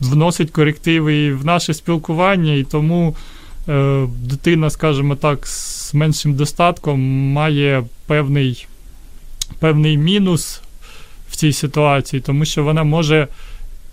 вносить 0.00 0.50
корективи 0.50 1.16
і 1.16 1.32
в 1.32 1.44
наше 1.44 1.74
спілкування, 1.74 2.52
і 2.52 2.62
тому 2.62 3.16
дитина, 4.22 4.70
скажімо 4.70 5.16
так, 5.16 5.46
з 5.46 5.94
меншим 5.94 6.34
достатком 6.34 7.00
має 7.32 7.84
певний, 8.06 8.66
певний 9.58 9.98
мінус 9.98 10.60
в 11.30 11.36
цій 11.36 11.52
ситуації, 11.52 12.20
тому 12.20 12.44
що 12.44 12.64
вона 12.64 12.84
може 12.84 13.28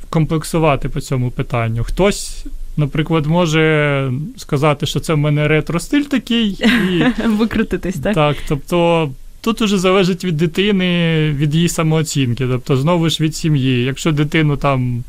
комплексувати 0.10 0.90
по 0.90 1.02
цьому 1.02 1.32
питанню. 1.32 1.84
Хтось. 1.84 2.46
Наприклад, 2.78 3.26
може 3.26 4.12
сказати, 4.38 4.86
що 4.86 5.00
це 5.00 5.14
в 5.14 5.18
мене 5.18 5.48
ретро-стиль 5.48 6.04
такий, 6.04 6.50
і 6.92 7.04
викрутитись, 7.28 7.96
так? 7.96 8.16
Так, 8.16 8.38
тобто 8.48 9.10
тут 9.42 9.62
уже 9.62 9.78
залежить 9.78 10.26
від 10.26 10.38
дитини, 10.38 11.30
від 11.32 11.56
її 11.56 11.70
самооцінки, 11.70 12.48
тобто, 12.48 12.78
знову 12.78 13.10
ж 13.10 13.24
від 13.24 13.36
сім'ї. 13.36 13.84
Якщо 13.84 14.12
дитину 14.12 14.58
там 14.58 15.04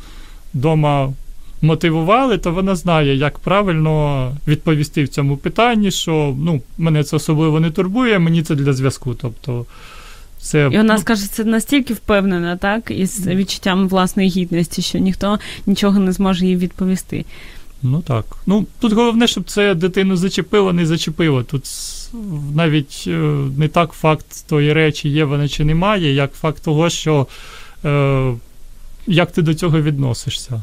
вдома 0.53 1.13
мотивували, 1.61 2.37
то 2.37 2.51
вона 2.51 2.75
знає, 2.75 3.15
як 3.15 3.39
правильно 3.39 4.31
відповісти 4.47 5.03
в 5.03 5.07
цьому 5.07 5.37
питанні, 5.37 5.91
що 5.91 6.35
ну, 6.39 6.61
мене 6.77 7.03
це 7.03 7.15
особливо 7.15 7.59
не 7.59 7.71
турбує, 7.71 8.19
мені 8.19 8.43
це 8.43 8.55
для 8.55 8.73
зв'язку. 8.73 9.13
Тобто, 9.13 9.65
це, 10.39 10.69
І 10.71 10.77
вона 10.77 10.93
ну, 10.93 10.99
скаже, 10.99 11.31
це 11.31 11.43
настільки 11.43 11.93
впевнена, 11.93 12.57
так, 12.57 12.91
із 12.91 13.27
відчуттям 13.27 13.87
власної 13.87 14.29
гідності, 14.29 14.81
що 14.81 14.97
ніхто 14.99 15.39
нічого 15.65 15.99
не 15.99 16.11
зможе 16.11 16.45
їй 16.45 16.55
відповісти. 16.55 17.25
Ну 17.83 18.01
так. 18.01 18.25
Ну, 18.45 18.65
тут 18.79 18.93
головне, 18.93 19.27
щоб 19.27 19.43
це 19.43 19.75
дитину 19.75 20.15
зачепило, 20.15 20.73
не 20.73 20.85
зачепило. 20.85 21.43
Тут 21.43 21.63
навіть 22.55 23.03
е, 23.07 23.11
не 23.57 23.67
так 23.67 23.91
факт 23.91 24.45
тої 24.47 24.73
речі, 24.73 25.09
є 25.09 25.25
вона 25.25 25.47
чи 25.47 25.63
немає, 25.63 26.13
як 26.13 26.33
факт 26.33 26.63
того, 26.63 26.89
що 26.89 27.27
е, 27.85 28.33
як 29.07 29.31
ти 29.31 29.41
до 29.41 29.53
цього 29.53 29.81
відносишся. 29.81 30.61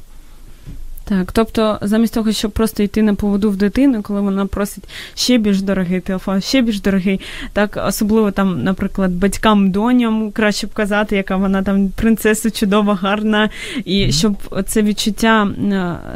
Так, 1.07 1.33
тобто, 1.33 1.79
замість 1.83 2.15
того, 2.15 2.33
щоб 2.33 2.51
просто 2.51 2.83
йти 2.83 3.03
на 3.03 3.15
поводу 3.15 3.51
в 3.51 3.57
дитину, 3.57 4.03
коли 4.03 4.21
вона 4.21 4.47
просить 4.47 4.85
ще 5.15 5.39
більш 5.39 5.63
дорогий 5.63 6.01
телефон, 6.01 6.41
ще 6.41 6.63
більш 6.63 6.81
дорогий, 6.81 7.21
так 7.53 7.85
особливо 7.89 8.31
там, 8.31 8.63
наприклад, 8.63 9.13
батькам 9.13 9.71
доням 9.71 10.31
краще 10.31 10.67
б 10.67 10.73
казати, 10.73 11.17
яка 11.17 11.37
вона 11.37 11.63
там 11.63 11.89
принцеса 11.89 12.51
чудова, 12.51 12.95
гарна, 12.95 13.51
і 13.85 14.05
mm-hmm. 14.05 14.13
щоб 14.13 14.63
це 14.67 14.83
відчуття 14.83 15.49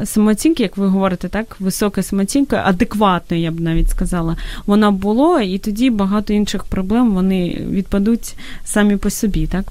самооцінки, 0.05 0.63
як 0.63 0.77
ви 0.77 0.87
говорите, 0.87 1.29
так, 1.29 1.57
висока 1.61 2.03
самооцінка, 2.03 2.63
адекватно, 2.67 3.37
я 3.37 3.51
б 3.51 3.61
навіть 3.61 3.91
сказала, 3.91 4.37
вона 4.67 4.91
було, 4.91 5.41
і 5.41 5.59
тоді 5.59 5.91
багато 5.91 6.33
інших 6.33 6.65
проблем 6.65 7.11
вони 7.11 7.67
відпадуть 7.71 8.37
самі 8.65 8.97
по 8.97 9.11
собі, 9.11 9.47
так? 9.47 9.65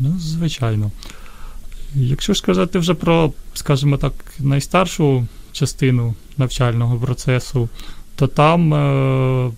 Ну, 0.00 0.14
звичайно. 0.18 0.90
Якщо 1.94 2.32
ж 2.34 2.38
сказати 2.38 2.78
вже 2.78 2.94
про, 2.94 3.32
скажімо 3.54 3.96
так, 3.96 4.12
найстаршу 4.38 5.26
частину 5.52 6.14
навчального 6.36 6.96
процесу, 6.96 7.68
то 8.16 8.26
там 8.26 8.74
е, 8.74 9.50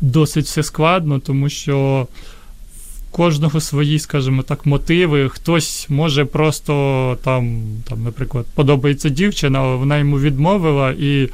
досить 0.00 0.44
все 0.44 0.62
складно, 0.62 1.18
тому 1.18 1.48
що 1.48 2.08
в 2.76 3.10
кожного 3.10 3.60
свої, 3.60 3.98
скажімо 3.98 4.42
так, 4.42 4.66
мотиви. 4.66 5.28
Хтось 5.28 5.86
може 5.88 6.24
просто 6.24 7.18
там, 7.24 7.62
там, 7.88 8.04
наприклад, 8.04 8.46
подобається 8.54 9.08
дівчина, 9.08 9.58
але 9.58 9.76
вона 9.76 9.98
йому 9.98 10.20
відмовила, 10.20 10.92
і 10.92 11.28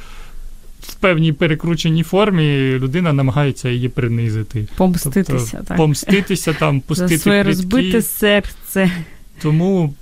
в 0.81 0.95
певній 0.95 1.33
перекрученій 1.33 2.03
формі 2.03 2.73
людина 2.73 3.13
намагається 3.13 3.69
її 3.69 3.89
принизити. 3.89 4.67
Помститися, 4.77 5.47
тобто, 5.51 5.67
так. 5.67 5.77
Помститися, 5.77 6.53
там, 6.53 6.81
пустити 6.87 7.17
За 7.17 7.23
своє 7.23 7.43
розбите 7.43 8.01
серце. 8.01 8.91
Тому 9.41 9.93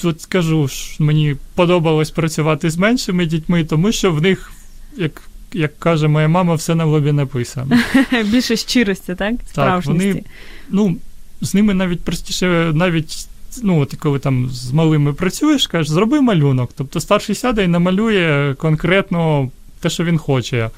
тут 0.00 0.20
скажу, 0.20 0.68
що 0.68 1.04
мені 1.04 1.36
подобалось 1.54 2.10
працювати 2.10 2.70
з 2.70 2.76
меншими 2.76 3.26
дітьми, 3.26 3.64
тому 3.64 3.92
що 3.92 4.12
в 4.12 4.22
них, 4.22 4.52
як 4.96 5.22
як 5.54 5.78
каже 5.78 6.08
моя 6.08 6.28
мама, 6.28 6.54
все 6.54 6.74
на 6.74 6.84
лобі 6.84 7.12
написано. 7.12 7.78
Більше 8.24 8.56
щирості, 8.56 9.14
так? 9.14 9.34
Справжності. 9.48 10.06
Так, 10.06 10.14
вони, 10.14 10.24
ну, 10.70 10.96
З 11.40 11.54
ними 11.54 11.74
навіть 11.74 12.00
простіше, 12.00 12.72
навіть 12.74 13.28
ну, 13.62 13.80
от 13.80 13.94
коли 13.94 14.18
там 14.18 14.50
з 14.50 14.72
малими 14.72 15.12
працюєш, 15.12 15.66
кажеш, 15.66 15.88
зроби 15.88 16.20
малюнок. 16.20 16.70
Тобто 16.76 17.00
старший 17.00 17.34
сяде 17.34 17.64
і 17.64 17.68
намалює 17.68 18.54
конкретно 18.58 19.50
те, 19.80 19.90
що 19.90 20.04
він 20.04 20.18
хоче. 20.18 20.70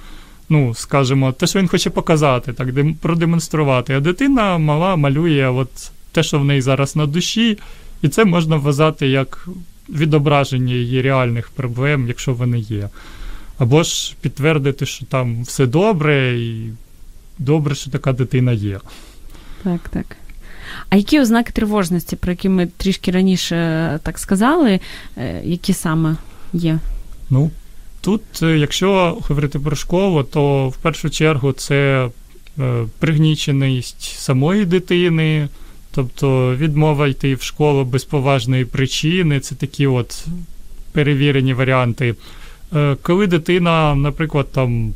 Ну, 0.48 0.74
скажімо, 0.74 1.32
те, 1.32 1.46
що 1.46 1.58
він 1.58 1.68
хоче 1.68 1.90
показати, 1.90 2.52
так, 2.52 2.68
продемонструвати. 3.00 3.94
А 3.94 4.00
дитина 4.00 4.58
мала 4.58 4.96
малює 4.96 5.48
от 5.48 5.90
те, 6.12 6.22
що 6.22 6.38
в 6.38 6.44
неї 6.44 6.60
зараз 6.60 6.96
на 6.96 7.06
душі. 7.06 7.58
І 8.05 8.09
це 8.09 8.24
можна 8.24 8.57
вважати 8.57 9.09
як 9.09 9.48
відображення 9.88 10.74
її 10.74 11.02
реальних 11.02 11.50
проблем, 11.50 12.09
якщо 12.09 12.34
вони 12.34 12.59
є. 12.59 12.88
Або 13.59 13.82
ж 13.82 14.14
підтвердити, 14.20 14.86
що 14.86 15.07
там 15.07 15.42
все 15.42 15.66
добре, 15.66 16.38
і 16.38 16.72
добре, 17.38 17.74
що 17.74 17.90
така 17.90 18.12
дитина 18.12 18.52
є. 18.52 18.80
Так, 19.62 19.88
так. 19.88 20.16
А 20.88 20.96
які 20.96 21.20
ознаки 21.20 21.52
тривожності, 21.52 22.16
про 22.16 22.32
які 22.32 22.48
ми 22.48 22.66
трішки 22.66 23.11
раніше 23.11 23.57
так 24.02 24.18
сказали, 24.18 24.80
е, 25.16 25.42
які 25.44 25.72
саме 25.72 26.16
є? 26.52 26.78
Ну, 27.30 27.50
тут, 28.00 28.22
е, 28.42 28.59
якщо 28.59 29.18
говорити 29.28 29.59
про 29.59 29.76
школу, 29.76 30.22
то 30.22 30.68
в 30.68 30.76
першу 30.76 31.11
чергу 31.11 31.52
це 31.52 32.09
е, 32.59 32.84
пригніченість 32.98 34.02
самої 34.18 34.64
дитини 34.64 35.48
Тобто 35.95 36.57
відмова 36.57 37.09
йти 37.09 37.34
в 37.34 37.42
школу 37.42 37.84
без 37.84 38.05
поважної 38.05 38.64
причини, 38.64 39.40
це 39.40 39.55
такі 39.55 39.86
от 39.86 40.26
перевірені 40.92 41.55
варіанти. 41.55 42.14
Е, 42.74 42.97
коли 43.03 43.26
дитина, 43.26 43.95
наприклад, 43.95 44.53
там 44.53 44.95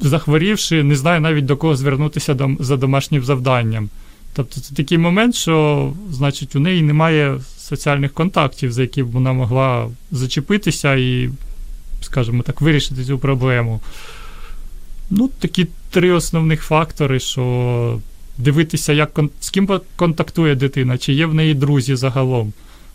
захворівши, 0.00 0.82
не 0.82 0.96
знає 0.96 1.20
навіть 1.20 1.46
до 1.46 1.56
кого 1.56 1.76
звернутися 1.76 2.36
за 2.58 2.76
домашнім 2.76 3.24
завданням. 3.24 3.90
Тобто 4.34 4.60
це 4.60 4.74
такий 4.74 4.98
момент, 4.98 5.34
що 5.34 5.92
значить, 6.10 6.56
у 6.56 6.60
неї 6.60 6.82
немає 6.82 7.40
соціальних 7.58 8.12
контактів, 8.12 8.72
за 8.72 8.82
які 8.82 9.02
б 9.02 9.10
вона 9.10 9.32
могла 9.32 9.88
зачепитися 10.10 10.94
і, 10.94 11.30
скажімо 12.00 12.42
так, 12.42 12.60
вирішити 12.60 13.04
цю 13.04 13.18
проблему. 13.18 13.80
Ну, 15.10 15.30
такі 15.38 15.66
три 15.90 16.12
основних 16.12 16.62
фактори, 16.62 17.20
що 17.20 18.00
дивитися, 18.38 18.92
як 18.92 19.20
з 19.40 19.50
ким 19.50 19.68
контактує 19.96 20.54
дитина, 20.54 20.98
чи 20.98 21.12
є 21.12 21.26
в 21.26 21.34
неї 21.34 21.54
друзі 21.54 21.94
загалом. 21.96 22.52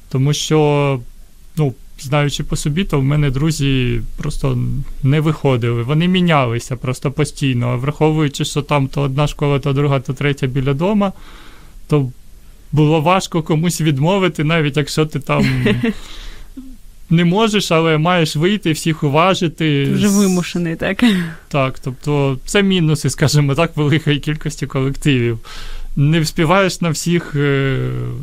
Тому 0.10 0.34
що, 0.34 1.00
ну, 1.58 1.74
знаючи 2.00 2.44
по 2.44 2.56
собі, 2.56 2.84
то 2.84 3.00
в 3.00 3.04
мене 3.04 3.32
друзі 3.32 4.02
просто 4.18 4.58
не 5.04 5.20
виходили. 5.20 5.84
Вони 5.84 6.08
мінялися 6.08 6.76
просто 6.76 7.12
постійно. 7.12 7.78
Враховуючи, 7.78 8.46
що 8.46 8.62
там 8.62 8.88
то 8.88 9.02
одна 9.02 9.28
школа, 9.28 9.60
то 9.60 9.74
друга, 9.74 10.00
то 10.00 10.14
третя 10.14 10.48
біля 10.48 10.74
дома, 10.74 11.14
то 11.88 12.12
було 12.72 13.02
важко 13.02 13.44
комусь 13.44 13.82
відмовити, 13.82 14.44
навіть 14.44 14.78
якщо 14.78 15.06
ти 15.06 15.20
там. 15.20 15.66
Не 17.10 17.26
можеш, 17.26 17.72
але 17.72 17.98
маєш 17.98 18.36
вийти, 18.36 18.72
всіх 18.72 19.04
уважити. 19.04 19.86
Ти 19.86 19.94
вже 19.94 20.08
вимушений, 20.08 20.76
так? 20.76 21.04
Так, 21.48 21.80
тобто 21.80 22.40
це 22.46 22.64
мінуси, 22.64 23.10
скажімо 23.10 23.56
так, 23.56 23.78
великої 23.78 24.20
кількості 24.20 24.68
колективів. 24.68 25.40
Не 25.96 26.20
вспіваєш 26.20 26.82
на 26.82 26.90
всіх 26.90 27.36
е, 27.36 27.78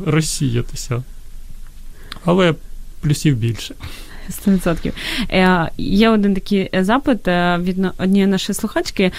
розсіятися. 0.05 1.03
Але 2.25 2.53
плюсів 3.01 3.35
більше. 3.35 3.75
100%. 4.29 4.91
Е, 5.29 5.69
Є 5.77 6.09
один 6.09 6.33
такий 6.33 6.69
запит 6.79 7.27
е, 7.27 7.57
від 7.61 7.77
однієї 7.97 8.27
нашої 8.27 8.55
слухачки. 8.55 9.11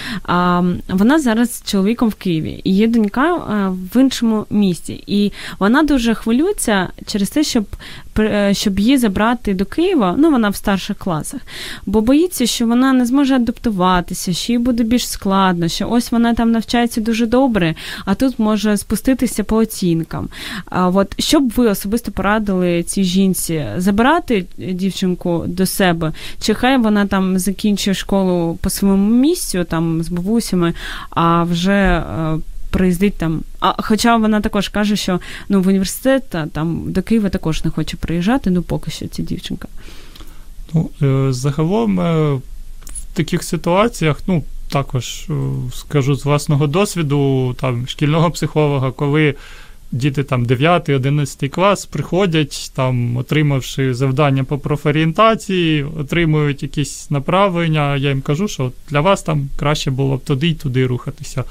Вона 0.88 1.18
зараз 1.18 1.54
з 1.54 1.62
чоловіком 1.70 2.08
в 2.08 2.14
Києві. 2.14 2.60
Її 2.64 2.86
донька 2.86 3.34
е, 3.34 3.68
в 3.94 4.00
іншому 4.00 4.46
місті. 4.50 5.04
І 5.06 5.32
вона 5.58 5.82
дуже 5.82 6.14
хвилюється 6.14 6.88
через 7.06 7.30
те, 7.30 7.44
щоб 7.44 7.66
Е, 8.18 8.54
щоб 8.54 8.78
її 8.78 8.98
забрати 8.98 9.54
до 9.54 9.64
Києва, 9.64 10.14
ну 10.18 10.30
вона 10.30 10.48
в 10.48 10.56
старших 10.56 10.96
класах, 10.98 11.40
бо 11.86 12.00
боїться, 12.00 12.46
що 12.46 12.66
вона 12.66 12.92
не 12.92 13.06
зможе 13.06 13.34
адаптуватися, 13.34 14.32
що 14.32 14.52
їй 14.52 14.58
буде 14.58 14.82
більш 14.82 15.08
складно, 15.08 15.68
що 15.68 15.88
ось 15.90 16.12
вона 16.12 16.34
там 16.34 16.52
навчається 16.52 17.00
дуже 17.00 17.26
добре, 17.26 17.74
а 18.04 18.14
тут 18.14 18.38
може 18.38 18.76
спуститися 18.76 19.44
по 19.44 19.56
оцінкам. 19.56 20.28
От 20.70 21.20
що 21.20 21.40
б 21.40 21.52
ви 21.56 21.68
особисто 21.68 22.12
порадили 22.12 22.82
цій 22.82 23.04
жінці 23.04 23.66
забирати 23.76 24.46
дівчинку 24.98 25.44
до 25.46 25.66
себе, 25.66 26.12
чи 26.40 26.54
хай 26.54 26.78
вона 26.78 27.06
там 27.06 27.38
закінчує 27.38 27.94
школу 27.94 28.58
по 28.62 28.70
своєму 28.70 29.20
місцю, 29.20 29.64
там 29.64 30.02
з 30.02 30.08
бабусями, 30.08 30.74
а 31.10 31.44
вже. 31.44 31.72
Е, 31.72 32.38
приїздить 32.70 33.14
там. 33.14 33.42
А 33.60 33.82
хоча 33.82 34.16
вона 34.16 34.40
також 34.40 34.68
каже, 34.68 34.96
що 34.96 35.20
ну 35.48 35.62
в 35.62 35.68
університет 35.68 36.36
там 36.52 36.92
до 36.92 37.02
Києва 37.02 37.28
також 37.28 37.64
не 37.64 37.70
хоче 37.70 37.96
приїжджати, 37.96 38.50
ну 38.50 38.62
поки 38.62 38.90
що 38.90 39.08
ця 39.08 39.22
дівчинка. 39.22 39.68
Ну, 40.74 40.90
е, 41.02 41.32
загалом 41.32 42.00
е, 42.00 42.34
в 42.34 42.42
таких 43.14 43.42
ситуаціях, 43.42 44.20
ну, 44.26 44.42
також 44.68 45.28
скажу 45.74 46.14
з 46.14 46.24
власного 46.24 46.66
досвіду, 46.66 47.54
там 47.60 47.88
шкільного 47.88 48.30
психолога, 48.30 48.90
коли 48.90 49.34
діти 49.92 50.22
там 50.22 50.46
9-11 50.46 51.48
клас 51.48 51.86
приходять, 51.86 52.72
там, 52.74 53.16
отримавши 53.16 53.94
завдання 53.94 54.44
по 54.44 54.58
профорієнтації, 54.58 55.84
отримують 55.84 56.62
якісь 56.62 57.10
направлення, 57.10 57.96
я 57.96 58.08
їм 58.08 58.20
кажу, 58.20 58.48
що 58.48 58.72
для 58.90 59.00
вас 59.00 59.22
там 59.22 59.48
краще 59.56 59.90
було 59.90 60.16
б 60.16 60.24
туди 60.24 60.48
й 60.48 60.54
туди 60.54 60.86
рухатися. 60.86 61.44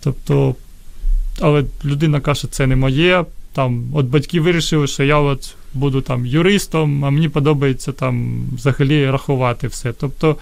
Тобто, 0.00 0.54
але 1.40 1.64
людина 1.84 2.20
каже, 2.20 2.48
це 2.50 2.66
не 2.66 2.76
моє. 2.76 3.24
Там, 3.52 3.84
От 3.92 4.06
батьки 4.06 4.40
вирішили, 4.40 4.86
що 4.86 5.04
я 5.04 5.18
от 5.18 5.54
буду 5.74 6.00
там 6.00 6.26
юристом, 6.26 7.04
а 7.04 7.10
мені 7.10 7.28
подобається 7.28 7.92
там 7.92 8.44
взагалі 8.56 9.10
рахувати 9.10 9.68
все. 9.68 9.92
Тобто 9.92 10.36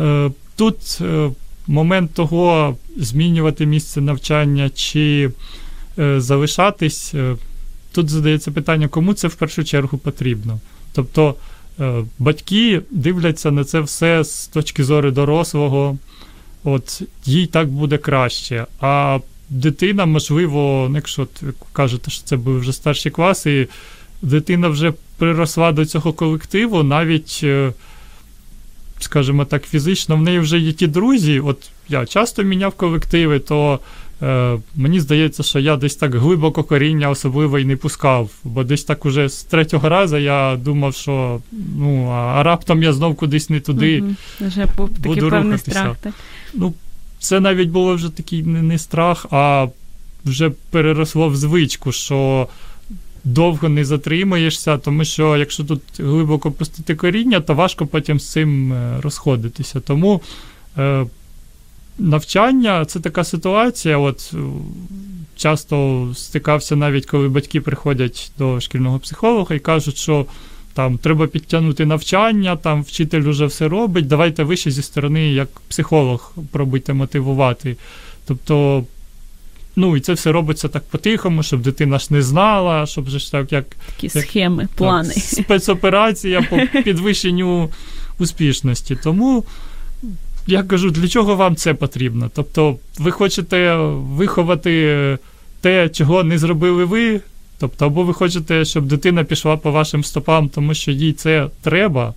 е, 0.00 0.30
тут 0.56 0.98
е, 1.00 1.30
момент 1.66 2.14
того, 2.14 2.76
змінювати 2.96 3.66
місце 3.66 4.00
навчання 4.00 4.70
чи 4.74 5.30
залишатись, 5.96 7.14
е, 7.14 7.36
тут 7.92 8.08
задається 8.08 8.50
питання, 8.50 8.88
кому 8.88 9.14
це 9.14 9.28
в 9.28 9.34
першу 9.34 9.64
чергу 9.64 9.98
потрібно. 9.98 10.60
Тобто 10.92 11.34
е, 11.80 12.04
батьки 12.18 12.82
дивляться 12.90 13.50
на 13.50 13.64
це 13.64 13.80
все 13.80 14.24
з 14.24 14.46
точки 14.46 14.84
зору 14.84 15.10
дорослого 15.10 15.98
от 16.64 17.02
їй 17.24 17.46
так 17.46 17.68
буде 17.68 17.98
краще. 17.98 18.66
А 18.80 19.18
дитина, 19.50 20.06
можливо, 20.06 20.86
ну, 20.90 20.96
якщо 20.96 21.26
кажете, 21.72 22.10
що 22.10 22.24
це 22.24 22.36
були 22.36 22.58
вже 22.58 22.72
старші 22.72 23.10
класи, 23.10 23.68
дитина 24.22 24.68
вже 24.68 24.92
приросла 25.18 25.72
до 25.72 25.86
цього 25.86 26.12
колективу, 26.12 26.82
навіть, 26.82 27.40
е, 27.42 27.72
скажімо 28.98 29.44
так, 29.44 29.66
фізично 29.66 30.16
в 30.16 30.22
неї 30.22 30.38
вже 30.38 30.58
є 30.58 30.72
ті 30.72 30.86
друзі. 30.86 31.40
От 31.40 31.70
я 31.88 32.06
часто 32.06 32.42
міняв 32.42 32.72
колективи, 32.72 33.38
то 33.38 33.80
е, 34.22 34.58
мені 34.76 35.00
здається, 35.00 35.42
що 35.42 35.58
я 35.58 35.76
десь 35.76 35.96
так 35.96 36.14
глибоко 36.14 36.64
коріння 36.64 37.10
особливо 37.10 37.58
і 37.58 37.64
не 37.64 37.76
пускав. 37.76 38.30
Бо 38.44 38.64
десь 38.64 38.84
так 38.84 39.06
уже 39.06 39.28
з 39.28 39.42
третього 39.42 39.88
разу 39.88 40.16
я 40.16 40.56
думав, 40.56 40.94
що 40.94 41.40
ну, 41.78 42.08
а 42.08 42.42
раптом 42.42 42.82
я 42.82 42.92
знов 42.92 43.16
кудись 43.16 43.50
не 43.50 43.60
туди. 43.60 44.00
Угу. 44.00 44.14
Вже 44.40 44.66
був 44.76 44.88
такий 44.88 45.04
буду 45.04 45.30
певний 45.30 45.52
рухатися. 45.52 45.70
страх. 45.70 45.96
так? 46.00 46.14
Ну, 46.54 46.74
це 47.18 47.40
навіть 47.40 47.68
було 47.68 47.94
вже 47.94 48.10
такий 48.10 48.42
не, 48.42 48.62
не 48.62 48.78
страх, 48.78 49.26
а 49.30 49.66
вже 50.24 50.50
переросло 50.70 51.28
в 51.28 51.36
звичку, 51.36 51.92
що 51.92 52.48
довго 53.24 53.68
не 53.68 53.84
затримаєшся, 53.84 54.78
тому 54.78 55.04
що 55.04 55.36
якщо 55.36 55.64
тут 55.64 55.82
глибоко 55.98 56.50
пустити 56.50 56.94
коріння, 56.94 57.40
то 57.40 57.54
важко 57.54 57.86
потім 57.86 58.20
з 58.20 58.30
цим 58.30 58.72
е, 58.72 59.00
розходитися. 59.00 59.80
Тому 59.80 60.20
е, 60.78 61.06
навчання 62.02 62.84
це 62.84 63.00
така 63.00 63.24
ситуація. 63.24 63.98
От 63.98 64.30
е, 64.34 64.36
часто 65.36 66.08
стикався 66.14 66.76
навіть 66.76 67.06
коли 67.06 67.28
батьки 67.28 67.60
приходять 67.60 68.32
до 68.38 68.60
шкільного 68.60 68.98
психолога 68.98 69.54
і 69.54 69.58
кажуть, 69.58 69.96
що 69.96 70.26
там 70.74 70.98
треба 70.98 71.26
підтягнути 71.26 71.86
навчання, 71.86 72.56
там 72.56 72.82
вчитель 72.82 73.20
вже 73.20 73.46
все 73.46 73.68
робить. 73.68 74.06
Давайте 74.06 74.44
ви 74.44 74.56
ще 74.56 74.70
зі 74.70 74.82
сторони, 74.82 75.32
як 75.32 75.48
психолог, 75.68 76.32
пробуйте 76.50 76.92
мотивувати. 76.92 77.76
Тобто, 78.26 78.84
ну 79.76 79.96
і 79.96 80.00
це 80.00 80.12
все 80.12 80.32
робиться 80.32 80.68
так 80.68 80.84
по-тихому, 80.90 81.42
щоб 81.42 81.62
дитина 81.62 81.98
ж 81.98 82.06
не 82.10 82.22
знала, 82.22 82.86
щоб 82.86 83.08
же 83.08 83.18
ж 83.18 83.32
так 83.32 83.52
як 83.52 83.64
Такі 83.86 84.18
як, 84.18 84.26
схеми, 84.26 84.68
плани. 84.74 85.14
Так, 85.14 85.22
спецоперація 85.22 86.42
по 86.42 86.80
підвищенню 86.82 87.70
успішності. 88.18 88.96
Тому. 89.02 89.44
Я 90.46 90.62
кажу, 90.62 90.90
для 90.90 91.08
чого 91.08 91.36
вам 91.36 91.56
це 91.56 91.74
потрібно? 91.74 92.30
Тобто, 92.34 92.76
ви 92.98 93.10
хочете 93.10 93.76
виховати 93.92 95.18
те, 95.60 95.88
чого 95.88 96.24
не 96.24 96.38
зробили 96.38 96.84
ви, 96.84 97.20
Тобто, 97.62 97.86
або 97.86 98.02
ви 98.02 98.14
хочете, 98.14 98.64
щоб 98.64 98.86
дитина 98.86 99.24
пішла 99.24 99.56
по 99.56 99.70
вашим 99.70 100.04
стопам, 100.04 100.48
тому 100.48 100.74
що 100.74 100.90
їй 100.90 101.12
це 101.12 101.48
треба. 101.60 102.14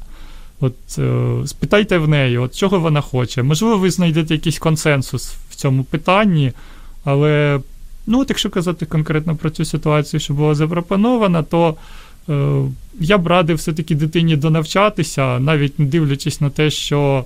От 0.60 0.74
е, 0.98 1.34
спитайте 1.46 1.98
в 1.98 2.08
неї, 2.08 2.38
от 2.38 2.58
чого 2.58 2.80
вона 2.80 3.02
хоче. 3.02 3.44
Можливо, 3.44 3.78
ви 3.78 3.92
знайдете 3.92 4.34
якийсь 4.34 4.60
консенсус 4.60 5.34
в 5.50 5.56
цьому 5.56 5.84
питанні, 5.84 6.52
але 7.04 7.60
ну, 8.08 8.20
от 8.20 8.30
якщо 8.30 8.50
казати 8.50 8.86
конкретно 8.86 9.36
про 9.36 9.50
цю 9.50 9.66
ситуацію, 9.66 10.20
що 10.20 10.34
була 10.34 10.56
запропонована, 10.56 11.44
то 11.44 11.76
е, 12.30 12.62
я 13.00 13.18
б 13.18 13.28
радив 13.28 13.58
все-таки 13.58 13.96
дитині 13.96 14.36
донавчатися, 14.36 15.40
навіть 15.40 15.80
не 15.80 15.86
дивлячись 15.86 16.42
на 16.42 16.50
те, 16.50 16.70
що. 16.70 17.26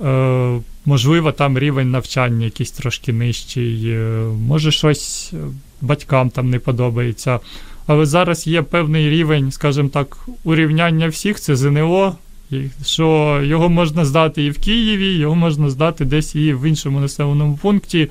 Е, 0.00 0.60
Можливо, 0.86 1.32
там 1.32 1.58
рівень 1.58 1.90
навчання 1.90 2.44
якийсь 2.44 2.70
трошки 2.70 3.12
нижчий, 3.12 3.90
е, 3.90 3.98
може 4.46 4.70
щось 4.70 5.32
батькам 5.80 6.30
там 6.30 6.50
не 6.50 6.58
подобається. 6.58 7.40
Але 7.86 8.06
зараз 8.06 8.46
є 8.46 8.62
певний 8.62 9.10
рівень, 9.10 9.52
скажімо 9.52 9.88
так, 9.88 10.28
урівняння 10.44 11.08
всіх, 11.08 11.40
це 11.40 11.56
ЗНО, 11.56 12.16
що 12.84 13.40
його 13.44 13.68
можна 13.68 14.04
здати 14.04 14.44
і 14.44 14.50
в 14.50 14.58
Києві, 14.58 15.06
його 15.06 15.34
можна 15.34 15.70
здати 15.70 16.04
десь 16.04 16.34
і 16.34 16.52
в 16.52 16.68
іншому 16.68 17.00
населеному 17.00 17.58
пункті. 17.62 18.08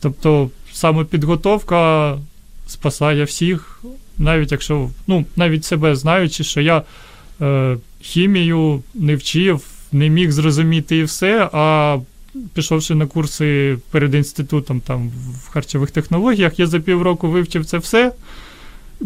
Тобто 0.00 0.50
самопідготовка 0.72 2.18
спасає 2.66 3.24
всіх, 3.24 3.82
навіть 4.18 4.52
якщо, 4.52 4.90
ну, 5.06 5.24
навіть 5.36 5.64
себе 5.64 5.96
знаючи, 5.96 6.44
що 6.44 6.60
я 6.60 6.82
е, 7.40 7.76
хімію 8.00 8.82
не 8.94 9.16
вчив, 9.16 9.64
не 9.92 10.08
міг 10.08 10.30
зрозуміти 10.30 10.96
і 10.96 11.04
все, 11.04 11.48
а 11.52 11.98
пішовши 12.54 12.94
на 12.94 13.06
курси 13.06 13.78
перед 13.90 14.14
інститутом 14.14 14.80
там 14.80 15.10
в 15.44 15.48
харчових 15.48 15.90
технологіях, 15.90 16.58
я 16.58 16.66
за 16.66 16.80
півроку 16.80 17.28
вивчив 17.28 17.66
це 17.66 17.78
все. 17.78 18.12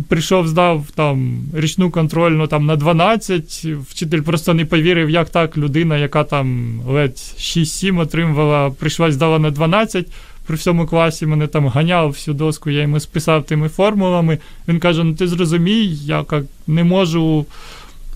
Прийшов, 0.08 0.48
здав 0.48 0.86
там 0.94 1.42
річну 1.54 1.90
контрольну 1.90 2.46
там 2.46 2.66
на 2.66 2.76
12. 2.76 3.66
Вчитель 3.88 4.20
просто 4.20 4.54
не 4.54 4.64
повірив, 4.64 5.10
як 5.10 5.28
так 5.28 5.56
людина, 5.56 5.98
яка 5.98 6.24
там 6.24 6.80
ледь 6.88 7.34
6-7 7.38 8.00
отримувала, 8.00 8.70
прийшла 8.70 9.12
здала 9.12 9.38
на 9.38 9.50
12. 9.50 10.06
При 10.46 10.56
всьому 10.56 10.86
класі 10.86 11.26
мене 11.26 11.46
там 11.46 11.68
ганяв 11.68 12.08
всю 12.08 12.34
доску, 12.34 12.70
я 12.70 12.82
йому 12.82 13.00
списав 13.00 13.44
тими 13.44 13.68
формулами. 13.68 14.38
Він 14.68 14.80
каже: 14.80 15.04
Ну 15.04 15.14
ти 15.14 15.28
зрозумій, 15.28 15.86
я 15.86 16.16
як 16.16 16.44
не 16.66 16.84
можу 16.84 17.46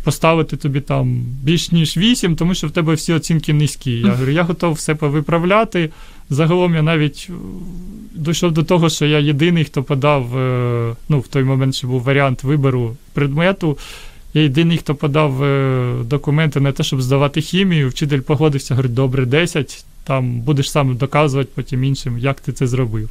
поставити 0.09 0.56
тобі 0.56 0.80
там 0.80 1.24
більш 1.42 1.72
ніж 1.72 1.96
8, 1.96 2.36
тому 2.36 2.54
що 2.54 2.66
в 2.66 2.70
тебе 2.70 2.94
всі 2.94 3.12
оцінки 3.12 3.52
низькі. 3.52 3.90
Я 3.90 4.12
говорю, 4.12 4.30
я 4.30 4.42
готов 4.42 4.72
все 4.72 4.94
повиправляти. 4.94 5.90
Загалом 6.30 6.74
я 6.74 6.82
навіть 6.82 7.30
дійшов 8.14 8.52
до 8.52 8.62
того, 8.62 8.88
що 8.88 9.06
я 9.06 9.18
єдиний, 9.18 9.64
хто 9.64 9.82
подав, 9.82 10.26
ну, 11.09 11.20
в 11.20 11.28
той 11.28 11.44
момент 11.44 11.74
ще 11.74 11.86
був 11.86 12.02
варіант 12.02 12.44
вибору 12.44 12.96
предмету. 13.12 13.78
Я 14.34 14.42
єдиний, 14.42 14.78
хто 14.78 14.94
подав 14.94 15.44
документи 16.04 16.61
на 16.61 16.72
те, 16.72 16.82
щоб 16.82 17.02
здавати 17.02 17.40
хімію. 17.40 17.88
Вчитель 17.88 18.20
погодився, 18.20 18.74
говорить, 18.74 18.94
добре, 18.94 19.26
10, 19.26 19.84
там 20.04 20.40
будеш 20.40 20.70
сам 20.70 20.96
доказувати 20.96 21.50
потім 21.54 21.84
іншим, 21.84 22.18
як 22.18 22.40
ти 22.40 22.52
це 22.52 22.66
зробив. 22.66 23.11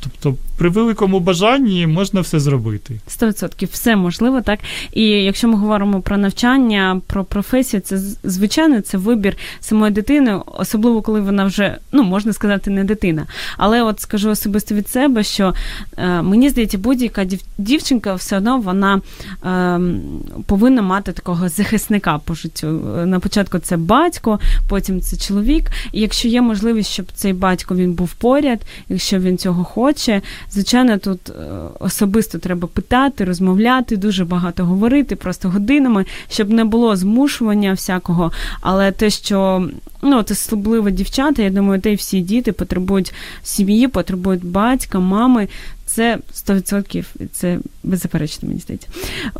Тобто, 0.00 0.36
при 0.56 0.68
великому 0.68 1.20
бажанні 1.20 1.86
можна 1.86 2.20
все 2.20 2.40
зробити. 2.40 3.00
100% 3.08 3.68
все 3.72 3.96
можливо, 3.96 4.40
так. 4.40 4.60
І 4.92 5.02
якщо 5.02 5.48
ми 5.48 5.56
говоримо 5.56 6.00
про 6.00 6.18
навчання, 6.18 7.00
про 7.06 7.24
професію, 7.24 7.80
це 7.80 7.98
звичайно 8.24 8.80
це 8.80 8.98
вибір 8.98 9.36
самої 9.60 9.92
дитини, 9.92 10.40
особливо 10.46 11.02
коли 11.02 11.20
вона 11.20 11.44
вже, 11.44 11.78
ну 11.92 12.02
можна 12.02 12.32
сказати, 12.32 12.70
не 12.70 12.84
дитина. 12.84 13.26
Але 13.56 13.82
от 13.82 14.00
скажу 14.00 14.30
особисто 14.30 14.74
від 14.74 14.88
себе, 14.88 15.22
що 15.22 15.54
е, 15.96 16.22
мені 16.22 16.50
здається, 16.50 16.78
будь-яка 16.78 17.24
дів, 17.24 17.40
дівчинка 17.58 18.14
все 18.14 18.36
одно 18.36 18.58
вона 18.58 19.00
е, 19.44 19.80
повинна 20.46 20.82
мати 20.82 21.12
такого 21.12 21.48
захисника 21.48 22.18
по 22.18 22.34
життю. 22.34 22.66
На 23.06 23.20
початку 23.20 23.58
це 23.58 23.76
батько, 23.76 24.40
потім 24.68 25.00
це 25.00 25.16
чоловік. 25.16 25.70
І 25.92 26.00
якщо 26.00 26.28
є 26.28 26.42
можливість, 26.42 26.90
щоб 26.90 27.06
цей 27.14 27.32
батько 27.32 27.76
він 27.76 27.92
був 27.92 28.14
поряд, 28.14 28.60
якщо 28.88 29.18
він 29.18 29.38
цього 29.38 29.64
хоче 29.64 29.85
хоче. 29.86 30.22
Звичайно, 30.50 30.98
тут 30.98 31.20
особисто 31.80 32.38
треба 32.38 32.68
питати, 32.68 33.24
розмовляти, 33.24 33.96
дуже 33.96 34.24
багато 34.24 34.64
говорити, 34.64 35.16
просто 35.16 35.48
годинами, 35.48 36.04
щоб 36.30 36.50
не 36.50 36.64
було 36.64 36.96
змушування 36.96 37.72
всякого. 37.72 38.32
Але 38.60 38.92
те, 38.92 39.10
що 39.10 39.68
ну, 40.02 40.18
от 40.18 40.30
особливо 40.30 40.90
дівчата, 40.90 41.42
я 41.42 41.50
думаю, 41.50 41.80
те 41.80 41.92
й 41.92 41.94
всі 41.94 42.20
діти 42.20 42.52
потребують 42.52 43.14
сім'ї, 43.42 43.88
потребують 43.88 44.44
батька, 44.44 44.98
мами. 44.98 45.48
Це 45.86 46.18
100%, 46.34 47.04
це 47.32 47.58
беззаперечно, 47.82 48.48
мені 48.48 48.60
здається. 48.60 48.88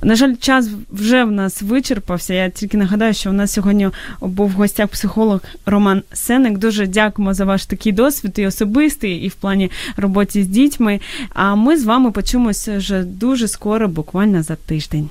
На 0.02 0.16
жаль, 0.16 0.34
час 0.40 0.68
вже 0.90 1.24
в 1.24 1.32
нас 1.32 1.62
вичерпався. 1.62 2.34
Я 2.34 2.50
тільки 2.50 2.76
нагадаю, 2.76 3.14
що 3.14 3.30
у 3.30 3.32
нас 3.32 3.52
сьогодні 3.52 3.88
був 4.20 4.48
в 4.48 4.52
гостях 4.52 4.88
психолог 4.88 5.40
Роман 5.66 6.02
Сенек. 6.12 6.58
Дуже 6.58 6.86
дякуємо 6.86 7.34
за 7.34 7.44
ваш 7.44 7.66
такий 7.66 7.92
досвід, 7.92 8.32
і 8.36 8.46
особистий, 8.46 9.12
і 9.12 9.28
в 9.28 9.34
плані 9.34 9.70
роботи 9.96 10.42
з 10.42 10.46
дітьми. 10.46 11.00
А 11.34 11.54
ми 11.54 11.76
з 11.76 11.84
вами 11.84 12.10
почуємося 12.10 12.78
вже 12.78 13.02
дуже 13.02 13.48
скоро, 13.48 13.88
буквально 13.88 14.42
за 14.42 14.56
тиждень. 14.56 15.10